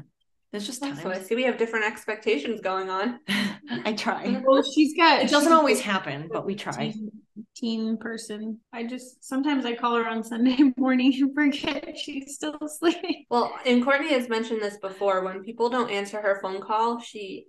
It's 0.52 0.64
just 0.64 0.80
time. 0.80 0.96
So 0.96 1.10
I 1.10 1.18
see 1.18 1.34
we 1.34 1.42
have 1.42 1.58
different 1.58 1.84
expectations 1.84 2.62
going 2.62 2.88
on. 2.88 3.18
I 3.28 3.92
try. 3.92 4.40
Well, 4.46 4.62
she's 4.62 4.96
got. 4.96 5.20
It 5.20 5.30
doesn't 5.30 5.52
always 5.52 5.80
happen, 5.80 6.30
but 6.32 6.46
we 6.46 6.54
try 6.54 6.88
mm-hmm. 6.88 7.08
Teen 7.55 7.96
person. 7.96 8.61
I 8.72 8.85
just 8.85 9.25
sometimes 9.25 9.64
I 9.64 9.75
call 9.75 9.96
her 9.96 10.07
on 10.07 10.22
Sunday 10.22 10.59
morning 10.77 11.14
and 11.20 11.35
forget 11.35 11.96
she's 11.96 12.35
still 12.35 12.59
sleeping. 12.66 13.25
Well, 13.31 13.55
and 13.64 13.83
Courtney 13.83 14.12
has 14.12 14.29
mentioned 14.29 14.62
this 14.62 14.79
before. 14.79 15.25
When 15.25 15.42
people 15.42 15.68
don't 15.68 15.90
answer 15.90 16.20
her 16.20 16.40
phone 16.42 16.61
call, 16.61 17.01
she 17.01 17.46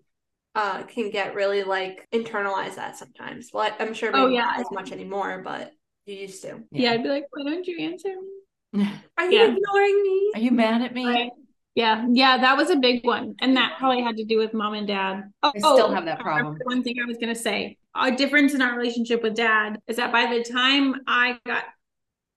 uh 0.56 0.84
can 0.84 1.12
get 1.12 1.36
really 1.36 1.63
like 1.63 2.08
internalize 2.13 2.76
that 2.76 2.97
sometimes. 2.97 3.50
Well, 3.54 3.71
I'm 3.80 3.93
sure 3.93 4.12
oh, 4.13 4.28
yeah. 4.28 4.41
not 4.41 4.60
as 4.60 4.71
much 4.71 4.91
anymore, 4.91 5.41
but 5.43 5.71
you 6.06 6.15
used 6.15 6.41
to. 6.43 6.60
Yeah. 6.71 6.82
yeah, 6.84 6.91
I'd 6.91 7.04
be 7.04 7.10
like, 7.10 7.26
why 7.32 7.43
don't 7.43 7.67
you 7.67 7.80
answer 7.80 8.10
me? 8.10 8.89
Are 9.17 9.30
you 9.30 9.39
yeah. 9.39 9.45
ignoring 9.45 10.04
me? 10.04 10.32
Are 10.36 10.41
you 10.41 10.52
mad 10.52 10.82
at 10.82 10.93
me? 10.93 11.06
Right. 11.06 11.32
Yeah, 11.78 12.08
yeah, 12.12 12.39
that 12.39 12.58
was 12.58 12.71
a 12.71 12.76
big 12.76 13.06
one, 13.06 13.36
and 13.39 13.56
that 13.56 13.76
probably 13.78 14.02
had 14.02 14.17
to 14.17 14.26
do 14.26 14.39
with 14.39 14.52
mom 14.52 14.73
and 14.73 14.88
dad. 14.88 15.32
Oh, 15.43 15.52
I 15.56 15.60
still 15.60 15.93
have 15.93 16.06
that 16.06 16.19
problem. 16.19 16.58
One 16.63 16.82
thing 16.82 16.95
I 17.00 17.06
was 17.06 17.17
gonna 17.19 17.36
say: 17.36 17.78
a 17.99 18.12
difference 18.15 18.53
in 18.53 18.62
our 18.62 18.77
relationship 18.77 19.23
with 19.23 19.36
dad 19.36 19.79
is 19.88 19.97
that 19.97 20.12
by 20.12 20.25
the 20.25 20.43
time 20.43 20.95
I 21.07 21.39
got 21.45 21.63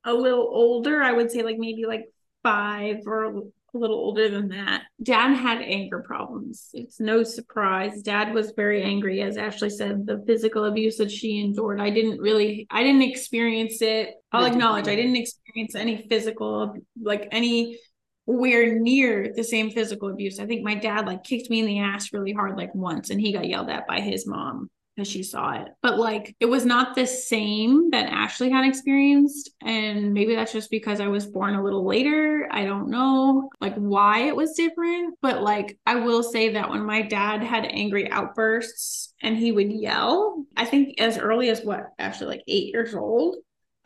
a 0.04 0.12
little 0.12 0.48
older, 0.50 1.02
I 1.02 1.12
would 1.12 1.30
say 1.30 1.42
like 1.42 1.58
maybe 1.58 1.86
like 1.86 2.06
five 2.42 2.98
or 3.06 3.24
a 3.24 3.42
little 3.72 3.96
older 3.96 4.28
than 4.28 4.48
that, 4.48 4.82
dad 5.02 5.34
had 5.34 5.62
anger 5.62 6.00
problems. 6.00 6.70
It's 6.72 6.98
no 6.98 7.22
surprise. 7.22 8.02
Dad 8.02 8.34
was 8.34 8.52
very 8.56 8.82
angry, 8.82 9.20
as 9.22 9.36
Ashley 9.36 9.70
said, 9.70 10.06
the 10.06 10.22
physical 10.26 10.64
abuse 10.64 10.96
that 10.96 11.10
she 11.10 11.40
endured. 11.40 11.80
I 11.80 11.90
didn't 11.90 12.20
really, 12.20 12.66
I 12.70 12.82
didn't 12.82 13.02
experience 13.02 13.80
it. 13.82 14.14
I'll 14.32 14.46
acknowledge 14.46 14.88
I 14.88 14.96
didn't 14.96 15.16
experience 15.16 15.74
any 15.74 16.06
physical, 16.08 16.74
like 17.00 17.28
any 17.30 17.78
we're 18.26 18.78
near 18.78 19.32
the 19.34 19.42
same 19.42 19.70
physical 19.70 20.08
abuse. 20.08 20.38
I 20.38 20.46
think 20.46 20.62
my 20.62 20.74
dad 20.74 21.06
like 21.06 21.24
kicked 21.24 21.50
me 21.50 21.60
in 21.60 21.66
the 21.66 21.80
ass 21.80 22.12
really 22.12 22.32
hard 22.32 22.56
like 22.56 22.74
once 22.74 23.10
and 23.10 23.20
he 23.20 23.32
got 23.32 23.48
yelled 23.48 23.70
at 23.70 23.88
by 23.88 24.00
his 24.00 24.26
mom 24.26 24.70
because 24.94 25.08
she 25.08 25.22
saw 25.22 25.52
it. 25.52 25.68
But 25.82 25.98
like 25.98 26.36
it 26.40 26.46
was 26.46 26.64
not 26.64 26.94
the 26.94 27.06
same 27.06 27.90
that 27.90 28.10
Ashley 28.10 28.50
had 28.50 28.66
experienced. 28.66 29.50
And 29.62 30.12
maybe 30.12 30.34
that's 30.34 30.52
just 30.52 30.70
because 30.70 31.00
I 31.00 31.08
was 31.08 31.26
born 31.26 31.54
a 31.54 31.62
little 31.62 31.86
later. 31.86 32.48
I 32.50 32.64
don't 32.64 32.90
know 32.90 33.50
like 33.60 33.74
why 33.76 34.20
it 34.20 34.36
was 34.36 34.54
different. 34.54 35.16
But 35.22 35.42
like 35.42 35.78
I 35.86 35.96
will 35.96 36.22
say 36.22 36.50
that 36.50 36.70
when 36.70 36.84
my 36.84 37.02
dad 37.02 37.42
had 37.42 37.64
angry 37.64 38.10
outbursts 38.10 39.14
and 39.22 39.36
he 39.36 39.52
would 39.52 39.72
yell, 39.72 40.44
I 40.56 40.64
think 40.64 41.00
as 41.00 41.18
early 41.18 41.50
as 41.50 41.62
what, 41.62 41.92
Ashley, 41.98 42.26
like 42.26 42.44
eight 42.46 42.72
years 42.72 42.94
old, 42.94 43.36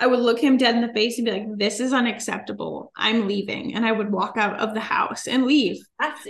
I 0.05 0.07
would 0.07 0.21
look 0.21 0.39
him 0.39 0.59
dead 0.59 0.75
in 0.75 0.83
the 0.83 0.93
face 0.93 1.17
and 1.17 1.25
be 1.25 1.33
like, 1.33 1.57
"This 1.57 1.81
is 1.81 1.95
unacceptable. 1.95 2.93
I'm 2.95 3.27
leaving," 3.27 3.75
and 3.75 3.87
I 3.87 3.93
would 3.93 4.13
walk 4.13 4.37
out 4.37 4.61
of 4.61 4.75
the 4.75 4.81
house 4.81 5.27
and 5.27 5.47
leave 5.47 5.83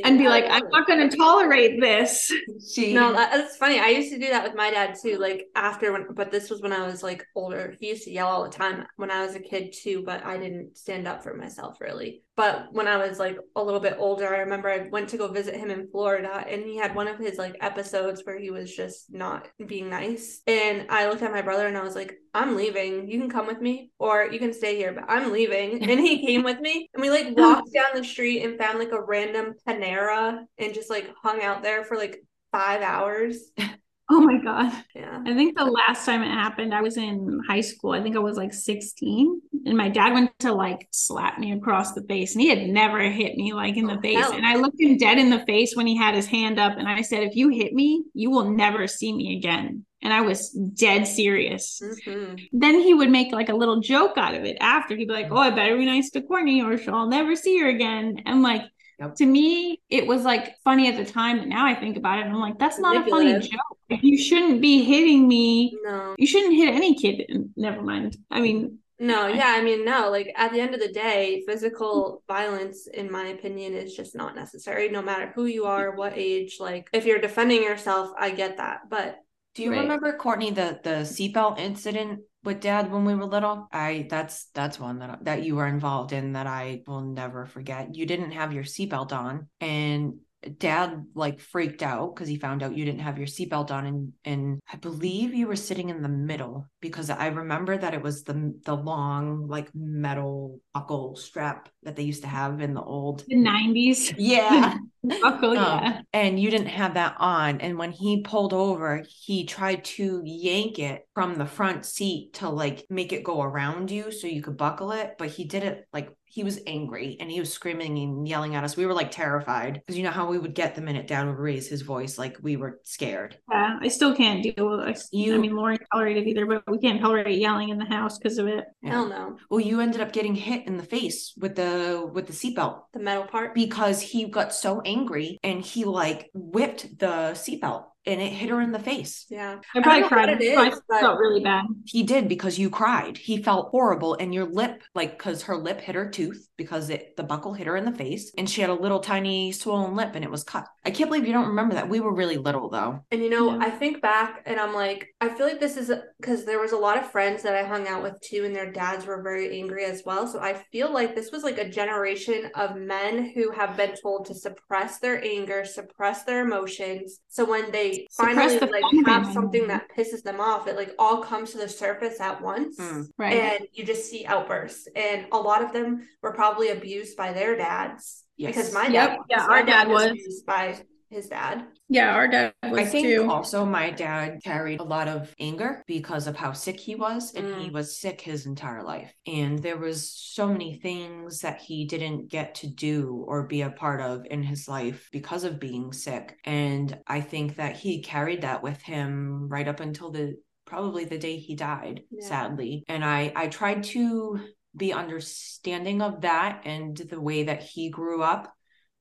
and 0.04 0.16
be 0.16 0.28
like, 0.28 0.44
"I'm 0.48 0.68
not 0.68 0.86
going 0.86 1.10
to 1.10 1.16
tolerate 1.16 1.80
this." 1.80 2.32
She 2.72 2.94
no, 2.94 3.12
that's 3.12 3.56
funny. 3.56 3.80
I 3.80 3.88
used 3.88 4.12
to 4.12 4.20
do 4.20 4.28
that 4.28 4.44
with 4.44 4.54
my 4.54 4.70
dad 4.70 4.96
too. 5.02 5.16
Like 5.18 5.48
after 5.56 5.92
when, 5.92 6.06
but 6.14 6.30
this 6.30 6.50
was 6.50 6.62
when 6.62 6.72
I 6.72 6.86
was 6.86 7.02
like 7.02 7.26
older. 7.34 7.74
He 7.80 7.88
used 7.88 8.04
to 8.04 8.12
yell 8.12 8.28
all 8.28 8.44
the 8.44 8.50
time 8.50 8.86
when 8.96 9.10
I 9.10 9.26
was 9.26 9.34
a 9.34 9.40
kid 9.40 9.72
too, 9.72 10.04
but 10.04 10.24
I 10.24 10.38
didn't 10.38 10.78
stand 10.78 11.08
up 11.08 11.24
for 11.24 11.34
myself 11.34 11.80
really. 11.80 12.23
But 12.36 12.72
when 12.72 12.88
I 12.88 12.96
was 12.96 13.20
like 13.20 13.38
a 13.54 13.62
little 13.62 13.78
bit 13.80 13.96
older, 13.98 14.34
I 14.34 14.38
remember 14.38 14.68
I 14.68 14.88
went 14.88 15.08
to 15.10 15.16
go 15.16 15.28
visit 15.28 15.54
him 15.54 15.70
in 15.70 15.88
Florida, 15.88 16.44
and 16.48 16.64
he 16.64 16.76
had 16.76 16.94
one 16.94 17.06
of 17.06 17.18
his 17.18 17.38
like 17.38 17.56
episodes 17.60 18.22
where 18.24 18.38
he 18.38 18.50
was 18.50 18.74
just 18.74 19.12
not 19.12 19.48
being 19.64 19.88
nice. 19.88 20.42
And 20.46 20.86
I 20.90 21.08
looked 21.08 21.22
at 21.22 21.32
my 21.32 21.42
brother 21.42 21.68
and 21.68 21.76
I 21.76 21.82
was 21.82 21.94
like, 21.94 22.16
"I'm 22.34 22.56
leaving. 22.56 23.08
You 23.08 23.20
can 23.20 23.30
come 23.30 23.46
with 23.46 23.60
me, 23.60 23.90
or 23.98 24.24
you 24.32 24.40
can 24.40 24.52
stay 24.52 24.76
here, 24.76 24.92
but 24.92 25.04
I'm 25.08 25.32
leaving." 25.32 25.82
And 25.94 26.00
he 26.00 26.26
came 26.26 26.42
with 26.42 26.58
me, 26.60 26.88
and 26.92 27.00
we 27.00 27.10
like 27.10 27.36
walked 27.36 27.72
down 27.72 27.86
the 27.94 28.02
street 28.04 28.42
and 28.42 28.58
found 28.58 28.78
like 28.80 28.92
a 28.92 29.02
random 29.02 29.54
Panera 29.66 30.44
and 30.58 30.74
just 30.74 30.90
like 30.90 31.08
hung 31.22 31.40
out 31.42 31.62
there 31.62 31.84
for 31.84 31.96
like 31.96 32.20
five 32.50 32.82
hours. 32.82 33.52
Oh 34.10 34.20
my 34.20 34.36
God. 34.36 34.70
Yeah. 34.94 35.22
I 35.24 35.34
think 35.34 35.56
the 35.56 35.64
last 35.64 36.04
time 36.04 36.22
it 36.22 36.30
happened, 36.30 36.74
I 36.74 36.82
was 36.82 36.98
in 36.98 37.40
high 37.48 37.62
school. 37.62 37.92
I 37.92 38.02
think 38.02 38.16
I 38.16 38.20
was 38.20 38.36
like 38.36 38.52
16. 38.52 39.40
And 39.64 39.78
my 39.78 39.88
dad 39.88 40.12
went 40.12 40.38
to 40.40 40.52
like 40.52 40.88
slap 40.90 41.38
me 41.38 41.52
across 41.52 41.92
the 41.92 42.02
face. 42.02 42.34
And 42.34 42.42
he 42.42 42.48
had 42.48 42.68
never 42.68 43.00
hit 43.00 43.36
me 43.36 43.54
like 43.54 43.78
in 43.78 43.86
the 43.86 43.96
oh, 43.96 44.00
face. 44.00 44.18
Hell. 44.18 44.32
And 44.32 44.44
I 44.44 44.56
looked 44.56 44.80
him 44.80 44.98
dead 44.98 45.18
in 45.18 45.30
the 45.30 45.44
face 45.46 45.74
when 45.74 45.86
he 45.86 45.96
had 45.96 46.14
his 46.14 46.26
hand 46.26 46.58
up. 46.58 46.76
And 46.76 46.86
I 46.86 47.00
said, 47.00 47.22
if 47.22 47.34
you 47.34 47.48
hit 47.48 47.72
me, 47.72 48.04
you 48.12 48.30
will 48.30 48.50
never 48.50 48.86
see 48.86 49.10
me 49.10 49.38
again. 49.38 49.86
And 50.02 50.12
I 50.12 50.20
was 50.20 50.50
dead 50.50 51.06
serious. 51.06 51.80
Mm-hmm. 51.82 52.34
Then 52.52 52.80
he 52.80 52.92
would 52.92 53.10
make 53.10 53.32
like 53.32 53.48
a 53.48 53.56
little 53.56 53.80
joke 53.80 54.18
out 54.18 54.34
of 54.34 54.44
it 54.44 54.58
after. 54.60 54.96
He'd 54.96 55.08
be 55.08 55.14
like, 55.14 55.28
oh, 55.30 55.38
I 55.38 55.48
better 55.48 55.78
be 55.78 55.86
nice 55.86 56.10
to 56.10 56.20
Courtney 56.20 56.60
or 56.60 56.76
she'll 56.76 57.08
never 57.08 57.34
see 57.34 57.58
her 57.60 57.68
again. 57.68 58.16
And 58.26 58.42
like, 58.42 58.64
Yep. 59.00 59.16
To 59.16 59.26
me, 59.26 59.82
it 59.90 60.06
was 60.06 60.22
like 60.22 60.56
funny 60.62 60.88
at 60.88 60.96
the 60.96 61.10
time, 61.10 61.38
but 61.38 61.48
now 61.48 61.66
I 61.66 61.74
think 61.74 61.96
about 61.96 62.18
it, 62.18 62.26
and 62.26 62.32
I'm 62.34 62.40
like, 62.40 62.58
that's 62.58 62.78
not 62.78 63.06
a 63.06 63.10
funny 63.10 63.38
joke. 63.38 64.00
You 64.02 64.16
shouldn't 64.16 64.60
be 64.60 64.82
hitting 64.84 65.26
me. 65.26 65.76
No, 65.82 66.14
you 66.18 66.26
shouldn't 66.26 66.54
hit 66.54 66.72
any 66.72 66.94
kid. 66.94 67.24
Never 67.56 67.82
mind. 67.82 68.16
I 68.30 68.40
mean, 68.40 68.78
no, 68.98 69.26
yeah, 69.26 69.54
I 69.56 69.62
mean, 69.62 69.84
no. 69.84 70.10
Like 70.10 70.32
at 70.36 70.52
the 70.52 70.60
end 70.60 70.74
of 70.74 70.80
the 70.80 70.92
day, 70.92 71.42
physical 71.46 72.22
violence, 72.28 72.86
in 72.86 73.10
my 73.10 73.26
opinion, 73.26 73.74
is 73.74 73.94
just 73.94 74.14
not 74.14 74.36
necessary. 74.36 74.88
No 74.88 75.02
matter 75.02 75.32
who 75.34 75.46
you 75.46 75.64
are, 75.66 75.96
what 75.96 76.12
age. 76.16 76.58
Like 76.60 76.88
if 76.92 77.04
you're 77.04 77.20
defending 77.20 77.62
yourself, 77.62 78.10
I 78.18 78.30
get 78.30 78.58
that, 78.58 78.88
but 78.88 79.18
do 79.54 79.62
you 79.62 79.72
right. 79.72 79.80
remember 79.80 80.16
Courtney 80.16 80.50
the 80.50 80.80
the 80.82 81.02
seatbelt 81.02 81.58
incident 81.58 82.20
with 82.44 82.60
dad 82.60 82.92
when 82.92 83.04
we 83.04 83.14
were 83.14 83.24
little 83.24 83.68
i 83.72 84.06
that's 84.10 84.46
that's 84.54 84.78
one 84.78 84.98
that 84.98 85.24
that 85.24 85.42
you 85.42 85.56
were 85.56 85.66
involved 85.66 86.12
in 86.12 86.32
that 86.32 86.46
i 86.46 86.82
will 86.86 87.00
never 87.00 87.46
forget. 87.46 87.94
You 87.94 88.06
didn't 88.06 88.32
have 88.32 88.52
your 88.52 88.64
seatbelt 88.64 89.12
on 89.12 89.48
and 89.60 90.14
dad 90.50 91.06
like 91.14 91.40
freaked 91.40 91.82
out 91.82 92.14
because 92.14 92.28
he 92.28 92.36
found 92.36 92.62
out 92.62 92.76
you 92.76 92.84
didn't 92.84 93.00
have 93.00 93.18
your 93.18 93.26
seatbelt 93.26 93.70
on 93.70 93.86
and 93.86 94.12
and 94.24 94.60
I 94.72 94.76
believe 94.76 95.34
you 95.34 95.46
were 95.46 95.56
sitting 95.56 95.88
in 95.88 96.02
the 96.02 96.08
middle 96.08 96.66
because 96.80 97.10
I 97.10 97.28
remember 97.28 97.76
that 97.76 97.94
it 97.94 98.02
was 98.02 98.24
the 98.24 98.54
the 98.64 98.74
long 98.74 99.48
like 99.48 99.70
metal 99.74 100.60
buckle 100.72 101.16
strap 101.16 101.68
that 101.82 101.96
they 101.96 102.02
used 102.02 102.22
to 102.22 102.28
have 102.28 102.60
in 102.60 102.74
the 102.74 102.82
old 102.82 103.24
the 103.26 103.36
90s. 103.36 104.14
Yeah. 104.18 104.76
buckle, 105.22 105.50
um, 105.50 105.82
yeah. 105.82 106.00
And 106.12 106.40
you 106.40 106.50
didn't 106.50 106.68
have 106.68 106.94
that 106.94 107.16
on 107.18 107.60
and 107.60 107.78
when 107.78 107.92
he 107.92 108.22
pulled 108.22 108.52
over, 108.52 109.04
he 109.08 109.44
tried 109.44 109.84
to 109.84 110.22
yank 110.24 110.78
it 110.78 111.06
from 111.14 111.36
the 111.36 111.46
front 111.46 111.84
seat 111.84 112.34
to 112.34 112.48
like 112.48 112.86
make 112.90 113.12
it 113.12 113.24
go 113.24 113.42
around 113.42 113.90
you 113.90 114.10
so 114.10 114.26
you 114.26 114.42
could 114.42 114.56
buckle 114.56 114.92
it, 114.92 115.16
but 115.18 115.28
he 115.28 115.44
did 115.44 115.62
it 115.62 115.86
like 115.92 116.10
he 116.34 116.42
was 116.42 116.58
angry 116.66 117.16
and 117.20 117.30
he 117.30 117.38
was 117.38 117.52
screaming 117.52 117.96
and 117.96 118.26
yelling 118.26 118.56
at 118.56 118.64
us. 118.64 118.76
We 118.76 118.86
were 118.86 118.92
like 118.92 119.12
terrified 119.12 119.74
because 119.74 119.96
you 119.96 120.02
know 120.02 120.10
how 120.10 120.28
we 120.28 120.36
would 120.36 120.52
get 120.52 120.74
the 120.74 120.80
minute 120.80 121.06
dad 121.06 121.28
would 121.28 121.38
raise 121.38 121.68
his 121.68 121.82
voice, 121.82 122.18
like 122.18 122.36
we 122.42 122.56
were 122.56 122.80
scared. 122.82 123.38
Yeah, 123.48 123.78
I 123.80 123.86
still 123.86 124.16
can't 124.16 124.42
deal 124.42 124.68
with 124.68 124.88
it. 124.88 125.00
You, 125.12 125.36
I 125.36 125.38
mean, 125.38 125.54
Lauren 125.54 125.78
tolerated 125.92 126.26
either, 126.26 126.44
but 126.44 126.68
we 126.68 126.78
can't 126.78 127.00
tolerate 127.00 127.38
yelling 127.38 127.68
in 127.68 127.78
the 127.78 127.84
house 127.84 128.18
because 128.18 128.38
of 128.38 128.48
it. 128.48 128.64
Yeah. 128.82 128.90
Hell 128.90 129.08
no. 129.08 129.36
Well, 129.48 129.60
you 129.60 129.80
ended 129.80 130.00
up 130.00 130.12
getting 130.12 130.34
hit 130.34 130.66
in 130.66 130.76
the 130.76 130.82
face 130.82 131.34
with 131.36 131.54
the 131.54 132.10
with 132.12 132.26
the 132.26 132.32
seatbelt, 132.32 132.80
the 132.92 132.98
metal 132.98 133.26
part, 133.26 133.54
because 133.54 134.00
he 134.00 134.24
got 134.24 134.52
so 134.52 134.80
angry 134.80 135.38
and 135.44 135.64
he 135.64 135.84
like 135.84 136.30
whipped 136.34 136.98
the 136.98 137.30
seatbelt 137.34 137.84
and 138.06 138.20
it 138.20 138.32
hit 138.32 138.50
her 138.50 138.60
in 138.60 138.72
the 138.72 138.78
face. 138.78 139.26
Yeah. 139.28 139.58
I 139.74 139.80
probably 139.80 140.04
I 140.04 140.08
cried. 140.08 140.28
It 140.28 140.42
is, 140.42 140.58
I 140.90 141.00
felt 141.00 141.18
really 141.18 141.42
bad. 141.42 141.64
He 141.86 142.02
did 142.02 142.28
because 142.28 142.58
you 142.58 142.70
cried. 142.70 143.16
He 143.16 143.42
felt 143.42 143.70
horrible. 143.70 144.14
And 144.14 144.34
your 144.34 144.44
lip, 144.44 144.82
like, 144.94 145.18
because 145.18 145.42
her 145.42 145.56
lip 145.56 145.80
hit 145.80 145.94
her 145.94 146.08
tooth 146.08 146.48
because 146.56 146.90
it 146.90 147.16
the 147.16 147.22
buckle 147.22 147.52
hit 147.52 147.66
her 147.66 147.76
in 147.76 147.84
the 147.84 147.92
face 147.92 148.32
and 148.38 148.48
she 148.48 148.60
had 148.60 148.70
a 148.70 148.74
little 148.74 149.00
tiny 149.00 149.50
swollen 149.52 149.96
lip 149.96 150.12
and 150.14 150.24
it 150.24 150.30
was 150.30 150.44
cut. 150.44 150.66
I 150.84 150.90
can't 150.90 151.10
believe 151.10 151.26
you 151.26 151.32
don't 151.32 151.48
remember 151.48 151.74
that. 151.74 151.88
We 151.88 152.00
were 152.00 152.14
really 152.14 152.36
little 152.36 152.68
though. 152.68 153.00
And 153.10 153.22
you 153.22 153.30
know, 153.30 153.52
yeah. 153.52 153.66
I 153.66 153.70
think 153.70 154.00
back 154.00 154.42
and 154.46 154.60
I'm 154.60 154.74
like, 154.74 155.08
I 155.20 155.28
feel 155.30 155.46
like 155.46 155.60
this 155.60 155.76
is 155.76 155.90
because 156.20 156.44
there 156.44 156.60
was 156.60 156.72
a 156.72 156.76
lot 156.76 156.98
of 156.98 157.10
friends 157.10 157.42
that 157.42 157.54
I 157.54 157.64
hung 157.64 157.88
out 157.88 158.02
with 158.02 158.20
too, 158.20 158.44
and 158.44 158.54
their 158.54 158.70
dads 158.70 159.06
were 159.06 159.22
very 159.22 159.58
angry 159.58 159.84
as 159.84 160.02
well. 160.04 160.26
So 160.26 160.40
I 160.40 160.54
feel 160.70 160.92
like 160.92 161.14
this 161.14 161.32
was 161.32 161.42
like 161.42 161.58
a 161.58 161.68
generation 161.68 162.50
of 162.54 162.76
men 162.76 163.32
who 163.34 163.50
have 163.50 163.76
been 163.76 163.94
told 164.00 164.26
to 164.26 164.34
suppress 164.34 164.98
their 164.98 165.22
anger, 165.24 165.64
suppress 165.64 166.24
their 166.24 166.44
emotions. 166.44 167.20
So 167.28 167.44
when 167.44 167.70
they 167.72 167.93
suppress 168.10 168.36
finally 168.36 168.58
the 168.58 168.66
like 168.66 169.06
have 169.06 169.32
something 169.32 169.66
that 169.68 169.88
pisses 169.96 170.22
them 170.22 170.40
off, 170.40 170.66
it 170.66 170.76
like 170.76 170.94
all 170.98 171.22
comes 171.22 171.52
to 171.52 171.58
the 171.58 171.68
surface 171.68 172.20
at 172.20 172.40
once. 172.40 172.78
Mm, 172.78 173.08
right. 173.18 173.36
And 173.36 173.66
you 173.72 173.84
just 173.84 174.10
see 174.10 174.24
outbursts. 174.24 174.88
And 174.96 175.26
a 175.32 175.38
lot 175.38 175.62
of 175.62 175.72
them 175.72 176.08
were 176.22 176.32
probably 176.32 176.54
probably 176.54 176.70
abused 176.70 177.16
by 177.16 177.32
their 177.32 177.56
dads. 177.56 178.24
Yes. 178.36 178.54
Because 178.54 178.72
my 178.72 178.86
yep. 178.86 179.10
dad, 179.10 179.18
yeah, 179.30 179.46
our 179.46 179.64
dad, 179.64 179.84
dad 179.84 179.88
was 179.88 180.10
abused 180.10 180.46
by 180.46 180.78
his 181.10 181.28
dad. 181.28 181.64
Yeah, 181.88 182.14
our 182.14 182.28
dad 182.28 182.54
I 182.62 182.84
think 182.84 183.06
too. 183.06 183.30
also 183.30 183.64
my 183.64 183.90
dad 183.90 184.40
carried 184.42 184.80
a 184.80 184.84
lot 184.84 185.08
of 185.08 185.34
anger 185.38 185.82
because 185.86 186.26
of 186.26 186.36
how 186.36 186.52
sick 186.52 186.80
he 186.80 186.94
was 186.94 187.34
and 187.34 187.46
mm. 187.46 187.62
he 187.62 187.70
was 187.70 187.98
sick 187.98 188.20
his 188.20 188.46
entire 188.46 188.82
life. 188.82 189.12
And 189.26 189.58
there 189.58 189.78
was 189.78 190.10
so 190.10 190.48
many 190.48 190.78
things 190.78 191.40
that 191.40 191.60
he 191.60 191.86
didn't 191.86 192.28
get 192.30 192.56
to 192.56 192.66
do 192.66 193.24
or 193.28 193.46
be 193.46 193.62
a 193.62 193.70
part 193.70 194.00
of 194.00 194.26
in 194.30 194.42
his 194.42 194.68
life 194.68 195.08
because 195.12 195.44
of 195.44 195.60
being 195.60 195.92
sick. 195.92 196.36
And 196.44 196.98
I 197.06 197.20
think 197.20 197.56
that 197.56 197.76
he 197.76 198.02
carried 198.02 198.42
that 198.42 198.62
with 198.62 198.80
him 198.82 199.48
right 199.48 199.68
up 199.68 199.80
until 199.80 200.10
the 200.10 200.36
probably 200.66 201.04
the 201.04 201.18
day 201.18 201.36
he 201.36 201.54
died 201.54 202.00
yeah. 202.10 202.26
sadly 202.26 202.84
and 202.88 203.04
i 203.04 203.30
i 203.36 203.46
tried 203.46 203.84
to 203.84 204.40
be 204.76 204.92
understanding 204.92 206.02
of 206.02 206.22
that 206.22 206.62
and 206.64 206.96
the 206.96 207.20
way 207.20 207.44
that 207.44 207.62
he 207.62 207.90
grew 207.90 208.22
up 208.22 208.52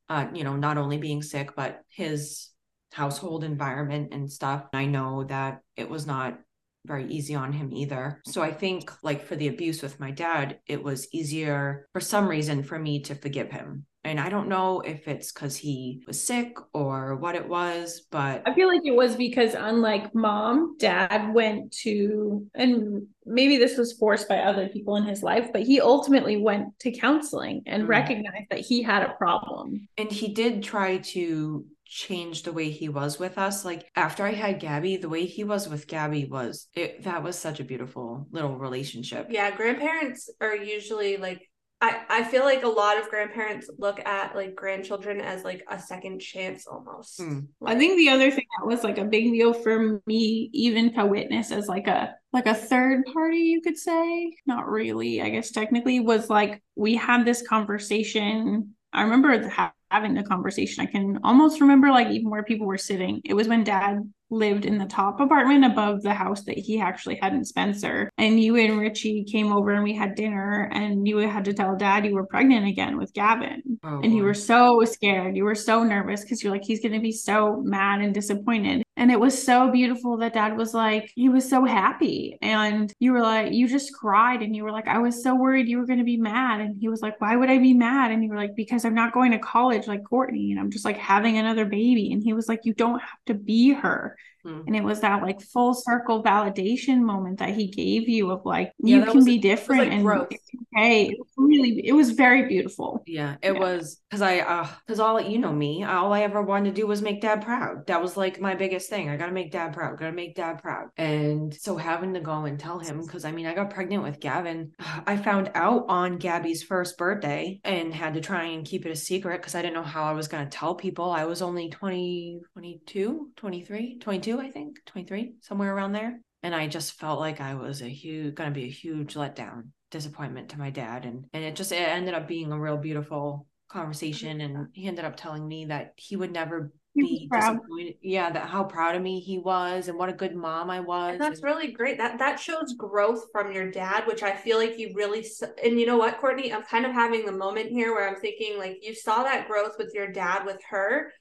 uh, 0.10 0.28
you 0.34 0.44
know 0.44 0.56
not 0.56 0.78
only 0.78 0.98
being 0.98 1.22
sick 1.22 1.56
but 1.56 1.82
his 1.90 2.50
household 2.92 3.44
environment 3.44 4.10
and 4.14 4.32
stuff. 4.32 4.66
I 4.74 4.86
know 4.86 5.24
that 5.26 5.62
it 5.76 5.90
was 5.90 6.06
not 6.06 6.40
very 6.86 7.08
easy 7.08 7.34
on 7.34 7.54
him 7.54 7.74
either. 7.74 8.22
So 8.26 8.42
i 8.42 8.52
think 8.52 8.92
like 9.04 9.26
for 9.26 9.36
the 9.36 9.48
abuse 9.48 9.82
with 9.82 10.00
my 10.00 10.12
dad 10.12 10.60
it 10.68 10.84
was 10.84 11.08
easier 11.14 11.88
for 11.94 12.02
some 12.02 12.28
reason 12.28 12.64
for 12.64 12.78
me 12.78 13.02
to 13.04 13.16
forgive 13.16 13.52
him 13.52 13.86
and 14.04 14.20
I 14.20 14.30
don't 14.30 14.50
know 14.50 14.82
if 14.82 15.08
it's 15.08 15.32
because 15.32 15.56
he 15.56 16.04
was 16.06 16.22
sick 16.22 16.58
or 16.74 17.16
what 17.16 17.36
it 17.36 17.48
was, 17.48 18.06
but 18.12 18.42
I 18.46 18.54
feel 18.54 18.68
like 18.68 18.82
it 18.84 18.96
was 18.96 19.16
because, 19.16 19.54
unlike 19.54 20.14
mom, 20.14 20.76
dad 20.78 21.34
went 21.34 21.72
to, 21.84 22.46
and 22.54 23.08
maybe 23.26 23.58
this 23.58 23.78
was 23.78 23.94
forced 23.94 24.28
by 24.28 24.40
other 24.40 24.68
people 24.68 24.98
in 24.98 25.06
his 25.06 25.24
life, 25.24 25.52
but 25.54 25.64
he 25.64 25.80
ultimately 25.80 26.38
went 26.38 26.78
to 26.80 26.92
counseling 26.92 27.64
and 27.66 27.84
mm-hmm. 27.84 27.92
recognized 27.92 28.50
that 28.50 28.60
he 28.60 28.82
had 28.82 29.04
a 29.04 29.14
problem. 29.14 29.88
And 29.98 30.12
he 30.12 30.34
did 30.34 30.64
try 30.64 30.98
to 30.98 31.66
change 31.86 32.42
the 32.42 32.52
way 32.52 32.72
he 32.72 32.90
was 32.90 33.20
with 33.20 33.38
us. 33.38 33.64
Like 33.64 33.90
after 33.96 34.26
I 34.26 34.34
had 34.34 34.60
Gabby, 34.60 34.98
the 34.98 35.10
way 35.10 35.26
he 35.26 35.44
was 35.44 35.70
with 35.70 35.88
Gabby 35.88 36.26
was 36.26 36.68
it 36.74 37.04
that 37.04 37.22
was 37.22 37.38
such 37.38 37.60
a 37.60 37.64
beautiful 37.64 38.28
little 38.32 38.58
relationship. 38.58 39.28
Yeah, 39.30 39.56
grandparents 39.56 40.30
are 40.42 40.56
usually 40.56 41.18
like 41.18 41.48
I, 41.84 42.00
I 42.08 42.24
feel 42.24 42.44
like 42.44 42.64
a 42.64 42.70
lot 42.70 42.98
of 42.98 43.10
grandparents 43.10 43.70
look 43.78 44.00
at 44.08 44.38
like 44.38 44.56
grandchildren 44.56 45.20
as 45.20 45.44
like 45.44 45.66
a 45.70 45.78
second 45.78 46.20
chance 46.20 46.66
almost. 46.66 47.20
Mm. 47.20 47.50
I 47.66 47.76
think 47.76 47.98
the 47.98 48.08
other 48.08 48.32
thing 48.32 48.46
that 48.58 48.66
was 48.66 48.86
like 48.86 48.98
a 48.98 49.04
big 49.04 49.26
deal 49.34 49.54
for 49.54 50.02
me, 50.08 50.50
even 50.54 50.94
to 50.94 51.06
witness 51.06 51.52
as 51.52 51.68
like 51.68 51.88
a 51.88 52.16
like 52.32 52.46
a 52.48 52.54
third 52.54 53.04
party, 53.12 53.40
you 53.40 53.60
could 53.60 53.78
say, 53.78 54.34
not 54.46 54.70
really, 54.70 55.22
I 55.22 55.28
guess 55.28 55.52
technically, 55.52 56.00
was 56.00 56.30
like 56.30 56.64
we 56.78 56.96
had 56.96 57.26
this 57.26 57.46
conversation. 57.46 58.76
I 58.94 59.02
remember 59.02 59.52
having 59.92 60.14
the 60.14 60.24
conversation. 60.24 60.88
I 60.88 60.90
can 60.90 61.20
almost 61.26 61.60
remember 61.60 61.90
like 61.92 62.08
even 62.08 62.30
where 62.30 62.44
people 62.44 62.66
were 62.66 62.78
sitting. 62.78 63.20
It 63.26 63.34
was 63.34 63.50
when 63.50 63.66
dad 63.66 64.10
lived 64.34 64.66
in 64.66 64.78
the 64.78 64.86
top 64.86 65.20
apartment 65.20 65.66
above 65.66 66.02
the 66.02 66.14
house 66.14 66.44
that 66.44 66.58
he 66.58 66.80
actually 66.80 67.20
had 67.22 67.34
in 67.34 67.46
Spencer. 67.46 68.10
And 68.18 68.40
you 68.40 68.56
and 68.58 68.80
Richie 68.80 69.24
came 69.24 69.52
over 69.52 69.72
and 69.72 69.84
we 69.84 69.94
had 69.94 70.16
dinner 70.16 70.70
and 70.74 71.08
you 71.08 71.18
had 71.18 71.46
to 71.46 71.54
tell 71.54 71.76
dad 71.76 72.06
you 72.06 72.14
were 72.14 72.26
pregnant 72.26 72.68
again 72.68 72.98
with 72.98 73.14
Gavin. 73.14 73.62
Oh, 73.84 74.02
and 74.04 74.16
you 74.16 74.24
were 74.24 74.34
so 74.34 74.84
scared. 74.86 75.36
You 75.36 75.46
were 75.46 75.56
so 75.56 75.84
nervous 75.84 76.22
because 76.22 76.44
you're 76.44 76.52
like, 76.52 76.64
he's 76.64 76.82
going 76.82 76.94
to 76.94 77.00
be 77.00 77.12
so 77.12 77.62
mad 77.64 78.02
and 78.02 78.14
disappointed. 78.14 78.84
And 78.96 79.12
it 79.12 79.20
was 79.20 79.44
so 79.44 79.72
beautiful 79.72 80.18
that 80.18 80.34
dad 80.34 80.56
was 80.56 80.74
like, 80.74 81.12
he 81.16 81.28
was 81.28 81.50
so 81.50 81.66
happy. 81.66 82.38
And 82.42 82.94
you 83.00 83.12
were 83.12 83.22
like, 83.22 83.52
you 83.52 83.68
just 83.68 83.94
cried 83.94 84.44
and 84.44 84.56
you 84.56 84.64
were 84.64 84.72
like, 84.72 84.88
I 84.88 85.00
was 85.00 85.24
so 85.24 85.34
worried 85.36 85.68
you 85.68 85.80
were 85.80 85.88
going 85.88 86.00
to 86.00 86.06
be 86.06 86.18
mad. 86.18 86.62
And 86.62 86.78
he 86.80 86.90
was 86.90 87.02
like, 87.02 87.20
why 87.20 87.36
would 87.36 87.50
I 87.50 87.58
be 87.58 87.74
mad? 87.74 88.12
And 88.12 88.24
you 88.24 88.30
were 88.30 88.38
like, 88.38 88.56
because 88.56 88.86
I'm 88.86 88.94
not 88.94 89.14
going 89.14 89.32
to 89.32 89.40
college 89.40 89.88
like 89.88 90.04
Courtney 90.04 90.52
and 90.52 90.60
I'm 90.60 90.70
just 90.70 90.86
like 90.86 90.98
having 90.98 91.38
another 91.38 91.66
baby. 91.66 92.12
And 92.14 92.22
he 92.22 92.34
was 92.34 92.48
like, 92.48 92.62
you 92.64 92.74
don't 92.74 93.00
have 93.00 93.20
to 93.28 93.34
be 93.34 93.74
her. 93.74 94.16
Mm. 94.46 94.64
And 94.68 94.76
it 94.76 94.84
was 94.84 95.02
that 95.02 95.22
like 95.22 95.42
full 95.42 95.74
circle 95.74 96.24
validation 96.24 97.00
moment 97.00 97.40
that 97.40 97.50
he 97.50 97.68
gave 97.68 98.10
you 98.10 98.32
of 98.32 98.46
like, 98.46 98.74
yeah, 98.80 98.98
you 98.98 99.06
can 99.06 99.16
was, 99.18 99.26
be 99.26 99.38
different 99.38 99.84
like 99.84 99.92
and 99.92 100.04
growth. 100.04 100.32
okay. 100.76 101.06
It 101.08 101.20
was 101.20 101.28
really, 101.38 101.88
it 101.88 101.94
was 101.94 102.12
very 102.12 102.48
beautiful. 102.48 103.04
Yeah, 103.08 103.36
it 103.42 103.54
yeah. 103.54 103.60
was 103.60 104.02
because 104.10 104.22
I, 104.22 104.40
uh, 104.40 104.68
because 104.86 105.00
all 105.00 105.20
you 105.22 105.40
know 105.40 105.54
me, 105.54 105.84
all 105.84 106.12
I 106.14 106.22
ever 106.22 106.42
wanted 106.42 106.76
to 106.76 106.82
do 106.82 106.88
was 106.88 107.02
make 107.02 107.22
dad 107.22 107.44
proud. 107.44 107.88
That 107.88 108.02
was 108.02 108.18
like 108.18 108.42
my 108.42 108.56
biggest 108.56 108.90
thing. 108.90 109.10
I 109.10 109.18
got 109.18 109.28
to 109.28 109.32
make 109.32 109.52
dad 109.52 109.74
proud, 109.74 109.98
got 109.98 110.08
to 110.08 110.12
make 110.12 110.36
dad 110.36 110.62
proud. 110.62 110.90
And 110.98 111.54
so 111.54 111.78
having 111.78 112.14
to 112.14 112.20
go 112.20 112.46
and 112.46 112.60
tell 112.60 112.80
him, 112.80 113.02
because 113.02 113.26
I 113.26 113.32
mean, 113.32 113.46
I 113.46 113.54
got 113.54 113.70
pregnant 113.70 114.04
with 114.04 114.20
Gavin. 114.20 114.72
I 115.08 115.18
found 115.18 115.52
out 115.56 115.86
on 115.88 116.18
Gabby's 116.18 116.64
first 116.64 116.98
birthday 116.98 117.60
and 117.64 117.94
had 117.94 118.14
to 118.16 118.22
try 118.22 118.44
and 118.44 118.66
keep 118.66 118.86
it 118.86 118.92
a 118.92 118.96
secret 118.96 119.38
because 119.38 119.56
I 119.56 119.62
didn't 119.62 119.76
know 119.76 119.84
how 119.84 120.04
I 120.04 120.14
was 120.14 120.28
going 120.28 120.44
to 120.44 120.58
tell 120.58 120.76
people. 120.76 121.12
I 121.12 121.26
was 121.26 121.42
only 121.42 121.70
20, 121.70 122.42
22, 122.54 123.32
23, 123.36 124.00
22 124.00 124.33
I 124.40 124.50
think, 124.50 124.78
23, 124.86 125.36
somewhere 125.42 125.76
around 125.76 125.94
there. 125.94 126.20
And 126.42 126.54
I 126.54 126.68
just 126.68 127.00
felt 127.00 127.20
like 127.20 127.40
I 127.40 127.56
was 127.56 127.82
a 127.82 127.88
huge, 127.88 128.36
going 128.36 128.50
to 128.50 128.54
be 128.54 128.66
a 128.66 128.72
huge 128.72 129.14
letdown, 129.14 129.70
disappointment 129.92 130.50
to 130.50 130.60
my 130.60 130.70
dad. 130.70 131.06
And, 131.06 131.26
and 131.34 131.44
it 131.44 131.56
just, 131.56 131.72
it 131.72 131.76
ended 131.76 132.14
up 132.14 132.28
being 132.28 132.52
a 132.52 132.60
real 132.60 132.78
beautiful 132.78 133.48
conversation. 133.70 134.42
And 134.42 134.68
he 134.74 134.88
ended 134.88 135.06
up 135.06 135.16
telling 135.16 135.48
me 135.48 135.66
that 135.66 135.94
he 135.96 136.18
would 136.18 136.32
never 136.32 136.72
be 136.96 137.30
disappointed. 137.32 137.96
Yeah, 138.02 138.32
that 138.32 138.50
how 138.50 138.64
proud 138.64 138.96
of 138.96 139.02
me 139.02 139.20
he 139.20 139.40
was 139.40 139.88
and 139.88 139.98
what 139.98 140.10
a 140.10 140.14
good 140.14 140.36
mom 140.36 140.70
I 140.70 140.80
was. 140.80 141.14
And 141.14 141.22
that's 141.22 141.40
and- 141.40 141.46
really 141.46 141.72
great. 141.72 141.98
That 141.98 142.20
that 142.20 142.40
shows 142.40 142.74
growth 142.78 143.26
from 143.32 143.52
your 143.52 143.72
dad, 143.72 144.06
which 144.08 144.24
I 144.24 144.36
feel 144.36 144.58
like 144.58 144.78
you 144.78 144.92
really 144.96 145.26
and 145.64 145.80
you 145.80 145.86
know 145.86 145.98
what, 145.98 146.20
Courtney, 146.20 146.54
I'm 146.54 146.64
kind 146.64 146.86
of 146.86 146.92
having 146.92 147.26
the 147.26 147.32
moment 147.32 147.70
here 147.70 147.94
where 147.94 148.08
I'm 148.08 148.20
thinking 148.20 148.58
like 148.58 148.80
you 148.82 148.94
saw 148.94 149.24
that 149.24 149.48
growth 149.48 149.76
with 149.78 149.92
your 149.94 150.12
dad 150.12 150.46
with 150.46 150.60
her 150.70 151.12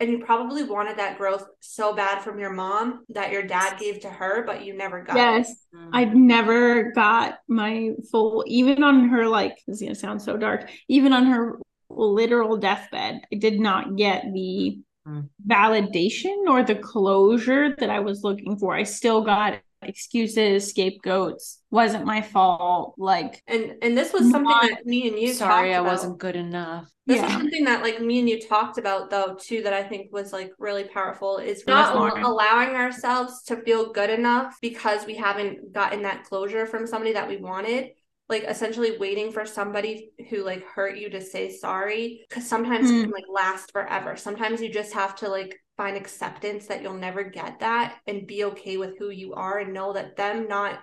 and 0.00 0.10
you 0.10 0.18
probably 0.24 0.62
wanted 0.62 0.96
that 0.96 1.18
growth 1.18 1.46
so 1.60 1.94
bad 1.94 2.22
from 2.22 2.38
your 2.38 2.52
mom 2.52 3.04
that 3.10 3.30
your 3.30 3.42
dad 3.42 3.78
gave 3.78 4.00
to 4.00 4.08
her 4.08 4.44
but 4.44 4.64
you 4.64 4.76
never 4.76 5.02
got 5.02 5.16
yes 5.16 5.54
mm-hmm. 5.74 5.90
i 5.92 6.04
never 6.04 6.90
got 6.92 7.38
my 7.46 7.90
full 8.10 8.42
even 8.46 8.82
on 8.82 9.08
her 9.08 9.28
like 9.28 9.58
this 9.66 9.76
is 9.76 9.82
gonna 9.82 9.94
sound 9.94 10.20
so 10.20 10.36
dark 10.36 10.68
even 10.88 11.12
on 11.12 11.26
her 11.26 11.58
literal 11.90 12.56
deathbed 12.56 13.20
i 13.32 13.36
did 13.36 13.60
not 13.60 13.96
get 13.96 14.24
the 14.32 14.78
mm. 15.06 15.28
validation 15.46 16.48
or 16.48 16.62
the 16.62 16.74
closure 16.74 17.74
that 17.76 17.90
i 17.90 18.00
was 18.00 18.24
looking 18.24 18.56
for 18.56 18.74
i 18.74 18.82
still 18.82 19.22
got 19.22 19.60
excuses, 19.82 20.68
scapegoats, 20.68 21.62
wasn't 21.70 22.04
my 22.04 22.22
fault. 22.22 22.94
Like 22.98 23.42
and 23.46 23.74
and 23.82 23.96
this 23.96 24.12
was 24.12 24.30
something 24.30 24.44
not, 24.44 24.68
that 24.68 24.86
me 24.86 25.08
and 25.08 25.18
you 25.18 25.32
sorry, 25.32 25.74
I 25.74 25.80
wasn't 25.80 26.18
good 26.18 26.36
enough. 26.36 26.90
This 27.06 27.16
yeah. 27.16 27.26
is 27.26 27.32
something 27.32 27.64
that 27.64 27.82
like 27.82 28.00
me 28.00 28.20
and 28.20 28.28
you 28.28 28.40
talked 28.40 28.78
about 28.78 29.10
though 29.10 29.36
too 29.40 29.62
that 29.62 29.72
I 29.72 29.82
think 29.82 30.12
was 30.12 30.32
like 30.32 30.52
really 30.58 30.84
powerful 30.84 31.38
is 31.38 31.66
not 31.66 31.96
allowing 31.96 32.76
ourselves 32.76 33.42
to 33.44 33.56
feel 33.62 33.92
good 33.92 34.10
enough 34.10 34.56
because 34.60 35.06
we 35.06 35.16
haven't 35.16 35.72
gotten 35.72 36.02
that 36.02 36.24
closure 36.24 36.66
from 36.66 36.86
somebody 36.86 37.12
that 37.14 37.28
we 37.28 37.38
wanted 37.38 37.90
like 38.30 38.44
essentially 38.44 38.96
waiting 38.96 39.32
for 39.32 39.44
somebody 39.44 40.12
who 40.30 40.44
like 40.44 40.64
hurt 40.64 40.96
you 40.96 41.10
to 41.10 41.20
say 41.20 41.50
sorry 41.50 42.24
because 42.28 42.48
sometimes 42.48 42.88
mm. 42.88 43.02
can 43.02 43.10
like 43.10 43.24
last 43.28 43.72
forever 43.72 44.16
sometimes 44.16 44.62
you 44.62 44.72
just 44.72 44.94
have 44.94 45.16
to 45.16 45.28
like 45.28 45.60
find 45.80 45.96
acceptance 45.96 46.66
that 46.66 46.82
you'll 46.82 46.92
never 46.92 47.24
get 47.24 47.58
that 47.60 47.96
and 48.06 48.26
be 48.26 48.44
okay 48.44 48.76
with 48.76 48.98
who 48.98 49.08
you 49.08 49.32
are 49.32 49.60
and 49.60 49.72
know 49.72 49.94
that 49.94 50.14
them 50.14 50.46
not 50.46 50.80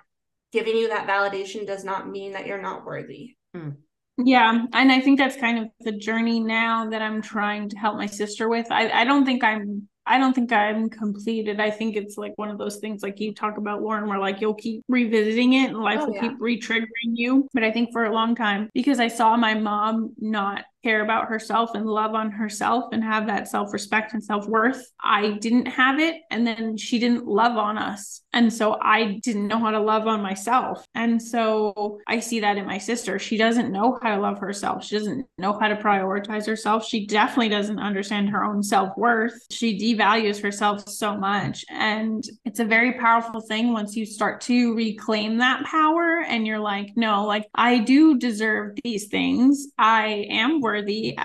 giving 0.50 0.76
you 0.76 0.88
that 0.88 1.06
validation 1.06 1.64
does 1.64 1.84
not 1.84 2.08
mean 2.08 2.32
that 2.32 2.48
you're 2.48 2.60
not 2.60 2.84
worthy 2.84 3.36
mm. 3.56 3.76
yeah 4.16 4.64
and 4.72 4.90
i 4.90 5.00
think 5.00 5.16
that's 5.16 5.36
kind 5.36 5.56
of 5.56 5.68
the 5.82 5.92
journey 5.92 6.40
now 6.40 6.90
that 6.90 7.00
i'm 7.00 7.22
trying 7.22 7.68
to 7.68 7.78
help 7.78 7.96
my 7.96 8.06
sister 8.06 8.48
with 8.48 8.66
i, 8.72 8.90
I 8.90 9.04
don't 9.04 9.24
think 9.24 9.44
i'm 9.44 9.88
I 10.10 10.16
don't 10.16 10.32
think 10.32 10.50
I'm 10.52 10.88
completed. 10.88 11.60
I 11.60 11.70
think 11.70 11.94
it's 11.94 12.16
like 12.16 12.32
one 12.36 12.48
of 12.48 12.56
those 12.56 12.76
things 12.76 13.02
like 13.02 13.20
you 13.20 13.34
talk 13.34 13.58
about 13.58 13.82
Lauren 13.82 14.08
where 14.08 14.18
like 14.18 14.40
you'll 14.40 14.54
keep 14.54 14.82
revisiting 14.88 15.52
it 15.52 15.68
and 15.68 15.78
life 15.80 15.98
oh, 16.00 16.06
will 16.06 16.14
yeah. 16.14 16.20
keep 16.22 16.32
re-triggering 16.40 17.12
you. 17.12 17.46
But 17.52 17.62
I 17.62 17.70
think 17.70 17.92
for 17.92 18.06
a 18.06 18.12
long 18.12 18.34
time 18.34 18.70
because 18.72 19.00
I 19.00 19.08
saw 19.08 19.36
my 19.36 19.52
mom 19.52 20.14
not 20.18 20.64
care 20.82 21.02
about 21.02 21.28
herself 21.28 21.74
and 21.74 21.86
love 21.86 22.14
on 22.14 22.30
herself 22.30 22.86
and 22.92 23.02
have 23.02 23.26
that 23.26 23.48
self 23.48 23.72
respect 23.72 24.12
and 24.12 24.22
self 24.22 24.46
worth. 24.46 24.90
I 25.02 25.32
didn't 25.32 25.66
have 25.66 25.98
it. 25.98 26.16
And 26.30 26.46
then 26.46 26.76
she 26.76 26.98
didn't 26.98 27.26
love 27.26 27.56
on 27.56 27.78
us. 27.78 28.22
And 28.32 28.52
so 28.52 28.78
I 28.80 29.18
didn't 29.22 29.48
know 29.48 29.58
how 29.58 29.70
to 29.70 29.80
love 29.80 30.06
on 30.06 30.22
myself. 30.22 30.84
And 30.94 31.20
so 31.20 31.98
I 32.06 32.20
see 32.20 32.40
that 32.40 32.58
in 32.58 32.66
my 32.66 32.78
sister. 32.78 33.18
She 33.18 33.36
doesn't 33.36 33.72
know 33.72 33.98
how 34.02 34.14
to 34.14 34.20
love 34.20 34.38
herself. 34.38 34.84
She 34.84 34.96
doesn't 34.96 35.26
know 35.38 35.58
how 35.58 35.68
to 35.68 35.76
prioritize 35.76 36.46
herself. 36.46 36.86
She 36.86 37.06
definitely 37.06 37.48
doesn't 37.48 37.78
understand 37.78 38.28
her 38.30 38.44
own 38.44 38.62
self 38.62 38.96
worth. 38.96 39.34
She 39.50 39.78
devalues 39.78 40.40
herself 40.42 40.88
so 40.88 41.16
much. 41.16 41.64
And 41.70 42.22
it's 42.44 42.60
a 42.60 42.64
very 42.64 42.92
powerful 42.92 43.40
thing 43.40 43.72
once 43.72 43.96
you 43.96 44.04
start 44.04 44.40
to 44.42 44.74
reclaim 44.74 45.38
that 45.38 45.64
power 45.64 46.22
and 46.26 46.46
you're 46.46 46.58
like, 46.58 46.90
no, 46.96 47.24
like 47.24 47.46
I 47.54 47.78
do 47.78 48.18
deserve 48.18 48.76
these 48.84 49.08
things. 49.08 49.68
I 49.78 50.26
am 50.30 50.60
worthy. 50.68 51.16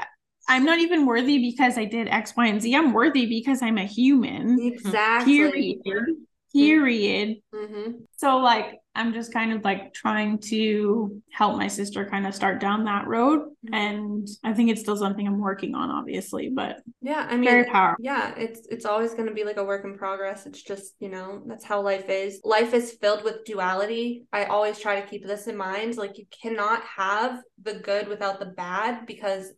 I'm 0.48 0.66
not 0.66 0.80
even 0.80 1.06
worthy 1.06 1.38
because 1.39 1.78
I 1.78 1.86
did 1.86 2.08
X, 2.08 2.34
Y, 2.36 2.48
and 2.48 2.62
Z. 2.62 2.76
I'm 2.76 2.94
worthy 2.94 3.26
because 3.28 3.62
I'm 3.62 3.78
a 3.78 3.86
human. 3.86 4.60
Exactly. 4.60 5.80
Period. 5.84 6.16
Period. 6.54 7.38
Mm-hmm. 7.54 7.91
So, 8.16 8.38
like, 8.38 8.80
I'm 8.95 9.12
just 9.12 9.34
kind 9.34 9.51
of 9.51 9.64
like 9.64 9.93
trying 9.93 10.38
to 10.38 11.20
help 11.32 11.58
my 11.58 11.68
sister 11.68 12.06
kind 12.06 12.28
of 12.28 12.36
start 12.36 12.60
down 12.60 12.86
that 12.86 13.08
road. 13.08 13.39
Mm-hmm. 13.39 13.74
And 13.74 14.28
I 14.43 14.54
think 14.54 14.70
it's 14.70 14.82
still 14.82 14.97
something 14.97 15.26
I'm 15.26 15.39
working 15.39 15.74
on, 15.74 15.89
obviously, 15.89 16.49
but 16.49 16.82
yeah, 17.01 17.26
I 17.28 17.36
mean, 17.36 17.49
very 17.49 17.66
powerful. 17.66 18.06
Yeah, 18.06 18.36
it's 18.38 18.68
it's 18.70 18.86
always 18.86 19.14
going 19.14 19.28
to 19.28 19.34
be 19.34 19.43
like 19.43 19.58
a 19.58 19.64
work 19.64 19.84
in 19.84 19.97
progress. 19.97 20.45
It's 20.45 20.62
just, 20.62 20.93
you 20.99 21.10
know, 21.10 21.41
that's 21.47 21.66
how 21.66 21.82
life 21.82 22.08
is. 22.08 22.39
Life 22.43 22.74
is 22.76 22.97
filled 23.01 23.24
with 23.24 23.45
duality. 23.45 24.26
I 24.32 24.45
always 24.45 24.78
try 24.78 25.01
to 25.01 25.08
keep 25.08 25.26
this 25.26 25.47
in 25.47 25.58
mind. 25.58 25.97
Like 25.97 26.20
you 26.20 26.26
cannot 26.41 26.84
have 26.84 27.41
the 27.64 27.76
good 27.76 28.08
without 28.08 28.39
the 28.39 28.45
bad 28.45 29.08
because 29.08 29.54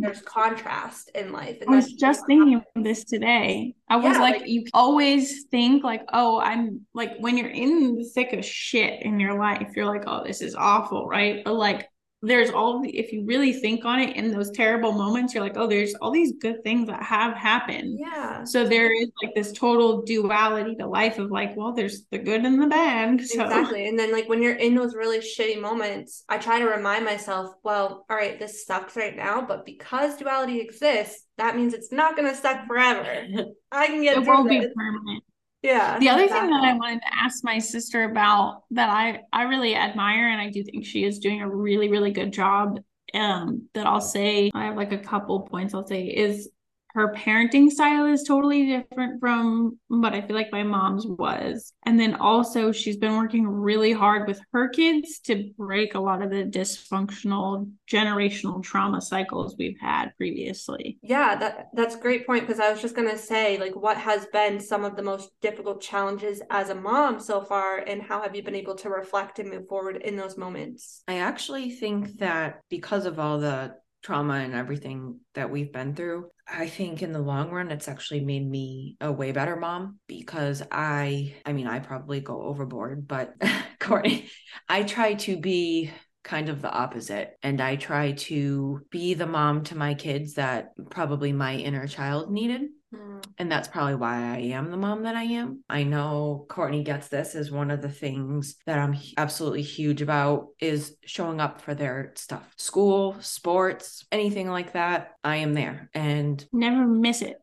There's 0.00 0.22
contrast 0.22 1.10
in 1.14 1.32
life. 1.32 1.58
I 1.66 1.70
was 1.70 1.92
just 1.92 2.26
thinking 2.26 2.54
of 2.54 2.84
this 2.84 3.04
today. 3.04 3.74
I 3.88 3.96
was 3.96 4.16
yeah, 4.16 4.20
like, 4.20 4.40
like, 4.40 4.48
you 4.48 4.64
always 4.74 5.44
think 5.50 5.84
like, 5.84 6.02
oh, 6.12 6.40
I'm 6.40 6.86
like 6.94 7.12
when 7.18 7.36
you're 7.36 7.50
in 7.50 7.96
the 7.96 8.04
thick 8.04 8.32
of 8.32 8.44
shit 8.44 9.02
in 9.02 9.18
your 9.20 9.38
life, 9.38 9.68
you're 9.74 9.86
like, 9.86 10.04
oh, 10.06 10.24
this 10.24 10.40
is 10.42 10.54
awful, 10.54 11.06
right? 11.06 11.42
But 11.44 11.54
like 11.54 11.88
there's 12.20 12.50
all 12.50 12.82
if 12.84 13.12
you 13.12 13.24
really 13.24 13.52
think 13.52 13.84
on 13.84 14.00
it 14.00 14.16
in 14.16 14.32
those 14.32 14.50
terrible 14.50 14.90
moments 14.92 15.32
you're 15.32 15.42
like 15.42 15.56
oh 15.56 15.68
there's 15.68 15.94
all 15.96 16.10
these 16.10 16.32
good 16.40 16.62
things 16.64 16.88
that 16.88 17.00
have 17.00 17.36
happened 17.36 17.96
yeah 17.98 18.42
so 18.42 18.64
there 18.66 18.92
is 18.92 19.08
like 19.22 19.32
this 19.36 19.52
total 19.52 20.02
duality 20.02 20.74
to 20.74 20.86
life 20.86 21.18
of 21.18 21.30
like 21.30 21.56
well 21.56 21.72
there's 21.72 22.06
the 22.10 22.18
good 22.18 22.44
and 22.44 22.60
the 22.60 22.66
bad 22.66 23.20
so. 23.24 23.44
exactly 23.44 23.86
and 23.86 23.96
then 23.96 24.10
like 24.10 24.28
when 24.28 24.42
you're 24.42 24.56
in 24.56 24.74
those 24.74 24.96
really 24.96 25.20
shitty 25.20 25.60
moments 25.60 26.24
i 26.28 26.36
try 26.36 26.58
to 26.58 26.66
remind 26.66 27.04
myself 27.04 27.54
well 27.62 28.04
all 28.10 28.16
right 28.16 28.40
this 28.40 28.66
sucks 28.66 28.96
right 28.96 29.16
now 29.16 29.40
but 29.40 29.64
because 29.64 30.16
duality 30.16 30.60
exists 30.60 31.24
that 31.36 31.54
means 31.54 31.72
it's 31.72 31.92
not 31.92 32.16
going 32.16 32.28
to 32.28 32.36
suck 32.36 32.66
forever 32.66 33.26
i 33.72 33.86
can 33.86 34.02
get 34.02 34.16
it 34.18 34.26
won't 34.26 34.48
this. 34.48 34.66
be 34.66 34.72
permanent 34.74 35.22
yeah. 35.62 35.98
The 35.98 36.08
other 36.08 36.24
exactly. 36.24 36.48
thing 36.48 36.60
that 36.60 36.64
I 36.64 36.74
wanted 36.74 37.00
to 37.00 37.14
ask 37.14 37.42
my 37.42 37.58
sister 37.58 38.04
about 38.04 38.62
that 38.70 38.88
I 38.88 39.20
I 39.32 39.42
really 39.42 39.74
admire 39.74 40.28
and 40.28 40.40
I 40.40 40.50
do 40.50 40.62
think 40.62 40.84
she 40.84 41.04
is 41.04 41.18
doing 41.18 41.40
a 41.40 41.48
really 41.48 41.88
really 41.88 42.12
good 42.12 42.32
job 42.32 42.80
um 43.14 43.68
that 43.74 43.86
I'll 43.86 44.00
say 44.00 44.50
I 44.54 44.66
have 44.66 44.76
like 44.76 44.92
a 44.92 44.98
couple 44.98 45.40
points 45.40 45.74
I'll 45.74 45.86
say 45.86 46.04
is 46.06 46.50
her 46.98 47.14
parenting 47.14 47.70
style 47.70 48.06
is 48.06 48.24
totally 48.24 48.66
different 48.66 49.20
from 49.20 49.78
what 49.86 50.14
I 50.14 50.20
feel 50.20 50.34
like 50.34 50.50
my 50.50 50.64
mom's 50.64 51.06
was. 51.06 51.72
And 51.86 51.98
then 51.98 52.16
also, 52.16 52.72
she's 52.72 52.96
been 52.96 53.16
working 53.16 53.46
really 53.46 53.92
hard 53.92 54.26
with 54.26 54.40
her 54.52 54.68
kids 54.68 55.20
to 55.20 55.50
break 55.56 55.94
a 55.94 56.00
lot 56.00 56.22
of 56.22 56.30
the 56.30 56.44
dysfunctional 56.44 57.70
generational 57.88 58.60
trauma 58.64 59.00
cycles 59.00 59.54
we've 59.56 59.78
had 59.80 60.08
previously. 60.16 60.98
Yeah, 61.02 61.36
that 61.36 61.68
that's 61.72 61.94
a 61.94 62.00
great 62.00 62.26
point 62.26 62.48
because 62.48 62.58
I 62.58 62.70
was 62.70 62.82
just 62.82 62.96
going 62.96 63.08
to 63.08 63.16
say 63.16 63.58
like 63.58 63.76
what 63.76 63.96
has 63.96 64.26
been 64.32 64.58
some 64.58 64.84
of 64.84 64.96
the 64.96 65.02
most 65.02 65.30
difficult 65.40 65.80
challenges 65.80 66.42
as 66.50 66.70
a 66.70 66.74
mom 66.74 67.20
so 67.20 67.40
far 67.40 67.78
and 67.78 68.02
how 68.02 68.20
have 68.22 68.34
you 68.34 68.42
been 68.42 68.56
able 68.56 68.74
to 68.74 68.90
reflect 68.90 69.38
and 69.38 69.50
move 69.50 69.68
forward 69.68 69.98
in 69.98 70.16
those 70.16 70.36
moments? 70.36 71.04
I 71.06 71.18
actually 71.18 71.70
think 71.70 72.18
that 72.18 72.60
because 72.68 73.06
of 73.06 73.20
all 73.20 73.38
the 73.38 73.76
trauma 74.02 74.34
and 74.34 74.54
everything 74.54 75.20
that 75.34 75.50
we've 75.50 75.72
been 75.72 75.94
through, 75.94 76.28
I 76.46 76.68
think 76.68 77.02
in 77.02 77.12
the 77.12 77.18
long 77.18 77.50
run, 77.50 77.70
it's 77.70 77.88
actually 77.88 78.20
made 78.20 78.48
me 78.48 78.96
a 79.00 79.12
way 79.12 79.32
better 79.32 79.56
mom 79.56 79.98
because 80.06 80.62
I, 80.70 81.34
I 81.44 81.52
mean, 81.52 81.66
I 81.66 81.80
probably 81.80 82.20
go 82.20 82.42
overboard, 82.42 83.06
but 83.06 83.34
Courtney, 83.80 84.30
I 84.68 84.82
try 84.82 85.14
to 85.14 85.36
be 85.36 85.90
kind 86.28 86.48
of 86.48 86.60
the 86.60 86.70
opposite. 86.70 87.36
And 87.42 87.60
I 87.60 87.76
try 87.76 88.12
to 88.12 88.80
be 88.90 89.14
the 89.14 89.26
mom 89.26 89.64
to 89.64 89.76
my 89.76 89.94
kids 89.94 90.34
that 90.34 90.72
probably 90.90 91.32
my 91.32 91.56
inner 91.56 91.86
child 91.86 92.30
needed. 92.30 92.62
Mm. 92.94 93.22
And 93.36 93.52
that's 93.52 93.68
probably 93.68 93.96
why 93.96 94.16
I 94.16 94.38
am 94.38 94.70
the 94.70 94.76
mom 94.76 95.02
that 95.02 95.14
I 95.14 95.24
am. 95.24 95.62
I 95.68 95.82
know 95.82 96.46
Courtney 96.48 96.82
gets 96.82 97.08
this 97.08 97.34
as 97.34 97.50
one 97.50 97.70
of 97.70 97.82
the 97.82 97.90
things 97.90 98.56
that 98.66 98.78
I'm 98.78 98.96
absolutely 99.16 99.62
huge 99.62 100.00
about 100.00 100.48
is 100.60 100.96
showing 101.04 101.40
up 101.40 101.60
for 101.60 101.74
their 101.74 102.12
stuff. 102.16 102.50
School, 102.56 103.16
sports, 103.20 104.06
anything 104.10 104.48
like 104.48 104.72
that. 104.72 105.12
I 105.22 105.36
am 105.36 105.54
there. 105.54 105.90
And 105.92 106.44
Never 106.52 106.86
miss 106.86 107.22
it. 107.22 107.36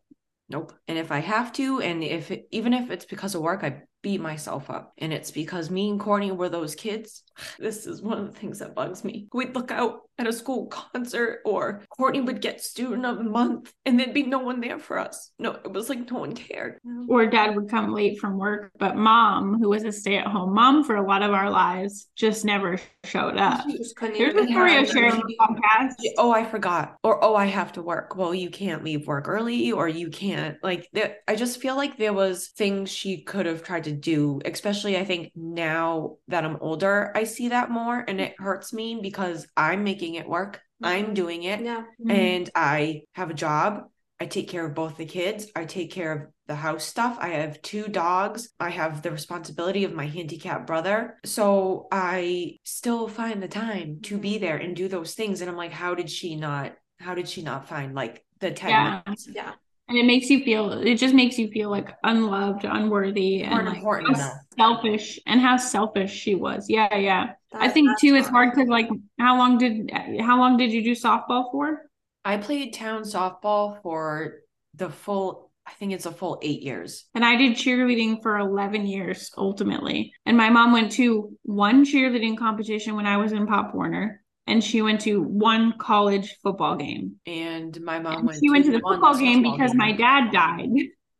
Nope. 0.48 0.72
And 0.86 0.98
if 0.98 1.10
I 1.10 1.18
have 1.18 1.52
to, 1.54 1.80
and 1.80 2.04
if 2.04 2.30
it, 2.30 2.46
even 2.50 2.72
if 2.72 2.90
it's 2.90 3.04
because 3.04 3.34
of 3.34 3.42
work, 3.42 3.64
I 3.64 3.82
beat 4.02 4.20
myself 4.20 4.70
up. 4.70 4.92
And 4.98 5.12
it's 5.12 5.30
because 5.30 5.70
me 5.70 5.90
and 5.90 5.98
Courtney 5.98 6.30
were 6.30 6.48
those 6.48 6.74
kids. 6.74 7.22
This 7.58 7.86
is 7.86 8.02
one 8.02 8.18
of 8.18 8.26
the 8.26 8.38
things 8.38 8.58
that 8.58 8.74
bugs 8.74 9.04
me. 9.04 9.28
We'd 9.32 9.54
look 9.54 9.70
out 9.70 10.00
at 10.18 10.26
a 10.26 10.32
school 10.32 10.66
concert, 10.66 11.40
or 11.44 11.82
Courtney 11.90 12.22
would 12.22 12.40
get 12.40 12.62
student 12.62 13.04
of 13.04 13.18
the 13.18 13.24
month, 13.24 13.72
and 13.84 14.00
there'd 14.00 14.14
be 14.14 14.22
no 14.22 14.38
one 14.38 14.60
there 14.60 14.78
for 14.78 14.98
us. 14.98 15.30
No, 15.38 15.52
it 15.52 15.70
was 15.70 15.90
like 15.90 16.10
no 16.10 16.20
one 16.20 16.32
cared. 16.32 16.78
Or 17.08 17.26
dad 17.26 17.54
would 17.54 17.68
come 17.68 17.92
late 17.92 18.18
from 18.18 18.38
work, 18.38 18.72
but 18.78 18.96
mom, 18.96 19.58
who 19.60 19.68
was 19.68 19.84
a 19.84 19.92
stay 19.92 20.16
at 20.16 20.26
home 20.26 20.54
mom 20.54 20.84
for 20.84 20.96
a 20.96 21.06
lot 21.06 21.22
of 21.22 21.32
our 21.32 21.50
lives, 21.50 22.08
just 22.16 22.44
never 22.46 22.80
showed 23.04 23.36
up. 23.36 23.66
You 23.68 23.76
just 23.76 23.96
couldn't 23.96 24.16
There's 24.16 24.34
a 24.34 24.46
story 24.46 24.72
I 24.72 24.74
have 24.76 24.88
shared 24.88 25.12
on 25.12 25.18
energy. 25.18 25.36
the 25.38 25.46
podcast. 25.46 26.14
Oh, 26.16 26.32
I 26.32 26.44
forgot. 26.44 26.96
Or 27.02 27.22
oh, 27.22 27.34
I 27.34 27.46
have 27.46 27.72
to 27.72 27.82
work. 27.82 28.16
Well, 28.16 28.34
you 28.34 28.48
can't 28.48 28.82
leave 28.82 29.06
work 29.06 29.28
early, 29.28 29.70
or 29.72 29.86
you 29.86 30.08
can't 30.08 30.56
like. 30.62 30.88
There, 30.94 31.16
I 31.28 31.36
just 31.36 31.60
feel 31.60 31.76
like 31.76 31.98
there 31.98 32.14
was 32.14 32.48
things 32.48 32.90
she 32.90 33.22
could 33.22 33.44
have 33.44 33.62
tried 33.62 33.84
to 33.84 33.92
do. 33.92 34.40
Especially, 34.46 34.96
I 34.96 35.04
think 35.04 35.32
now 35.34 36.16
that 36.28 36.44
I'm 36.44 36.56
older, 36.62 37.12
I 37.14 37.24
see 37.26 37.48
that 37.50 37.70
more, 37.70 38.04
and 38.06 38.20
it 38.20 38.34
hurts 38.38 38.72
me 38.72 38.98
because 39.02 39.46
I'm 39.56 39.84
making 39.84 40.14
it 40.14 40.28
work. 40.28 40.60
I'm 40.82 41.06
Mhm. 41.06 41.14
doing 41.14 41.42
it, 41.44 41.60
Yeah. 41.60 41.84
and 42.08 42.50
I 42.54 43.02
have 43.14 43.30
a 43.30 43.34
job. 43.34 43.90
I 44.18 44.26
take 44.26 44.48
care 44.48 44.64
of 44.64 44.74
both 44.74 44.96
the 44.96 45.04
kids. 45.04 45.46
I 45.54 45.66
take 45.66 45.90
care 45.92 46.12
of 46.12 46.22
the 46.46 46.54
house 46.54 46.84
stuff. 46.84 47.18
I 47.20 47.28
have 47.30 47.60
two 47.60 47.88
dogs. 47.88 48.48
I 48.58 48.70
have 48.70 49.02
the 49.02 49.10
responsibility 49.10 49.84
of 49.84 49.92
my 49.92 50.06
handicapped 50.06 50.66
brother. 50.66 51.18
So 51.24 51.86
I 51.92 52.58
still 52.62 53.08
find 53.08 53.42
the 53.42 53.48
time 53.48 54.00
to 54.04 54.16
be 54.16 54.38
there 54.38 54.56
and 54.56 54.74
do 54.74 54.88
those 54.88 55.14
things. 55.14 55.40
And 55.40 55.50
I'm 55.50 55.56
like, 55.56 55.72
how 55.72 55.94
did 55.94 56.10
she 56.10 56.36
not? 56.36 56.74
How 56.98 57.14
did 57.14 57.28
she 57.28 57.42
not 57.42 57.68
find 57.68 57.94
like 57.94 58.24
the 58.40 58.50
10 58.52 58.70
Yeah. 58.70 59.02
minutes? 59.04 59.28
Yeah. 59.30 59.52
And 59.88 59.96
it 59.96 60.04
makes 60.04 60.28
you 60.28 60.42
feel, 60.42 60.72
it 60.72 60.96
just 60.96 61.14
makes 61.14 61.38
you 61.38 61.48
feel 61.48 61.70
like 61.70 61.96
unloved, 62.02 62.64
unworthy, 62.64 63.42
and 63.42 63.68
important 63.68 64.18
now. 64.18 64.32
selfish 64.56 65.20
and 65.26 65.40
how 65.40 65.56
selfish 65.56 66.12
she 66.12 66.34
was. 66.34 66.68
Yeah, 66.68 66.96
yeah. 66.96 67.32
I 67.52 67.68
think 67.68 67.98
too, 68.00 68.16
it's 68.16 68.28
hard 68.28 68.50
because 68.52 68.68
like, 68.68 68.88
how 69.20 69.38
long 69.38 69.58
did 69.58 69.90
how 70.20 70.38
long 70.38 70.56
did 70.56 70.72
you 70.72 70.82
do 70.82 70.92
softball 70.92 71.52
for? 71.52 71.82
I 72.24 72.36
played 72.38 72.74
town 72.74 73.02
softball 73.02 73.80
for 73.82 74.40
the 74.74 74.90
full, 74.90 75.52
I 75.64 75.72
think 75.72 75.92
it's 75.92 76.06
a 76.06 76.10
full 76.10 76.40
eight 76.42 76.62
years. 76.62 77.04
And 77.14 77.24
I 77.24 77.36
did 77.36 77.56
cheerleading 77.56 78.20
for 78.22 78.38
11 78.38 78.86
years 78.86 79.30
ultimately. 79.36 80.12
And 80.26 80.36
my 80.36 80.50
mom 80.50 80.72
went 80.72 80.92
to 80.92 81.36
one 81.42 81.84
cheerleading 81.84 82.36
competition 82.36 82.96
when 82.96 83.06
I 83.06 83.16
was 83.18 83.32
in 83.32 83.46
Pop 83.46 83.74
Warner, 83.74 84.22
and 84.46 84.62
she 84.62 84.82
went 84.82 85.00
to 85.02 85.22
one 85.22 85.74
college 85.78 86.36
football 86.42 86.76
game. 86.76 87.16
And 87.26 87.78
my 87.80 87.98
mom 87.98 88.18
And 88.18 88.26
went 88.28 88.40
she 88.40 88.50
went 88.50 88.64
to 88.66 88.72
the 88.72 88.80
football 88.80 89.16
game 89.16 89.42
because 89.42 89.70
game. 89.72 89.78
my 89.78 89.92
dad 89.92 90.32
died. 90.32 90.70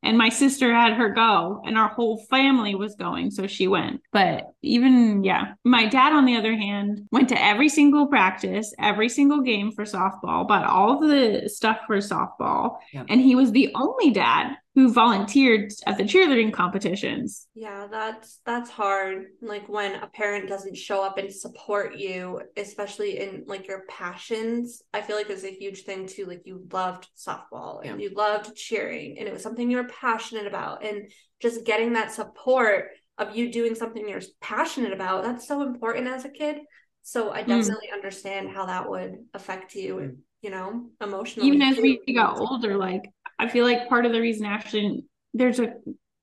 And 0.02 0.16
my 0.16 0.28
sister 0.28 0.72
had 0.72 0.92
her 0.92 1.08
go, 1.08 1.62
and 1.66 1.76
our 1.76 1.88
whole 1.88 2.18
family 2.30 2.76
was 2.76 2.94
going, 2.94 3.32
so 3.32 3.48
she 3.48 3.66
went. 3.66 4.02
But 4.12 4.44
even, 4.66 5.24
yeah, 5.24 5.54
my 5.64 5.86
dad, 5.86 6.12
on 6.12 6.24
the 6.24 6.36
other 6.36 6.56
hand, 6.56 7.08
went 7.12 7.28
to 7.30 7.42
every 7.42 7.68
single 7.68 8.06
practice, 8.06 8.74
every 8.78 9.08
single 9.08 9.40
game 9.40 9.72
for 9.72 9.84
softball, 9.84 10.46
bought 10.46 10.66
all 10.66 10.98
the 10.98 11.48
stuff 11.48 11.78
for 11.86 11.96
softball. 11.98 12.78
Yep. 12.92 13.06
And 13.08 13.20
he 13.20 13.34
was 13.34 13.52
the 13.52 13.70
only 13.74 14.10
dad 14.10 14.56
who 14.76 14.92
volunteered 14.92 15.72
at 15.86 15.96
the 15.96 16.04
cheerleading 16.04 16.52
competitions. 16.52 17.48
Yeah, 17.54 17.86
that's 17.90 18.40
that's 18.44 18.68
hard. 18.68 19.28
Like 19.40 19.66
when 19.70 19.94
a 19.94 20.06
parent 20.06 20.50
doesn't 20.50 20.76
show 20.76 21.02
up 21.02 21.16
and 21.16 21.32
support 21.32 21.96
you, 21.96 22.42
especially 22.58 23.18
in 23.18 23.44
like 23.46 23.68
your 23.68 23.84
passions. 23.88 24.82
I 24.92 25.00
feel 25.00 25.16
like 25.16 25.30
it's 25.30 25.44
a 25.44 25.50
huge 25.50 25.84
thing 25.84 26.06
too. 26.06 26.26
Like 26.26 26.42
you 26.44 26.66
loved 26.70 27.08
softball 27.16 27.80
and 27.82 28.02
you 28.02 28.10
loved 28.14 28.54
cheering, 28.54 29.16
and 29.18 29.26
it 29.26 29.32
was 29.32 29.42
something 29.42 29.70
you 29.70 29.78
were 29.78 29.88
passionate 29.88 30.46
about, 30.46 30.84
and 30.84 31.10
just 31.40 31.64
getting 31.64 31.94
that 31.94 32.12
support 32.12 32.88
of 33.18 33.36
you 33.36 33.50
doing 33.50 33.74
something 33.74 34.08
you're 34.08 34.20
passionate 34.40 34.92
about. 34.92 35.24
That's 35.24 35.48
so 35.48 35.62
important 35.62 36.06
as 36.08 36.24
a 36.24 36.28
kid. 36.28 36.58
So 37.02 37.30
I 37.30 37.42
Mm. 37.42 37.48
definitely 37.48 37.90
understand 37.92 38.50
how 38.50 38.66
that 38.66 38.88
would 38.90 39.26
affect 39.32 39.74
you, 39.74 39.94
Mm. 39.94 40.16
you 40.42 40.50
know, 40.50 40.90
emotionally. 41.00 41.48
Even 41.48 41.62
as 41.62 41.78
we 41.78 42.00
got 42.14 42.38
older, 42.38 42.76
like, 42.76 43.04
I 43.38 43.48
feel 43.48 43.64
like 43.64 43.88
part 43.88 44.06
of 44.06 44.12
the 44.12 44.20
reason 44.20 44.46
Ashley, 44.46 45.04
there's 45.32 45.60
a, 45.60 45.74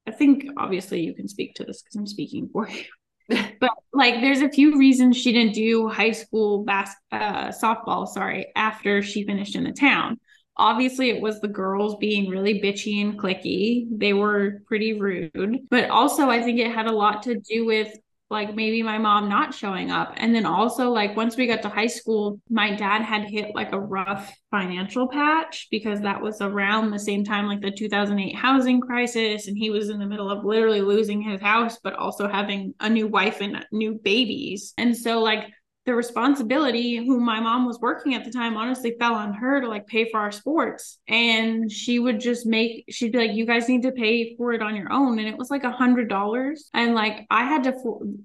I 0.08 0.12
think 0.12 0.46
obviously 0.58 1.02
you 1.02 1.14
can 1.14 1.28
speak 1.28 1.56
to 1.56 1.64
this 1.64 1.82
because 1.82 1.96
I'm 1.96 2.08
speaking 2.08 2.50
for 2.52 2.68
you. 2.68 2.84
but 3.60 3.72
like 3.94 4.20
there's 4.20 4.42
a 4.42 4.50
few 4.50 4.78
reasons 4.78 5.16
she 5.16 5.32
didn't 5.32 5.54
do 5.54 5.88
high 5.88 6.12
school 6.12 6.66
bas- 6.66 6.96
uh, 7.12 7.48
softball 7.48 8.06
sorry 8.06 8.48
after 8.56 9.02
she 9.02 9.24
finished 9.26 9.56
in 9.56 9.64
the 9.64 9.72
town 9.72 10.20
obviously 10.58 11.10
it 11.10 11.22
was 11.22 11.40
the 11.40 11.48
girls 11.48 11.96
being 11.98 12.30
really 12.30 12.62
bitchy 12.62 13.02
and 13.02 13.20
cliquey. 13.20 13.88
They 13.92 14.14
were 14.14 14.62
pretty 14.68 15.00
rude. 15.00 15.68
But 15.70 15.90
also 15.90 16.30
i 16.30 16.42
think 16.42 16.60
it 16.60 16.72
had 16.72 16.88
a 16.88 16.92
lot 16.92 17.24
to 17.24 17.40
do 17.40 17.66
with 17.66 17.96
like 18.34 18.56
maybe 18.56 18.82
my 18.82 18.98
mom 18.98 19.30
not 19.30 19.54
showing 19.54 19.92
up. 19.92 20.14
And 20.18 20.34
then 20.34 20.46
also 20.46 20.90
like 20.90 21.16
once 21.16 21.38
we 21.38 21.46
got 21.46 21.62
to 21.62 21.70
high 21.70 21.88
school 21.88 22.42
my 22.50 22.76
dad 22.76 23.04
had 23.04 23.26
hit 23.26 23.54
like 23.54 23.72
a 23.72 23.80
rough 23.80 24.34
financial 24.50 25.08
patch 25.08 25.68
because 25.70 26.02
that 26.02 26.22
was 26.22 26.42
around 26.42 26.90
the 26.90 27.00
same 27.00 27.24
time 27.24 27.48
like 27.48 27.62
the 27.62 27.72
2008 27.72 28.36
housing 28.36 28.82
crisis. 28.82 29.48
And 29.48 29.58
he 29.58 29.70
was 29.70 29.90
in 29.90 30.00
the 30.00 30.08
middle 30.08 30.32
of 30.32 30.44
literally 30.44 30.82
losing 30.82 31.22
his 31.22 31.40
house 31.40 31.78
but 31.82 31.94
also 31.94 32.28
having 32.28 32.74
a 32.80 32.90
new 32.90 33.08
wife 33.08 33.40
and 33.40 33.66
new 33.72 33.94
babies. 34.04 34.74
And 34.78 34.98
so 34.98 35.22
like 35.22 35.46
the 35.86 35.94
responsibility 35.94 36.98
who 36.98 37.20
my 37.20 37.40
mom 37.40 37.66
was 37.66 37.80
working 37.80 38.14
at 38.14 38.24
the 38.24 38.32
time 38.32 38.56
honestly 38.56 38.96
fell 39.00 39.16
on 39.16 39.34
her 39.34 39.60
to 39.62 39.68
like 39.68 39.86
pay 39.86 40.10
for 40.10 40.20
our 40.20 40.32
sports. 40.32 41.00
And 41.08 41.72
she 41.72 42.00
would 42.00 42.20
just 42.20 42.46
make 42.46 42.86
she'd 42.90 43.12
be 43.12 43.18
like 43.18 43.34
you 43.34 43.46
guys 43.46 43.68
need 43.68 43.84
to 43.84 43.92
pay 43.92 44.36
for 44.36 44.54
it 44.54 44.62
on 44.62 44.76
your 44.76 44.92
own. 44.92 45.20
And 45.20 45.28
it 45.28 45.38
was 45.38 45.50
like 45.50 45.64
a 45.64 45.72
hundred 45.72 46.10
dollars. 46.10 46.70
And 46.74 46.96
like 46.96 47.26
i 47.30 47.44
had 47.44 47.64
to 47.64 47.74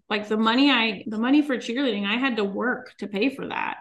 like 0.08 0.28
the 0.28 0.36
money 0.36 0.70
i 0.70 1.04
the 1.06 1.18
money 1.18 1.42
for 1.42 1.56
cheerleading 1.56 2.06
i 2.06 2.16
had 2.16 2.36
to 2.36 2.44
work 2.44 2.94
to 2.98 3.06
pay 3.06 3.34
for 3.34 3.48
that 3.48 3.78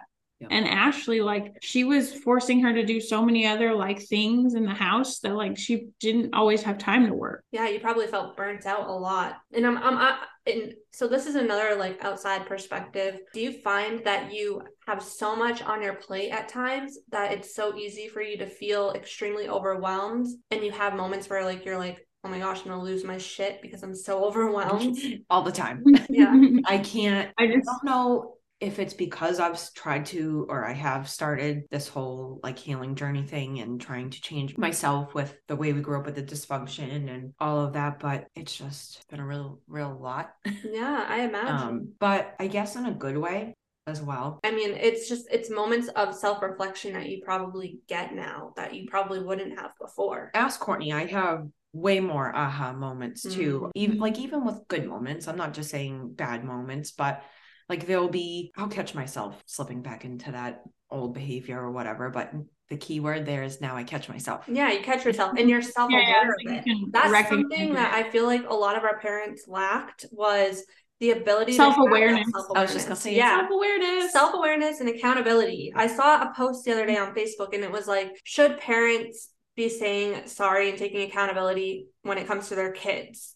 And 0.50 0.68
ashley 0.68 1.20
like 1.20 1.56
she 1.62 1.84
was 1.84 2.12
forcing 2.12 2.60
her 2.62 2.72
to 2.72 2.84
do 2.84 3.00
so 3.00 3.24
many 3.24 3.46
other 3.46 3.74
like 3.74 4.00
things 4.00 4.54
in 4.54 4.64
the 4.64 4.74
house 4.74 5.18
that 5.20 5.34
like 5.34 5.58
she 5.58 5.88
didn't 5.98 6.34
always 6.34 6.62
have 6.62 6.78
time 6.78 7.06
to 7.06 7.14
work 7.14 7.42
Yeah, 7.50 7.68
you 7.68 7.80
probably 7.80 8.06
felt 8.06 8.36
burnt 8.36 8.66
out 8.66 8.88
a 8.88 8.92
lot. 8.92 9.36
And 9.52 9.66
I'm, 9.66 9.76
I'm, 9.78 9.98
I, 9.98 10.18
and 10.46 10.74
so 10.92 11.08
this 11.08 11.26
is 11.26 11.34
another 11.34 11.74
like 11.76 12.04
outside 12.04 12.46
perspective. 12.46 13.18
Do 13.34 13.40
you 13.40 13.52
find 13.52 14.04
that 14.04 14.32
you 14.32 14.62
have 14.86 15.02
so 15.02 15.36
much 15.36 15.62
on 15.62 15.82
your 15.82 15.94
plate 15.94 16.30
at 16.30 16.48
times 16.48 16.98
that 17.10 17.32
it's 17.32 17.54
so 17.54 17.76
easy 17.76 18.08
for 18.08 18.22
you 18.22 18.38
to 18.38 18.46
feel 18.46 18.92
extremely 18.92 19.48
overwhelmed? 19.48 20.26
And 20.50 20.64
you 20.64 20.70
have 20.72 20.94
moments 20.94 21.28
where 21.28 21.44
like 21.44 21.64
you're 21.64 21.78
like, 21.78 22.06
oh 22.24 22.28
my 22.28 22.38
gosh, 22.38 22.60
I'm 22.60 22.68
gonna 22.68 22.82
lose 22.82 23.04
my 23.04 23.18
shit 23.18 23.60
because 23.62 23.82
I'm 23.82 23.94
so 23.94 24.24
overwhelmed. 24.26 24.98
all 25.30 25.42
the 25.42 25.52
time. 25.52 25.84
Yeah. 26.08 26.34
I 26.66 26.78
can't 26.78 27.32
i 27.38 27.44
I 27.44 27.46
just 27.48 27.66
don't 27.66 27.84
know 27.84 28.34
if 28.60 28.78
it's 28.78 28.94
because 28.94 29.38
I've 29.38 29.72
tried 29.74 30.06
to 30.06 30.46
or 30.48 30.66
I 30.66 30.72
have 30.72 31.08
started 31.08 31.64
this 31.70 31.86
whole 31.86 32.40
like 32.42 32.58
healing 32.58 32.96
journey 32.96 33.22
thing 33.22 33.60
and 33.60 33.80
trying 33.80 34.10
to 34.10 34.20
change 34.20 34.58
myself 34.58 35.14
with 35.14 35.36
the 35.46 35.56
way 35.56 35.72
we 35.72 35.80
grew 35.80 35.98
up 35.98 36.06
with 36.06 36.16
the 36.16 36.22
dysfunction 36.22 37.08
and 37.08 37.32
all 37.38 37.60
of 37.60 37.74
that, 37.74 38.00
but 38.00 38.26
it's 38.34 38.56
just 38.56 39.06
been 39.08 39.20
a 39.20 39.26
real, 39.26 39.60
real 39.68 39.96
lot. 40.00 40.30
Yeah, 40.64 41.06
I 41.08 41.20
imagine. 41.28 41.68
Um, 41.68 41.92
but 42.00 42.34
I 42.40 42.48
guess 42.48 42.74
in 42.74 42.86
a 42.86 42.92
good 42.92 43.16
way 43.16 43.54
as 43.86 44.02
well. 44.02 44.40
I 44.44 44.50
mean, 44.50 44.70
it's 44.70 45.08
just 45.08 45.26
it's 45.30 45.50
moments 45.50 45.88
of 45.88 46.14
self-reflection 46.14 46.92
that 46.94 47.08
you 47.08 47.22
probably 47.24 47.78
get 47.88 48.14
now 48.14 48.52
that 48.56 48.74
you 48.74 48.88
probably 48.88 49.20
wouldn't 49.20 49.58
have 49.58 49.70
before. 49.80 50.30
Ask 50.34 50.58
Courtney, 50.60 50.92
I 50.92 51.06
have 51.06 51.46
way 51.72 52.00
more 52.00 52.34
aha 52.34 52.72
moments 52.72 53.22
too. 53.22 53.70
Even 53.74 53.98
like 53.98 54.18
even 54.18 54.44
with 54.44 54.66
good 54.68 54.86
moments, 54.86 55.28
I'm 55.28 55.36
not 55.36 55.54
just 55.54 55.70
saying 55.70 56.14
bad 56.14 56.44
moments, 56.44 56.90
but 56.90 57.22
like 57.68 57.86
there'll 57.86 58.08
be 58.08 58.52
I'll 58.56 58.68
catch 58.68 58.94
myself 58.94 59.42
slipping 59.46 59.82
back 59.82 60.04
into 60.04 60.32
that 60.32 60.62
old 60.90 61.14
behavior 61.14 61.60
or 61.60 61.70
whatever. 61.70 62.10
But 62.10 62.32
the 62.70 62.76
key 62.76 63.00
word 63.00 63.26
there 63.26 63.42
is 63.42 63.60
now 63.60 63.76
I 63.76 63.84
catch 63.84 64.08
myself. 64.08 64.44
Yeah, 64.46 64.70
you 64.70 64.80
catch 64.80 65.04
yourself 65.04 65.34
and 65.38 65.48
you're 65.48 65.62
self-aware 65.62 66.02
yeah, 66.02 66.54
of 66.56 66.64
it. 66.66 66.92
That's 66.92 67.28
something 67.28 67.74
that 67.74 67.94
I 67.94 68.10
feel 68.10 68.26
like 68.26 68.48
a 68.48 68.54
lot 68.54 68.76
of 68.76 68.84
our 68.84 68.98
parents 68.98 69.44
lacked 69.48 70.06
was 70.12 70.64
the 71.00 71.12
ability 71.12 71.56
to 71.56 71.62
have 71.62 71.70
that 71.70 71.76
Self-awareness. 71.76 72.28
I 72.54 72.62
was 72.62 72.72
just 72.72 72.86
gonna 72.86 72.96
say 72.96 73.14
yeah. 73.14 73.38
self-awareness 73.38 74.12
Self-awareness 74.12 74.80
and 74.80 74.88
accountability. 74.88 75.72
I 75.74 75.86
saw 75.86 76.22
a 76.22 76.32
post 76.34 76.64
the 76.64 76.72
other 76.72 76.86
day 76.86 76.96
on 76.96 77.14
Facebook 77.14 77.54
and 77.54 77.62
it 77.62 77.70
was 77.70 77.86
like, 77.86 78.18
should 78.24 78.58
parents 78.58 79.30
be 79.56 79.68
saying 79.68 80.26
sorry 80.26 80.70
and 80.70 80.78
taking 80.78 81.08
accountability 81.08 81.86
when 82.02 82.18
it 82.18 82.26
comes 82.26 82.48
to 82.48 82.54
their 82.54 82.72
kids? 82.72 83.34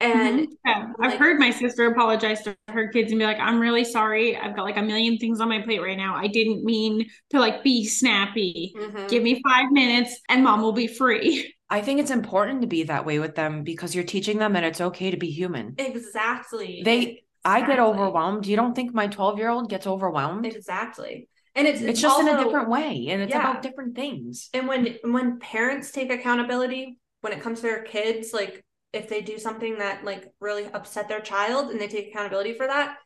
And 0.00 0.40
Mhm. 0.40 0.52
Yeah, 0.66 0.86
like- 0.98 1.12
I've 1.12 1.18
heard 1.18 1.38
my 1.38 1.50
sister 1.50 1.86
apologize 1.86 2.42
to 2.44 2.56
her 2.68 2.88
kids 2.88 3.12
and 3.12 3.18
be 3.18 3.24
like, 3.26 3.38
I'm 3.38 3.60
really 3.60 3.84
sorry. 3.84 4.36
I've 4.36 4.56
got 4.56 4.62
like 4.64 4.76
a 4.78 4.82
million 4.82 5.18
things 5.18 5.40
on 5.40 5.48
my 5.48 5.60
plate 5.60 5.80
right 5.82 5.96
now. 5.96 6.14
I 6.16 6.26
didn't 6.26 6.64
mean 6.64 7.06
to 7.30 7.38
like 7.40 7.62
be 7.62 7.84
snappy. 7.84 8.72
Mhm. 8.76 9.08
Give 9.08 9.22
me 9.22 9.42
five 9.46 9.70
minutes 9.70 10.18
and 10.28 10.42
mom 10.42 10.62
will 10.62 10.72
be 10.72 10.86
free. 10.86 11.54
I 11.70 11.82
think 11.82 12.00
it's 12.00 12.10
important 12.10 12.62
to 12.62 12.66
be 12.66 12.84
that 12.84 13.04
way 13.06 13.18
with 13.20 13.34
them 13.36 13.62
because 13.62 13.94
you're 13.94 14.02
teaching 14.04 14.38
them 14.38 14.54
that 14.54 14.64
it's 14.64 14.80
okay 14.80 15.10
to 15.10 15.16
be 15.16 15.30
human. 15.30 15.74
exactly. 15.78 16.82
They- 16.84 17.24
I 17.44 17.62
get 17.66 17.78
overwhelmed. 17.78 18.46
You 18.46 18.56
don't 18.56 18.74
think 18.74 18.92
my 18.92 19.06
12 19.06 19.38
year 19.38 19.48
old 19.48 19.70
gets 19.70 19.86
overwhelmed? 19.86 20.44
Exactly. 20.46 21.26
And 21.54 21.66
it's 21.66 21.80
It's 21.80 22.00
just 22.00 22.20
in 22.20 22.28
a 22.28 22.42
different 22.44 22.68
way 22.68 23.06
and 23.08 23.22
it's 23.22 23.30
Yeah. 23.30 23.40
about 23.40 23.62
different 23.62 23.96
things. 23.96 24.50
And 24.52 24.68
when 24.68 24.98
when 25.04 25.38
parents 25.40 25.90
take 25.90 26.12
accountability 26.12 26.98
when 27.22 27.32
it 27.32 27.40
comes 27.40 27.60
to 27.60 27.66
their 27.66 27.82
kids, 27.82 28.32
like 28.34 28.62
if 28.92 29.08
they 29.08 29.20
do 29.20 29.38
something 29.38 29.78
that 29.78 30.04
like 30.04 30.28
really 30.40 30.66
upset 30.66 31.08
their 31.08 31.20
child 31.20 31.70
and 31.70 31.80
they 31.80 31.88
take 31.88 32.08
accountability 32.08 32.54
for 32.54 32.66
that, 32.66 32.96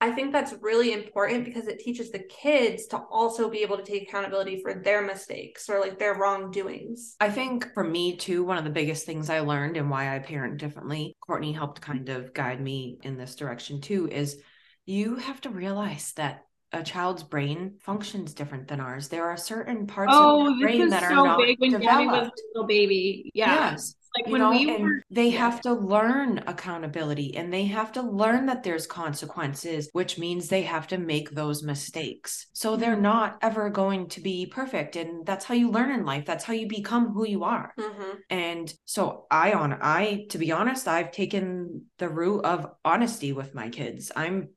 I 0.00 0.10
think 0.10 0.32
that's 0.32 0.54
really 0.60 0.92
important 0.92 1.44
because 1.44 1.66
it 1.66 1.78
teaches 1.78 2.10
the 2.10 2.18
kids 2.18 2.86
to 2.88 2.98
also 3.10 3.48
be 3.48 3.62
able 3.62 3.76
to 3.78 3.82
take 3.82 4.02
accountability 4.02 4.60
for 4.62 4.74
their 4.74 5.00
mistakes 5.00 5.68
or 5.68 5.80
like 5.80 5.98
their 5.98 6.14
wrongdoings. 6.14 7.16
I 7.20 7.30
think 7.30 7.72
for 7.72 7.84
me 7.84 8.16
too, 8.16 8.44
one 8.44 8.58
of 8.58 8.64
the 8.64 8.70
biggest 8.70 9.06
things 9.06 9.30
I 9.30 9.40
learned 9.40 9.76
and 9.76 9.88
why 9.88 10.14
I 10.14 10.18
parent 10.18 10.58
differently, 10.58 11.16
Courtney 11.20 11.52
helped 11.52 11.80
kind 11.80 12.08
of 12.08 12.34
guide 12.34 12.60
me 12.60 12.98
in 13.02 13.16
this 13.16 13.34
direction 13.34 13.80
too, 13.80 14.08
is 14.10 14.42
you 14.84 15.16
have 15.16 15.40
to 15.42 15.50
realize 15.50 16.12
that 16.16 16.42
a 16.72 16.82
child's 16.82 17.22
brain 17.22 17.76
functions 17.80 18.34
different 18.34 18.68
than 18.68 18.80
ours. 18.80 19.08
There 19.08 19.24
are 19.24 19.36
certain 19.36 19.86
parts 19.86 20.12
Oh, 20.12 20.40
of 20.40 20.46
the 20.46 20.50
this 20.54 20.62
brain 20.64 20.80
was 20.82 20.90
that 20.90 21.04
are 21.04 21.10
so 21.10 21.24
not 21.24 21.38
big 21.38 21.58
when 21.60 21.80
Gabby 21.80 22.06
was 22.06 22.26
a 22.26 22.30
little 22.52 22.66
baby. 22.66 23.30
Yeah. 23.32 23.70
Yes. 23.70 23.94
Like 24.16 24.26
you 24.26 24.32
when 24.32 24.38
know, 24.38 24.50
we 24.50 24.66
were 24.66 25.02
they 25.10 25.28
yeah. 25.28 25.38
have 25.38 25.60
to 25.62 25.72
learn 25.72 26.38
accountability 26.46 27.36
and 27.36 27.52
they 27.52 27.64
have 27.66 27.92
to 27.92 28.02
learn 28.02 28.46
that 28.46 28.62
there's 28.62 28.86
consequences, 28.86 29.88
which 29.92 30.18
means 30.18 30.48
they 30.48 30.62
have 30.62 30.86
to 30.88 30.98
make 30.98 31.30
those 31.30 31.62
mistakes. 31.64 32.46
So 32.52 32.76
they're 32.76 32.96
Mhm. 32.96 33.00
not 33.00 33.38
ever 33.42 33.70
going 33.70 34.08
to 34.10 34.20
be 34.20 34.46
perfect. 34.46 34.96
And 34.96 35.26
that's 35.26 35.44
how 35.44 35.54
you 35.54 35.70
learn 35.70 35.90
in 35.90 36.04
life. 36.04 36.24
That's 36.26 36.44
how 36.44 36.52
you 36.52 36.68
become 36.68 37.12
who 37.12 37.26
you 37.26 37.44
are. 37.44 37.74
Mm-hmm. 37.78 38.16
And 38.30 38.72
so 38.84 39.26
I 39.30 39.52
on 39.52 39.72
I 39.80 40.26
to 40.30 40.38
be 40.38 40.52
honest, 40.52 40.86
I've 40.86 41.10
taken 41.10 41.86
the 41.98 42.08
route 42.08 42.44
of 42.44 42.66
honesty 42.84 43.32
with 43.32 43.54
my 43.54 43.68
kids. 43.68 44.12
I'm 44.14 44.50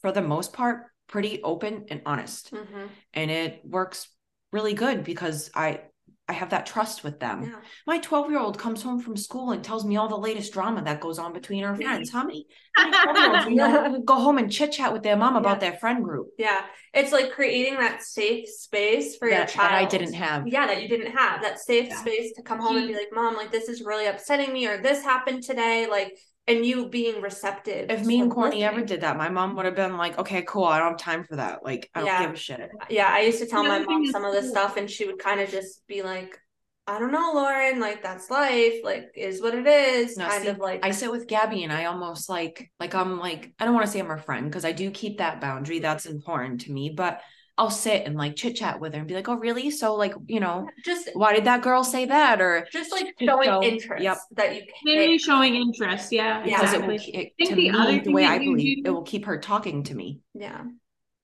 for 0.00 0.12
the 0.12 0.22
most 0.22 0.52
part 0.52 0.86
pretty 1.06 1.42
open 1.42 1.86
and 1.90 2.02
honest. 2.06 2.52
Mm-hmm. 2.52 2.86
And 3.12 3.30
it 3.30 3.60
works 3.64 4.08
really 4.52 4.74
good 4.74 5.04
because 5.04 5.50
I 5.54 5.82
I 6.32 6.34
have 6.34 6.50
that 6.50 6.64
trust 6.64 7.04
with 7.04 7.20
them. 7.20 7.42
Yeah. 7.42 7.56
My 7.86 7.98
12 7.98 8.30
year 8.30 8.40
old 8.40 8.58
comes 8.58 8.82
home 8.82 9.00
from 9.00 9.16
school 9.16 9.50
and 9.50 9.62
tells 9.62 9.84
me 9.84 9.96
all 9.98 10.08
the 10.08 10.16
latest 10.16 10.54
drama 10.54 10.82
that 10.84 10.98
goes 10.98 11.18
on 11.18 11.34
between 11.34 11.62
our 11.62 11.76
friends. 11.76 12.10
How 12.10 12.24
many, 12.24 12.46
how 12.74 12.88
many 12.88 12.96
12-year-olds, 12.96 13.48
you 13.50 13.56
know, 13.56 14.00
go 14.06 14.14
home 14.14 14.38
and 14.38 14.50
chit 14.50 14.72
chat 14.72 14.94
with 14.94 15.02
their 15.02 15.16
mom 15.16 15.36
about 15.36 15.60
their 15.60 15.74
friend 15.74 16.02
group 16.02 16.28
Yeah. 16.38 16.62
It's 16.94 17.12
like 17.12 17.32
creating 17.32 17.74
that 17.80 18.02
safe 18.02 18.48
space 18.48 19.16
for 19.18 19.28
your 19.28 19.44
child. 19.44 19.70
that 19.70 19.74
I 19.74 19.84
didn't 19.84 20.14
have? 20.14 20.46
Yeah, 20.46 20.66
that 20.66 20.82
you 20.82 20.88
didn't 20.88 21.12
have 21.12 21.42
that 21.42 21.58
safe 21.58 21.88
Yeah. 21.90 21.96
space 22.00 22.32
to 22.36 22.42
come 22.42 22.60
home 22.60 22.76
and 22.78 22.88
be 22.88 22.94
like, 22.94 23.12
Mom, 23.12 23.36
like 23.36 23.52
this 23.52 23.68
is 23.68 23.82
really 23.82 24.06
upsetting 24.06 24.52
me, 24.54 24.66
or 24.66 24.82
this 24.82 25.02
happened 25.02 25.42
today. 25.42 25.86
Like, 25.86 26.18
and 26.48 26.66
you 26.66 26.88
being 26.88 27.20
receptive. 27.20 27.90
If 27.90 28.04
me 28.04 28.20
and 28.20 28.30
Courtney 28.30 28.64
ever 28.64 28.82
did 28.82 29.02
that, 29.02 29.16
my 29.16 29.28
mom 29.28 29.54
would 29.56 29.64
have 29.64 29.76
been 29.76 29.96
like, 29.96 30.18
okay, 30.18 30.42
cool. 30.46 30.64
I 30.64 30.78
don't 30.78 30.90
have 30.90 30.98
time 30.98 31.24
for 31.24 31.36
that. 31.36 31.64
Like, 31.64 31.88
I 31.94 32.00
don't 32.00 32.08
Yeah. 32.08 32.22
give 32.22 32.32
a 32.32 32.36
shit. 32.36 32.70
Yeah, 32.90 33.08
I 33.10 33.20
used 33.20 33.38
to 33.38 33.46
tell 33.46 33.62
my 33.62 33.78
mom 33.78 34.06
some 34.06 34.24
of 34.24 34.32
this 34.32 34.50
stuff, 34.50 34.76
and 34.76 34.90
she 34.90 35.06
would 35.06 35.18
kind 35.18 35.40
of 35.40 35.50
just 35.50 35.86
be 35.86 36.02
like, 36.02 36.38
I 36.84 36.98
don't 36.98 37.12
know, 37.12 37.32
Lauren, 37.34 37.78
like 37.78 38.02
that's 38.02 38.28
life, 38.28 38.74
like 38.82 39.12
is 39.14 39.40
what 39.40 39.54
it 39.54 39.68
is. 39.68 40.16
No, 40.16 40.26
kind 40.26 40.42
see, 40.42 40.48
of 40.48 40.58
like 40.58 40.84
I 40.84 40.90
sit 40.90 41.12
with 41.12 41.28
Gabby 41.28 41.62
and 41.62 41.72
I 41.72 41.84
almost 41.84 42.28
like, 42.28 42.72
like, 42.80 42.92
I'm 42.96 43.20
like, 43.20 43.54
I 43.60 43.64
don't 43.64 43.74
want 43.74 43.86
to 43.86 43.92
say 43.92 44.00
I'm 44.00 44.06
her 44.06 44.18
friend 44.18 44.46
because 44.46 44.64
I 44.64 44.72
do 44.72 44.90
keep 44.90 45.18
that 45.18 45.40
boundary. 45.40 45.78
That's 45.78 46.06
important 46.06 46.62
to 46.62 46.72
me, 46.72 46.90
but 46.90 47.20
I'll 47.58 47.70
sit 47.70 48.06
and 48.06 48.16
like 48.16 48.34
chit 48.34 48.56
chat 48.56 48.80
with 48.80 48.94
her 48.94 48.98
and 49.00 49.06
be 49.08 49.14
like, 49.14 49.28
oh, 49.28 49.34
really? 49.34 49.70
So, 49.70 49.94
like, 49.94 50.14
you 50.26 50.40
know, 50.40 50.68
just 50.84 51.10
why 51.12 51.34
did 51.34 51.44
that 51.44 51.62
girl 51.62 51.84
say 51.84 52.06
that? 52.06 52.40
Or 52.40 52.66
just 52.72 52.90
like 52.90 53.14
showing 53.20 53.44
show- 53.44 53.62
interest 53.62 54.02
yep. 54.02 54.18
that 54.32 54.56
you 54.56 54.62
Maybe 54.84 55.06
care. 55.06 55.18
showing 55.18 55.54
interest. 55.56 56.12
Yeah. 56.12 56.42
because 56.42 56.62
exactly. 56.62 56.94
it 56.96 57.14
will, 57.14 57.20
it, 57.20 57.32
think 57.36 57.50
to 57.50 57.54
the 57.54 57.70
me, 57.70 57.78
other 57.78 58.00
the 58.00 58.12
way 58.12 58.24
I 58.24 58.38
believe, 58.38 58.84
do- 58.84 58.90
it 58.90 58.92
will 58.92 59.02
keep 59.02 59.26
her 59.26 59.38
talking 59.38 59.82
to 59.84 59.94
me. 59.94 60.20
Yeah. 60.34 60.62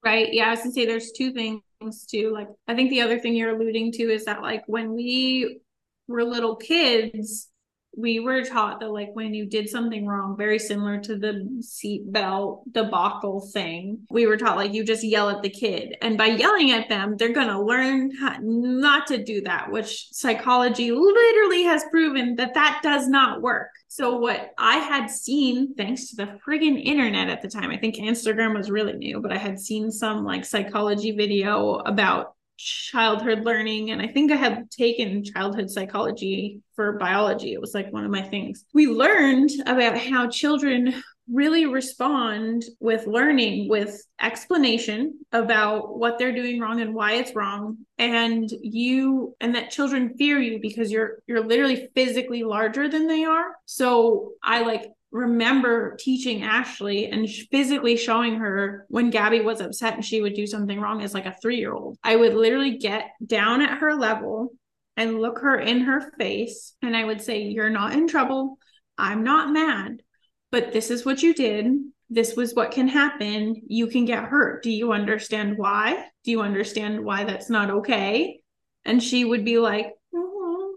Right. 0.05 0.33
Yeah. 0.33 0.49
I 0.49 0.51
was 0.51 0.61
gonna 0.61 0.73
say 0.73 0.85
there's 0.85 1.13
two 1.13 1.33
things 1.33 1.63
too. 2.07 2.31
Like 2.33 2.49
I 2.67 2.75
think 2.75 2.91
the 2.91 3.01
other 3.01 3.19
thing 3.19 3.35
you're 3.35 3.57
alluding 3.57 3.93
to 3.93 4.03
is 4.05 4.27
that 4.27 4.43
like 4.43 4.65
when 4.67 4.95
we 4.95 5.61
were 6.09 6.25
little 6.25 6.57
kids, 6.57 7.49
we 7.97 8.21
were 8.21 8.45
taught 8.45 8.81
that 8.81 8.91
like 8.91 9.11
when 9.15 9.35
you 9.35 9.47
did 9.47 9.69
something 9.69 10.07
wrong, 10.07 10.37
very 10.37 10.59
similar 10.59 11.01
to 11.01 11.17
the 11.17 11.49
seatbelt 11.61 12.63
debacle 12.71 13.41
thing, 13.53 14.07
we 14.11 14.27
were 14.27 14.37
taught 14.37 14.57
like 14.57 14.73
you 14.73 14.85
just 14.85 15.03
yell 15.03 15.29
at 15.31 15.43
the 15.43 15.51
kid. 15.51 15.97
And 16.01 16.17
by 16.17 16.27
yelling 16.27 16.71
at 16.71 16.89
them, 16.89 17.17
they're 17.17 17.33
gonna 17.33 17.63
learn 17.63 18.15
how 18.17 18.37
not 18.41 19.07
to 19.09 19.23
do 19.23 19.41
that, 19.43 19.71
which 19.73 20.09
psychology 20.13 20.93
literally 20.93 21.65
has 21.65 21.85
proven 21.91 22.37
that 22.37 22.55
that 22.55 22.81
does 22.83 23.09
not 23.09 23.43
work. 23.43 23.71
So 23.89 24.19
what 24.19 24.51
I 24.59 24.77
had 24.77 25.11
seen, 25.11 25.75
thanks 25.75 26.11
to 26.11 26.17
the 26.17 26.39
friggin' 26.47 26.81
internet 26.85 27.29
at 27.29 27.43
the 27.43 27.49
time, 27.49 27.71
I 27.71 27.79
think 27.79 27.97
Instagram 27.97 28.57
was 28.57 28.71
really 28.71 28.93
new, 28.93 29.21
but 29.21 29.33
I 29.33 29.39
had 29.39 29.59
seen 29.59 29.91
some 29.91 30.25
like 30.25 30.45
psychology 30.45 31.13
video 31.13 31.77
about 31.77 32.35
childhood 32.59 33.45
learning 33.45 33.91
and 33.91 34.03
I 34.03 34.09
think 34.09 34.33
I 34.33 34.37
had 34.37 34.71
taken 34.71 35.25
childhood 35.25 35.71
psychology 35.71 36.61
for 36.75 36.93
biology. 36.99 37.53
It 37.53 37.61
was 37.61 37.73
like 37.73 37.93
one 37.93 38.05
of 38.05 38.11
my 38.11 38.23
things. 38.23 38.65
We 38.75 38.89
learned 38.89 39.51
about 39.67 39.97
how 39.97 40.29
children 40.29 40.95
really 41.31 41.67
respond 41.67 42.65
with 42.81 43.07
learning 43.07 43.69
with 43.69 44.03
explanation 44.21 45.19
about 45.33 45.99
what 45.99 46.19
they're 46.19 46.35
doing 46.35 46.59
wrong 46.59 46.81
and 46.81 46.95
why 46.95 47.15
it's 47.15 47.35
wrong 47.35 47.77
and 47.99 48.49
you 48.63 49.37
and 49.41 49.55
that 49.55 49.71
children 49.71 50.17
fear 50.17 50.39
you 50.39 50.59
because 50.61 50.91
you're 50.91 51.19
you're 51.27 51.45
literally 51.45 51.89
physically 51.95 52.45
larger 52.45 52.89
than 52.89 53.07
they 53.07 53.25
are 53.25 53.57
so 53.67 54.33
i 54.43 54.63
like 54.63 54.91
remember 55.11 55.97
teaching 55.99 56.43
ashley 56.43 57.07
and 57.07 57.29
physically 57.51 57.97
showing 57.97 58.37
her 58.37 58.87
when 58.89 59.11
gabby 59.11 59.41
was 59.41 59.61
upset 59.61 59.95
and 59.95 60.05
she 60.05 60.21
would 60.21 60.35
do 60.35 60.47
something 60.47 60.81
wrong 60.81 61.03
as 61.03 61.15
like 61.15 61.27
a 61.27 61.37
three-year-old 61.41 61.97
i 62.05 62.15
would 62.15 62.35
literally 62.35 62.77
get 62.77 63.11
down 63.25 63.63
at 63.63 63.79
her 63.79 63.95
level 63.95 64.51
and 64.97 65.21
look 65.21 65.39
her 65.39 65.59
in 65.59 65.81
her 65.81 66.13
face 66.19 66.75
and 66.83 66.97
i 66.97 67.03
would 67.03 67.23
say 67.23 67.43
you're 67.43 67.71
not 67.71 67.95
in 67.95 68.07
trouble 68.07 68.59
i'm 68.99 69.25
not 69.25 69.51
mad 69.51 70.03
but 70.51 70.73
this 70.73 70.91
is 70.91 71.05
what 71.05 71.23
you 71.23 71.35
did. 71.35 71.67
This 72.11 72.35
was 72.35 72.55
what 72.55 72.71
can 72.71 72.89
happen. 72.89 73.63
You 73.67 73.87
can 73.87 74.05
get 74.05 74.25
hurt. 74.25 74.63
Do 74.63 74.71
you 74.71 74.93
understand 74.93 75.59
why? 75.59 76.07
Do 76.25 76.31
you 76.31 76.41
understand 76.41 77.05
why 77.05 77.25
that's 77.25 77.51
not 77.51 77.71
okay? 77.71 78.41
And 78.85 79.03
she 79.03 79.25
would 79.25 79.45
be 79.45 79.59
like, 79.59 79.93
"Mhm." 80.15 80.73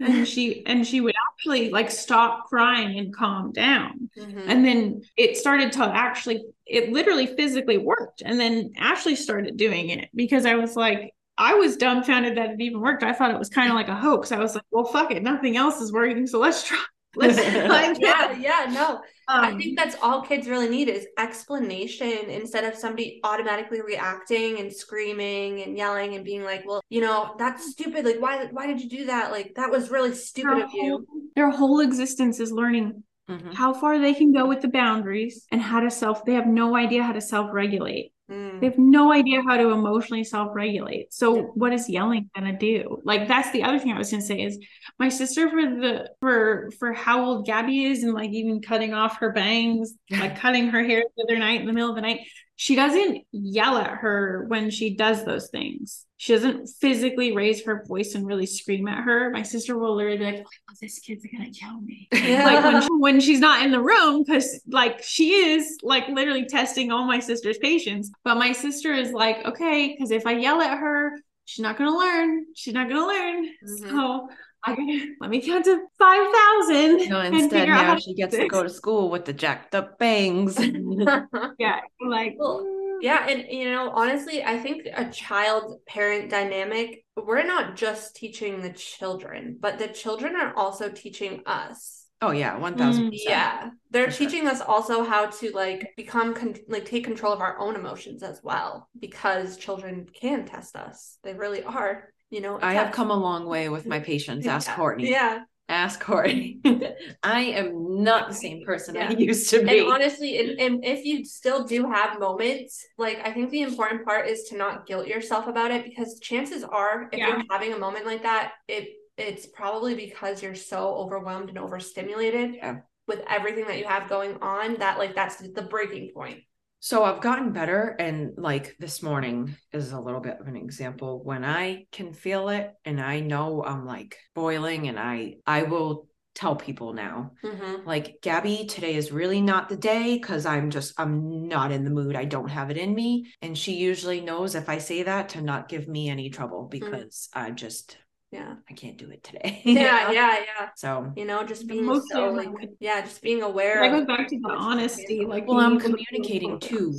and 0.00 0.28
she 0.28 0.64
and 0.66 0.86
she 0.86 1.00
would 1.00 1.15
actually 1.36 1.70
like 1.70 1.90
stop 1.90 2.46
crying 2.48 2.98
and 2.98 3.14
calm 3.14 3.52
down. 3.52 4.10
Mhm. 4.18 4.44
And 4.46 4.64
then 4.64 5.02
it 5.16 5.36
started 5.36 5.72
to 5.72 5.84
actually, 5.84 6.42
it 6.66 6.92
literally 6.92 7.26
physically 7.26 7.78
worked. 7.78 8.22
And 8.24 8.40
then 8.40 8.72
Ashley 8.76 9.16
started 9.16 9.56
doing 9.56 9.90
it 9.90 10.08
because 10.14 10.46
I 10.46 10.54
was 10.54 10.76
like, 10.76 11.12
I 11.38 11.54
was 11.54 11.76
dumbfounded 11.76 12.38
that 12.38 12.50
it 12.50 12.60
even 12.60 12.80
worked. 12.80 13.02
I 13.02 13.12
thought 13.12 13.30
it 13.30 13.38
was 13.38 13.50
kind 13.50 13.68
of 13.68 13.74
like 13.74 13.88
a 13.88 13.94
hoax. 13.94 14.32
I 14.32 14.38
was 14.38 14.54
like, 14.54 14.64
well, 14.70 14.86
fuck 14.86 15.10
it. 15.10 15.22
Nothing 15.22 15.58
else 15.58 15.80
is 15.80 15.92
working. 15.92 16.26
So 16.26 16.38
let's 16.38 16.62
try. 16.62 16.82
Let's 17.18 17.36
try 17.42 17.96
yeah, 17.98 18.36
yeah, 18.36 18.70
no. 18.70 19.00
I 19.28 19.50
um, 19.50 19.58
think 19.58 19.76
that's 19.76 19.96
all 20.02 20.22
kids 20.22 20.46
really 20.46 20.68
need 20.68 20.88
is 20.88 21.06
explanation 21.18 22.30
instead 22.30 22.64
of 22.64 22.76
somebody 22.76 23.20
automatically 23.24 23.80
reacting 23.80 24.60
and 24.60 24.72
screaming 24.72 25.62
and 25.62 25.76
yelling 25.76 26.14
and 26.14 26.24
being 26.24 26.44
like, 26.44 26.64
"Well, 26.66 26.80
you 26.90 27.00
know, 27.00 27.34
that's 27.38 27.70
stupid. 27.72 28.04
Like, 28.04 28.20
why? 28.20 28.46
Why 28.52 28.66
did 28.66 28.80
you 28.80 28.88
do 28.88 29.06
that? 29.06 29.32
Like, 29.32 29.54
that 29.56 29.70
was 29.70 29.90
really 29.90 30.14
stupid 30.14 30.58
of 30.58 30.70
you." 30.72 31.06
their 31.34 31.50
whole 31.50 31.80
existence 31.80 32.40
is 32.40 32.50
learning 32.50 33.02
Mhm. 33.28 33.54
how 33.54 33.74
far 33.74 33.98
they 33.98 34.14
can 34.14 34.32
go 34.32 34.46
with 34.46 34.62
the 34.62 34.68
boundaries 34.68 35.46
and 35.50 35.60
how 35.60 35.80
to 35.80 35.90
self 35.90 36.24
they 36.24 36.34
have 36.34 36.46
no 36.46 36.76
idea 36.76 37.02
how 37.02 37.12
to 37.12 37.20
self-regulate 37.20 38.12
Mm. 38.30 38.60
they 38.60 38.66
have 38.66 38.78
no 38.78 39.12
idea 39.12 39.40
how 39.40 39.56
to 39.56 39.70
emotionally 39.70 40.24
self-regulate. 40.24 41.14
So 41.14 41.42
what 41.54 41.72
is 41.72 41.88
yelling 41.88 42.28
gonna 42.34 42.58
do? 42.58 43.00
Like 43.04 43.28
that's 43.28 43.52
the 43.52 43.62
other 43.62 43.78
thing 43.78 43.92
i 43.92 43.98
was 43.98 44.10
gonna 44.10 44.22
say 44.22 44.40
is 44.40 44.58
my 44.98 45.08
sister 45.08 45.48
for 45.48 45.62
the 45.62 46.10
for 46.20 46.70
for 46.78 46.92
how 46.92 47.24
old 47.24 47.46
gabby 47.46 47.84
is 47.84 48.02
and 48.02 48.14
like 48.14 48.30
even 48.30 48.60
cutting 48.60 48.92
off 48.92 49.18
her 49.18 49.32
bangs 49.32 49.94
like 50.10 50.38
cutting 50.38 50.68
her 50.68 50.82
hair 50.82 51.04
the 51.16 51.22
other 51.24 51.38
night 51.38 51.60
in 51.60 51.66
the 51.66 51.72
middle 51.72 51.90
of 51.90 51.94
the 51.94 52.02
night 52.02 52.20
she 52.56 52.74
doesn't 52.74 53.22
yell 53.32 53.76
at 53.76 53.90
her 53.90 54.44
when 54.48 54.70
she 54.70 54.94
does 54.94 55.24
those 55.24 55.48
things 55.50 56.04
she 56.16 56.32
doesn't 56.32 56.66
physically 56.80 57.32
raise 57.32 57.64
her 57.64 57.84
voice 57.86 58.14
and 58.14 58.26
really 58.26 58.46
scream 58.46 58.88
at 58.88 59.04
her 59.04 59.30
my 59.30 59.42
sister 59.42 59.78
will 59.78 59.94
literally 59.94 60.18
be 60.18 60.24
like 60.24 60.44
oh, 60.46 60.74
this 60.80 60.98
kid's 60.98 61.26
gonna 61.30 61.50
kill 61.50 61.80
me 61.82 62.08
like 62.12 62.64
when 62.64 62.82
she, 62.82 62.88
when 62.92 63.20
she's 63.20 63.40
not 63.40 63.64
in 63.64 63.70
the 63.70 63.80
room 63.80 64.24
because 64.24 64.60
like 64.68 65.02
she 65.02 65.32
is 65.32 65.78
like 65.82 66.08
literally 66.08 66.46
testing 66.46 66.90
all 66.90 67.04
my 67.04 67.20
sister's 67.20 67.58
patience 67.58 68.10
but 68.24 68.36
my 68.36 68.52
sister 68.52 68.92
is 68.92 69.12
like 69.12 69.44
okay 69.44 69.94
because 69.94 70.10
if 70.10 70.26
i 70.26 70.32
yell 70.32 70.60
at 70.60 70.78
her 70.78 71.12
she's 71.46 71.62
not 71.62 71.78
gonna 71.78 71.96
learn. 71.96 72.44
She's 72.54 72.74
not 72.74 72.88
gonna 72.88 73.06
learn. 73.06 73.46
Mhm. 73.46 73.90
So 73.90 74.28
let 75.20 75.30
me 75.30 75.40
count 75.40 75.64
to 75.64 75.80
five 75.98 76.26
thousand. 76.32 77.08
No, 77.08 77.20
instead 77.20 77.68
figure 77.68 77.72
now 77.72 77.96
she 77.96 78.14
do 78.14 78.14
gets 78.14 78.36
to 78.38 78.46
go 78.46 78.62
to 78.62 78.68
school 78.70 79.10
with 79.10 79.24
the 79.24 79.32
jacked 79.32 79.74
up 79.74 79.98
bangs. 79.98 80.58
Yeah, 81.58 81.80
like 82.00 82.34
Well, 82.38 82.66
Yeah, 83.00 83.26
and 83.28 83.46
you 83.50 83.70
know, 83.70 83.90
honestly, 83.90 84.42
I 84.44 84.58
think 84.58 84.86
a 84.94 85.10
child 85.10 85.80
parent 85.86 86.30
dynamic, 86.30 87.04
we're 87.16 87.44
not 87.46 87.76
just 87.76 88.16
teaching 88.16 88.60
the 88.60 88.70
children, 88.72 89.56
but 89.60 89.78
the 89.78 89.88
children 89.88 90.36
are 90.36 90.54
also 90.54 90.90
teaching 90.90 91.42
us. 91.46 92.06
oh 92.22 92.30
yeah, 92.30 92.56
one 92.58 92.76
thousand 92.76 93.06
Mm. 93.06 93.10
Yeah, 93.12 93.70
they're 93.90 94.06
For 94.06 94.12
sure. 94.12 94.28
teaching 94.28 94.46
us 94.48 94.60
also 94.60 95.02
how 95.04 95.26
to 95.26 95.50
like 95.52 95.92
become 95.96 96.34
con- 96.34 96.56
like 96.68 96.84
take 96.84 97.04
control 97.04 97.32
of 97.32 97.40
our 97.40 97.58
own 97.58 97.74
emotions 97.76 98.22
as 98.22 98.40
well 98.42 98.88
because 98.98 99.56
children 99.56 100.06
can 100.12 100.44
test 100.46 100.76
us. 100.76 101.18
They 101.22 101.34
really 101.34 101.62
are, 101.62 102.12
you 102.30 102.40
know. 102.40 102.58
i 102.62 102.72
have 102.74 102.92
come 102.92 103.10
a 103.10 103.16
long 103.16 103.46
way 103.46 103.68
with 103.68 103.86
my 103.86 104.00
patience. 104.00 104.46
Ask 104.46 104.68
Yeah. 104.68 104.76
Courtney. 104.76 105.10
Yeah, 105.10 105.42
Ask 105.68 106.00
Courtney. 106.00 106.60
I 107.22 107.40
am 107.40 108.02
not 108.04 108.28
the 108.28 108.34
same 108.34 108.64
person 108.64 108.96
I 108.96 109.10
used 109.10 109.50
to 109.50 109.62
be. 109.64 109.80
and 109.80 109.92
honestly, 109.92 110.38
and, 110.38 110.60
and 110.60 110.84
if 110.84 111.04
you 111.04 111.24
still 111.24 111.64
do 111.64 111.90
have 111.90 112.20
moments, 112.20 112.84
like 112.98 113.18
I 113.24 113.32
think 113.32 113.50
the 113.50 113.62
important 113.62 114.04
part 114.04 114.28
is 114.28 114.44
to 114.44 114.56
not 114.56 114.86
guilt 114.86 115.06
yourself 115.06 115.46
about 115.48 115.70
it 115.70 115.84
because 115.84 116.20
chances 116.20 116.62
are, 116.62 117.08
if 117.12 117.18
Yeah. 117.18 117.28
you're 117.28 117.44
having 117.50 117.72
a 117.72 117.78
moment 117.78 118.06
like 118.06 118.22
that, 118.22 118.52
it 118.68 118.88
it's 119.18 119.46
probably 119.46 119.94
because 119.94 120.42
you're 120.42 120.54
so 120.54 120.94
overwhelmed 120.94 121.48
and 121.48 121.58
overstimulated 121.58 122.54
Yeah. 122.56 122.76
with 123.08 123.22
everything 123.30 123.66
that 123.66 123.78
you 123.78 123.86
have 123.86 124.10
going 124.10 124.36
on 124.42 124.74
that 124.74 124.98
like 124.98 125.14
that's 125.14 125.36
the 125.36 125.62
breaking 125.62 126.10
point. 126.14 126.40
So 126.86 127.02
I've 127.02 127.20
gotten 127.20 127.50
better 127.50 127.96
and 127.98 128.34
like 128.36 128.76
this 128.78 129.02
morning 129.02 129.56
is 129.72 129.90
a 129.90 129.98
little 129.98 130.20
bit 130.20 130.38
of 130.38 130.46
an 130.46 130.54
example 130.54 131.20
when 131.24 131.44
I 131.44 131.86
can 131.90 132.12
feel 132.12 132.48
it 132.48 132.74
and 132.84 133.00
I 133.00 133.18
know 133.18 133.64
I'm 133.64 133.84
like 133.84 134.16
boiling 134.36 134.86
and 134.86 134.96
I 134.96 135.38
I 135.44 135.64
will 135.64 136.06
tell 136.36 136.54
people 136.54 136.92
now 136.92 137.32
Mm-hmm. 137.42 137.88
like 137.88 138.18
Gabby 138.22 138.66
today 138.68 138.94
is 138.94 139.10
really 139.10 139.40
not 139.40 139.68
the 139.68 139.76
day 139.76 140.20
cuz 140.20 140.46
I'm 140.46 140.70
just 140.70 140.94
I'm 140.96 141.48
not 141.48 141.72
in 141.72 141.82
the 141.82 141.90
mood. 141.90 142.14
I 142.14 142.24
don't 142.24 142.50
have 142.50 142.70
it 142.70 142.76
in 142.76 142.94
me 142.94 143.32
and 143.42 143.58
she 143.58 143.72
usually 143.72 144.20
knows 144.20 144.54
if 144.54 144.68
I 144.68 144.78
say 144.78 145.02
that 145.02 145.30
to 145.30 145.40
not 145.40 145.68
give 145.68 145.88
me 145.88 146.08
any 146.08 146.30
trouble 146.30 146.68
because 146.70 147.28
I 147.32 147.50
just 147.50 147.98
Yeah. 148.32 148.54
I 148.68 148.72
can't 148.74 148.96
do 148.98 149.10
it 149.10 149.22
today. 149.22 149.62
Yeah, 149.64 150.10
yeah, 150.10 150.38
yeah. 150.38 150.68
So 150.76 151.12
You 151.16 151.24
know, 151.24 151.44
just 151.44 151.66
being 151.66 151.84
most 151.84 152.08
so 152.10 152.30
like 152.30 152.48
yeah, 152.80 153.00
just 153.02 153.22
being 153.22 153.42
aware. 153.42 153.80
that 153.80 153.92
of- 153.94 154.06
goes 154.06 154.16
back 154.16 154.28
to 154.28 154.38
the 154.38 154.48
honesty. 154.50 155.02
happening. 155.02 155.28
Like 155.28 155.46
well 155.46 155.60
i'm 155.60 155.78
being 155.78 155.80
able 155.80 155.96
to 155.96 155.96
feel 155.96 156.06
communicating 156.06 156.60
too 156.60 156.94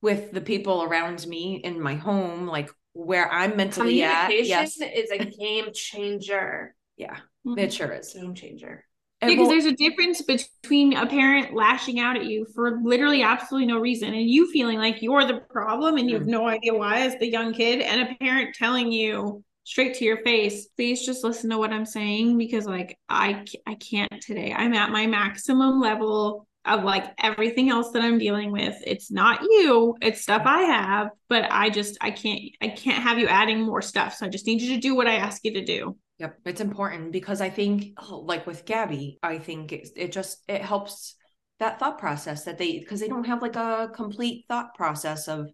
with 0.00 0.32
the 0.32 0.40
people 0.40 0.82
around 0.82 1.26
me 1.26 1.60
in 1.62 1.80
my 1.80 1.94
home 1.94 2.46
like 2.48 2.68
where 2.94 3.30
i'm 3.32 3.56
mentally 3.56 4.02
at 4.02 4.24
communication 4.26 4.48
yes 4.80 4.80
is 4.80 5.10
a 5.12 5.24
game 5.24 5.66
changer. 5.72 6.74
yeah 6.96 7.16
Mhm. 7.46 7.58
it 7.58 7.72
sure 7.72 7.90
is 7.92 8.12
Game 8.12 8.34
changer. 8.34 8.84
And 9.20 9.28
because 9.28 9.42
well- 9.42 9.50
there's 9.50 9.66
a 9.66 9.72
difference 9.76 10.20
between 10.22 10.94
a 10.96 11.06
parent 11.06 11.54
lashing 11.54 12.00
out 12.00 12.16
at 12.16 12.24
you 12.26 12.44
for 12.54 12.80
literally 12.82 13.22
absolutely 13.22 13.66
no 13.68 13.78
reason 13.78 14.12
and 14.14 14.28
you 14.28 14.50
feeling 14.50 14.78
like 14.78 15.00
you're 15.00 15.24
the 15.24 15.40
problem 15.48 15.96
and 15.96 16.10
you 16.10 16.16
have 16.18 16.26
no 16.26 16.48
idea 16.48 16.74
why 16.74 17.00
as 17.00 17.16
the 17.18 17.28
young 17.30 17.52
kid 17.54 17.80
and 17.80 18.00
a 18.02 18.14
parent 18.16 18.54
telling 18.56 18.90
you 18.92 19.42
straight 19.64 19.94
to 19.94 20.04
your 20.04 20.22
face 20.22 20.68
please 20.76 21.04
just 21.04 21.24
listen 21.24 21.50
to 21.50 21.58
what 21.58 21.72
i'm 21.72 21.86
saying 21.86 22.36
because 22.36 22.66
like 22.66 22.98
i 23.08 23.44
i 23.66 23.74
can't 23.74 24.12
today. 24.20 24.54
I'm 24.56 24.74
at 24.74 24.90
my 24.90 25.06
maximum 25.06 25.80
level 25.80 26.46
of 26.64 26.84
like 26.84 27.12
everything 27.18 27.70
else 27.70 27.90
that 27.90 28.02
i'm 28.02 28.18
dealing 28.18 28.52
with. 28.52 28.76
It's 28.86 29.10
not 29.10 29.42
you. 29.42 29.96
It's 30.00 30.22
stuff 30.22 30.42
i 30.44 30.62
have 30.62 31.08
but 31.28 31.46
i 31.50 31.70
just 31.70 31.98
i 32.00 32.10
can't 32.10 32.40
i 32.60 32.68
can't 32.68 33.02
have 33.02 33.18
you 33.18 33.26
adding 33.26 33.60
more 33.60 33.82
stuff. 33.82 34.14
So 34.14 34.26
i 34.26 34.28
just 34.28 34.46
need 34.46 34.60
you 34.60 34.74
to 34.74 34.80
do 34.80 34.94
what 34.94 35.08
i 35.08 35.16
ask 35.16 35.44
you 35.44 35.54
to 35.54 35.64
do. 35.64 35.96
Yep, 36.18 36.38
it's 36.44 36.60
important 36.60 37.10
because 37.10 37.40
I 37.40 37.50
think, 37.50 37.98
oh, 38.00 38.18
like 38.18 38.46
with 38.46 38.64
Gabby, 38.64 39.18
I 39.24 39.38
think 39.38 39.72
it, 39.72 39.88
it 39.96 40.12
just 40.12 40.38
it 40.46 40.62
helps 40.62 41.16
that 41.58 41.80
thought 41.80 41.98
process 41.98 42.44
that 42.44 42.58
they 42.58 42.78
because 42.78 43.00
they 43.00 43.08
don't 43.08 43.26
have 43.26 43.42
like 43.42 43.56
a 43.56 43.90
complete 43.92 44.44
thought 44.46 44.74
process 44.74 45.26
of 45.26 45.48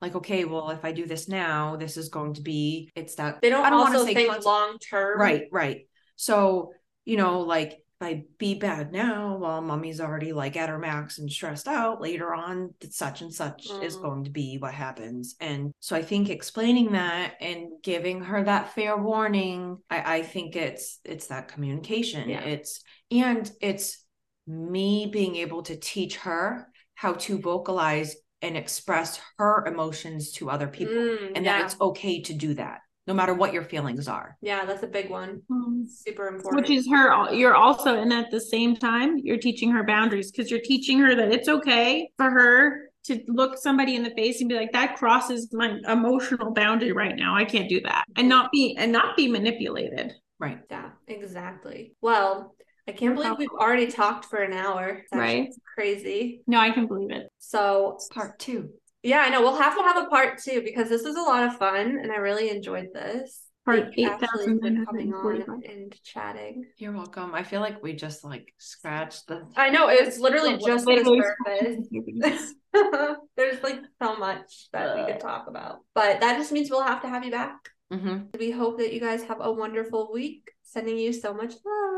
like, 0.00 0.14
okay, 0.14 0.44
well, 0.44 0.70
if 0.70 0.84
I 0.84 0.92
do 0.92 1.06
this 1.06 1.28
now, 1.28 1.76
this 1.76 1.96
is 1.96 2.08
going 2.08 2.34
to 2.34 2.42
be 2.42 2.90
it's 2.94 3.16
that 3.16 3.40
They 3.42 3.50
don't, 3.50 3.64
I 3.64 3.70
don't 3.70 3.80
also 3.80 4.04
say 4.04 4.14
think 4.14 4.44
long 4.44 4.78
term. 4.78 5.18
right, 5.20 5.44
right. 5.52 5.86
So 6.16 6.72
you 7.04 7.16
know, 7.16 7.40
like 7.40 7.72
if 7.72 8.06
I 8.06 8.22
be 8.38 8.54
bad 8.54 8.92
now, 8.92 9.38
well, 9.40 9.60
mommy's 9.60 10.00
already 10.00 10.32
like 10.32 10.56
at 10.56 10.68
her 10.68 10.78
max 10.78 11.18
and 11.18 11.30
stressed 11.30 11.66
out. 11.66 12.00
Later 12.00 12.32
on, 12.34 12.74
such 12.90 13.22
and 13.22 13.32
such 13.34 13.66
is 13.82 13.96
Mhm. 13.96 14.02
going 14.02 14.24
to 14.24 14.30
be 14.30 14.58
what 14.58 14.74
happens. 14.74 15.34
And 15.40 15.72
so 15.80 15.96
I 15.96 16.02
think 16.02 16.28
explaining 16.30 16.92
that 16.92 17.34
and 17.40 17.70
giving 17.82 18.22
her 18.22 18.44
that 18.44 18.74
fair 18.74 18.96
warning, 18.96 19.78
I, 19.90 20.18
I 20.18 20.22
think 20.22 20.54
it's 20.54 21.00
it's 21.04 21.26
that 21.28 21.48
communication. 21.48 22.28
Yeah. 22.28 22.42
It's 22.42 22.82
and 23.10 23.50
it's 23.60 24.04
me 24.46 25.08
being 25.12 25.36
able 25.36 25.62
to 25.62 25.76
teach 25.76 26.16
her 26.18 26.68
how 26.94 27.14
to 27.14 27.40
vocalize 27.40 28.14
and 28.42 28.56
express 28.56 29.20
her 29.38 29.64
emotions 29.66 30.32
to 30.32 30.50
other 30.50 30.68
people 30.68 30.94
Mm, 30.94 31.32
and 31.36 31.44
yeah. 31.44 31.58
that 31.58 31.64
it's 31.66 31.80
okay 31.80 32.20
to 32.22 32.32
do 32.34 32.54
that 32.54 32.80
no 33.06 33.14
matter 33.14 33.32
what 33.32 33.54
your 33.54 33.64
feelings 33.64 34.06
are. 34.06 34.36
yeah, 34.42 34.66
that's 34.66 34.82
a 34.82 34.86
big 34.86 35.08
one. 35.08 35.40
Super 35.88 36.26
important. 36.28 36.56
which 36.60 36.70
is 36.70 36.86
her 36.90 37.32
you're 37.32 37.54
also 37.54 37.98
and 38.00 38.12
at 38.12 38.30
the 38.30 38.40
same 38.40 38.76
time 38.76 39.16
you're 39.18 39.38
teaching 39.38 39.70
her 39.70 39.82
boundaries 39.82 40.30
because 40.30 40.50
you're 40.50 40.60
teaching 40.60 40.98
her 40.98 41.14
that 41.14 41.32
it's 41.32 41.48
okay 41.48 42.10
for 42.18 42.30
her 42.30 42.90
to 43.04 43.20
look 43.28 43.56
somebody 43.56 43.96
in 43.96 44.02
the 44.02 44.10
face 44.10 44.40
and 44.40 44.48
be 44.50 44.54
like 44.56 44.72
that 44.72 44.96
crosses 44.98 45.48
my 45.52 45.78
emotional 45.88 46.52
boundary 46.52 46.92
right 46.92 47.16
now 47.16 47.34
i 47.34 47.44
can't 47.44 47.68
do 47.70 47.80
that 47.80 48.04
and 48.16 48.28
not 48.28 48.50
be 48.52 48.76
and 48.76 48.92
not 48.92 49.16
be 49.16 49.26
manipulated 49.28 50.12
Right. 50.40 50.60
yeah, 50.70 50.90
exactly. 51.08 51.96
Well, 52.00 52.54
I 52.88 52.92
can't 52.92 53.14
We're 53.14 53.22
believe 53.22 53.38
we've 53.38 53.60
already 53.60 53.86
talked 53.86 54.24
for 54.24 54.38
an 54.38 54.54
hour. 54.54 54.88
It's 54.88 55.12
actually 55.12 55.40
Right. 55.40 55.54
Crazy. 55.74 56.40
no 56.46 56.58
i 56.58 56.70
can 56.70 56.86
believe 56.86 57.10
it 57.10 57.28
So 57.38 57.98
Part 58.12 58.38
two. 58.38 58.70
yeah, 59.02 59.20
I 59.20 59.28
know 59.28 59.42
we'll 59.42 59.56
have 59.60 59.76
to 59.76 59.82
have 59.82 59.98
a 60.04 60.06
part 60.08 60.38
two 60.42 60.62
because 60.62 60.88
this 60.88 61.04
was 61.04 61.16
a 61.16 61.20
lot 61.22 61.44
of 61.44 61.56
fun 61.56 61.98
and 62.02 62.10
I 62.10 62.16
really 62.16 62.50
enjoyed 62.50 62.88
this. 62.94 63.42
Part 63.64 63.80
Thank 63.94 63.96
you, 63.98 64.08
Ashley, 64.08 64.46
for 64.46 64.84
coming 64.86 65.12
on 65.12 65.62
and 65.68 65.94
chatting. 66.02 66.64
You're 66.78 66.92
welcome. 66.92 67.34
I 67.34 67.42
feel 67.42 67.60
like 67.60 67.82
we 67.82 67.92
just 67.92 68.24
like 68.24 68.46
scratched 68.58 69.26
the. 69.28 69.46
I 69.56 69.68
know 69.68 69.88
it's 69.88 70.18
literally 70.18 70.56
Well, 70.56 70.66
just 70.66 70.86
the 70.86 71.04
surface. 71.46 72.54
There's 73.36 73.62
like 73.62 73.80
so 74.02 74.16
much 74.16 74.68
that 74.72 74.96
we 74.96 75.12
could 75.12 75.20
talk 75.20 75.48
about. 75.48 75.80
But 75.94 76.20
that 76.22 76.38
just 76.38 76.50
means 76.50 76.70
we'll 76.70 76.82
have 76.82 77.02
to 77.02 77.08
have 77.08 77.24
you 77.24 77.30
back. 77.30 77.56
Mhm. 77.92 78.36
We 78.38 78.50
hope 78.50 78.78
that 78.78 78.92
you 78.94 79.00
guys 79.00 79.22
have 79.24 79.38
a 79.40 79.52
wonderful 79.52 80.10
week. 80.12 80.50
Sending 80.62 80.98
you 80.98 81.12
so 81.12 81.32
much 81.34 81.52
love. 81.64 81.97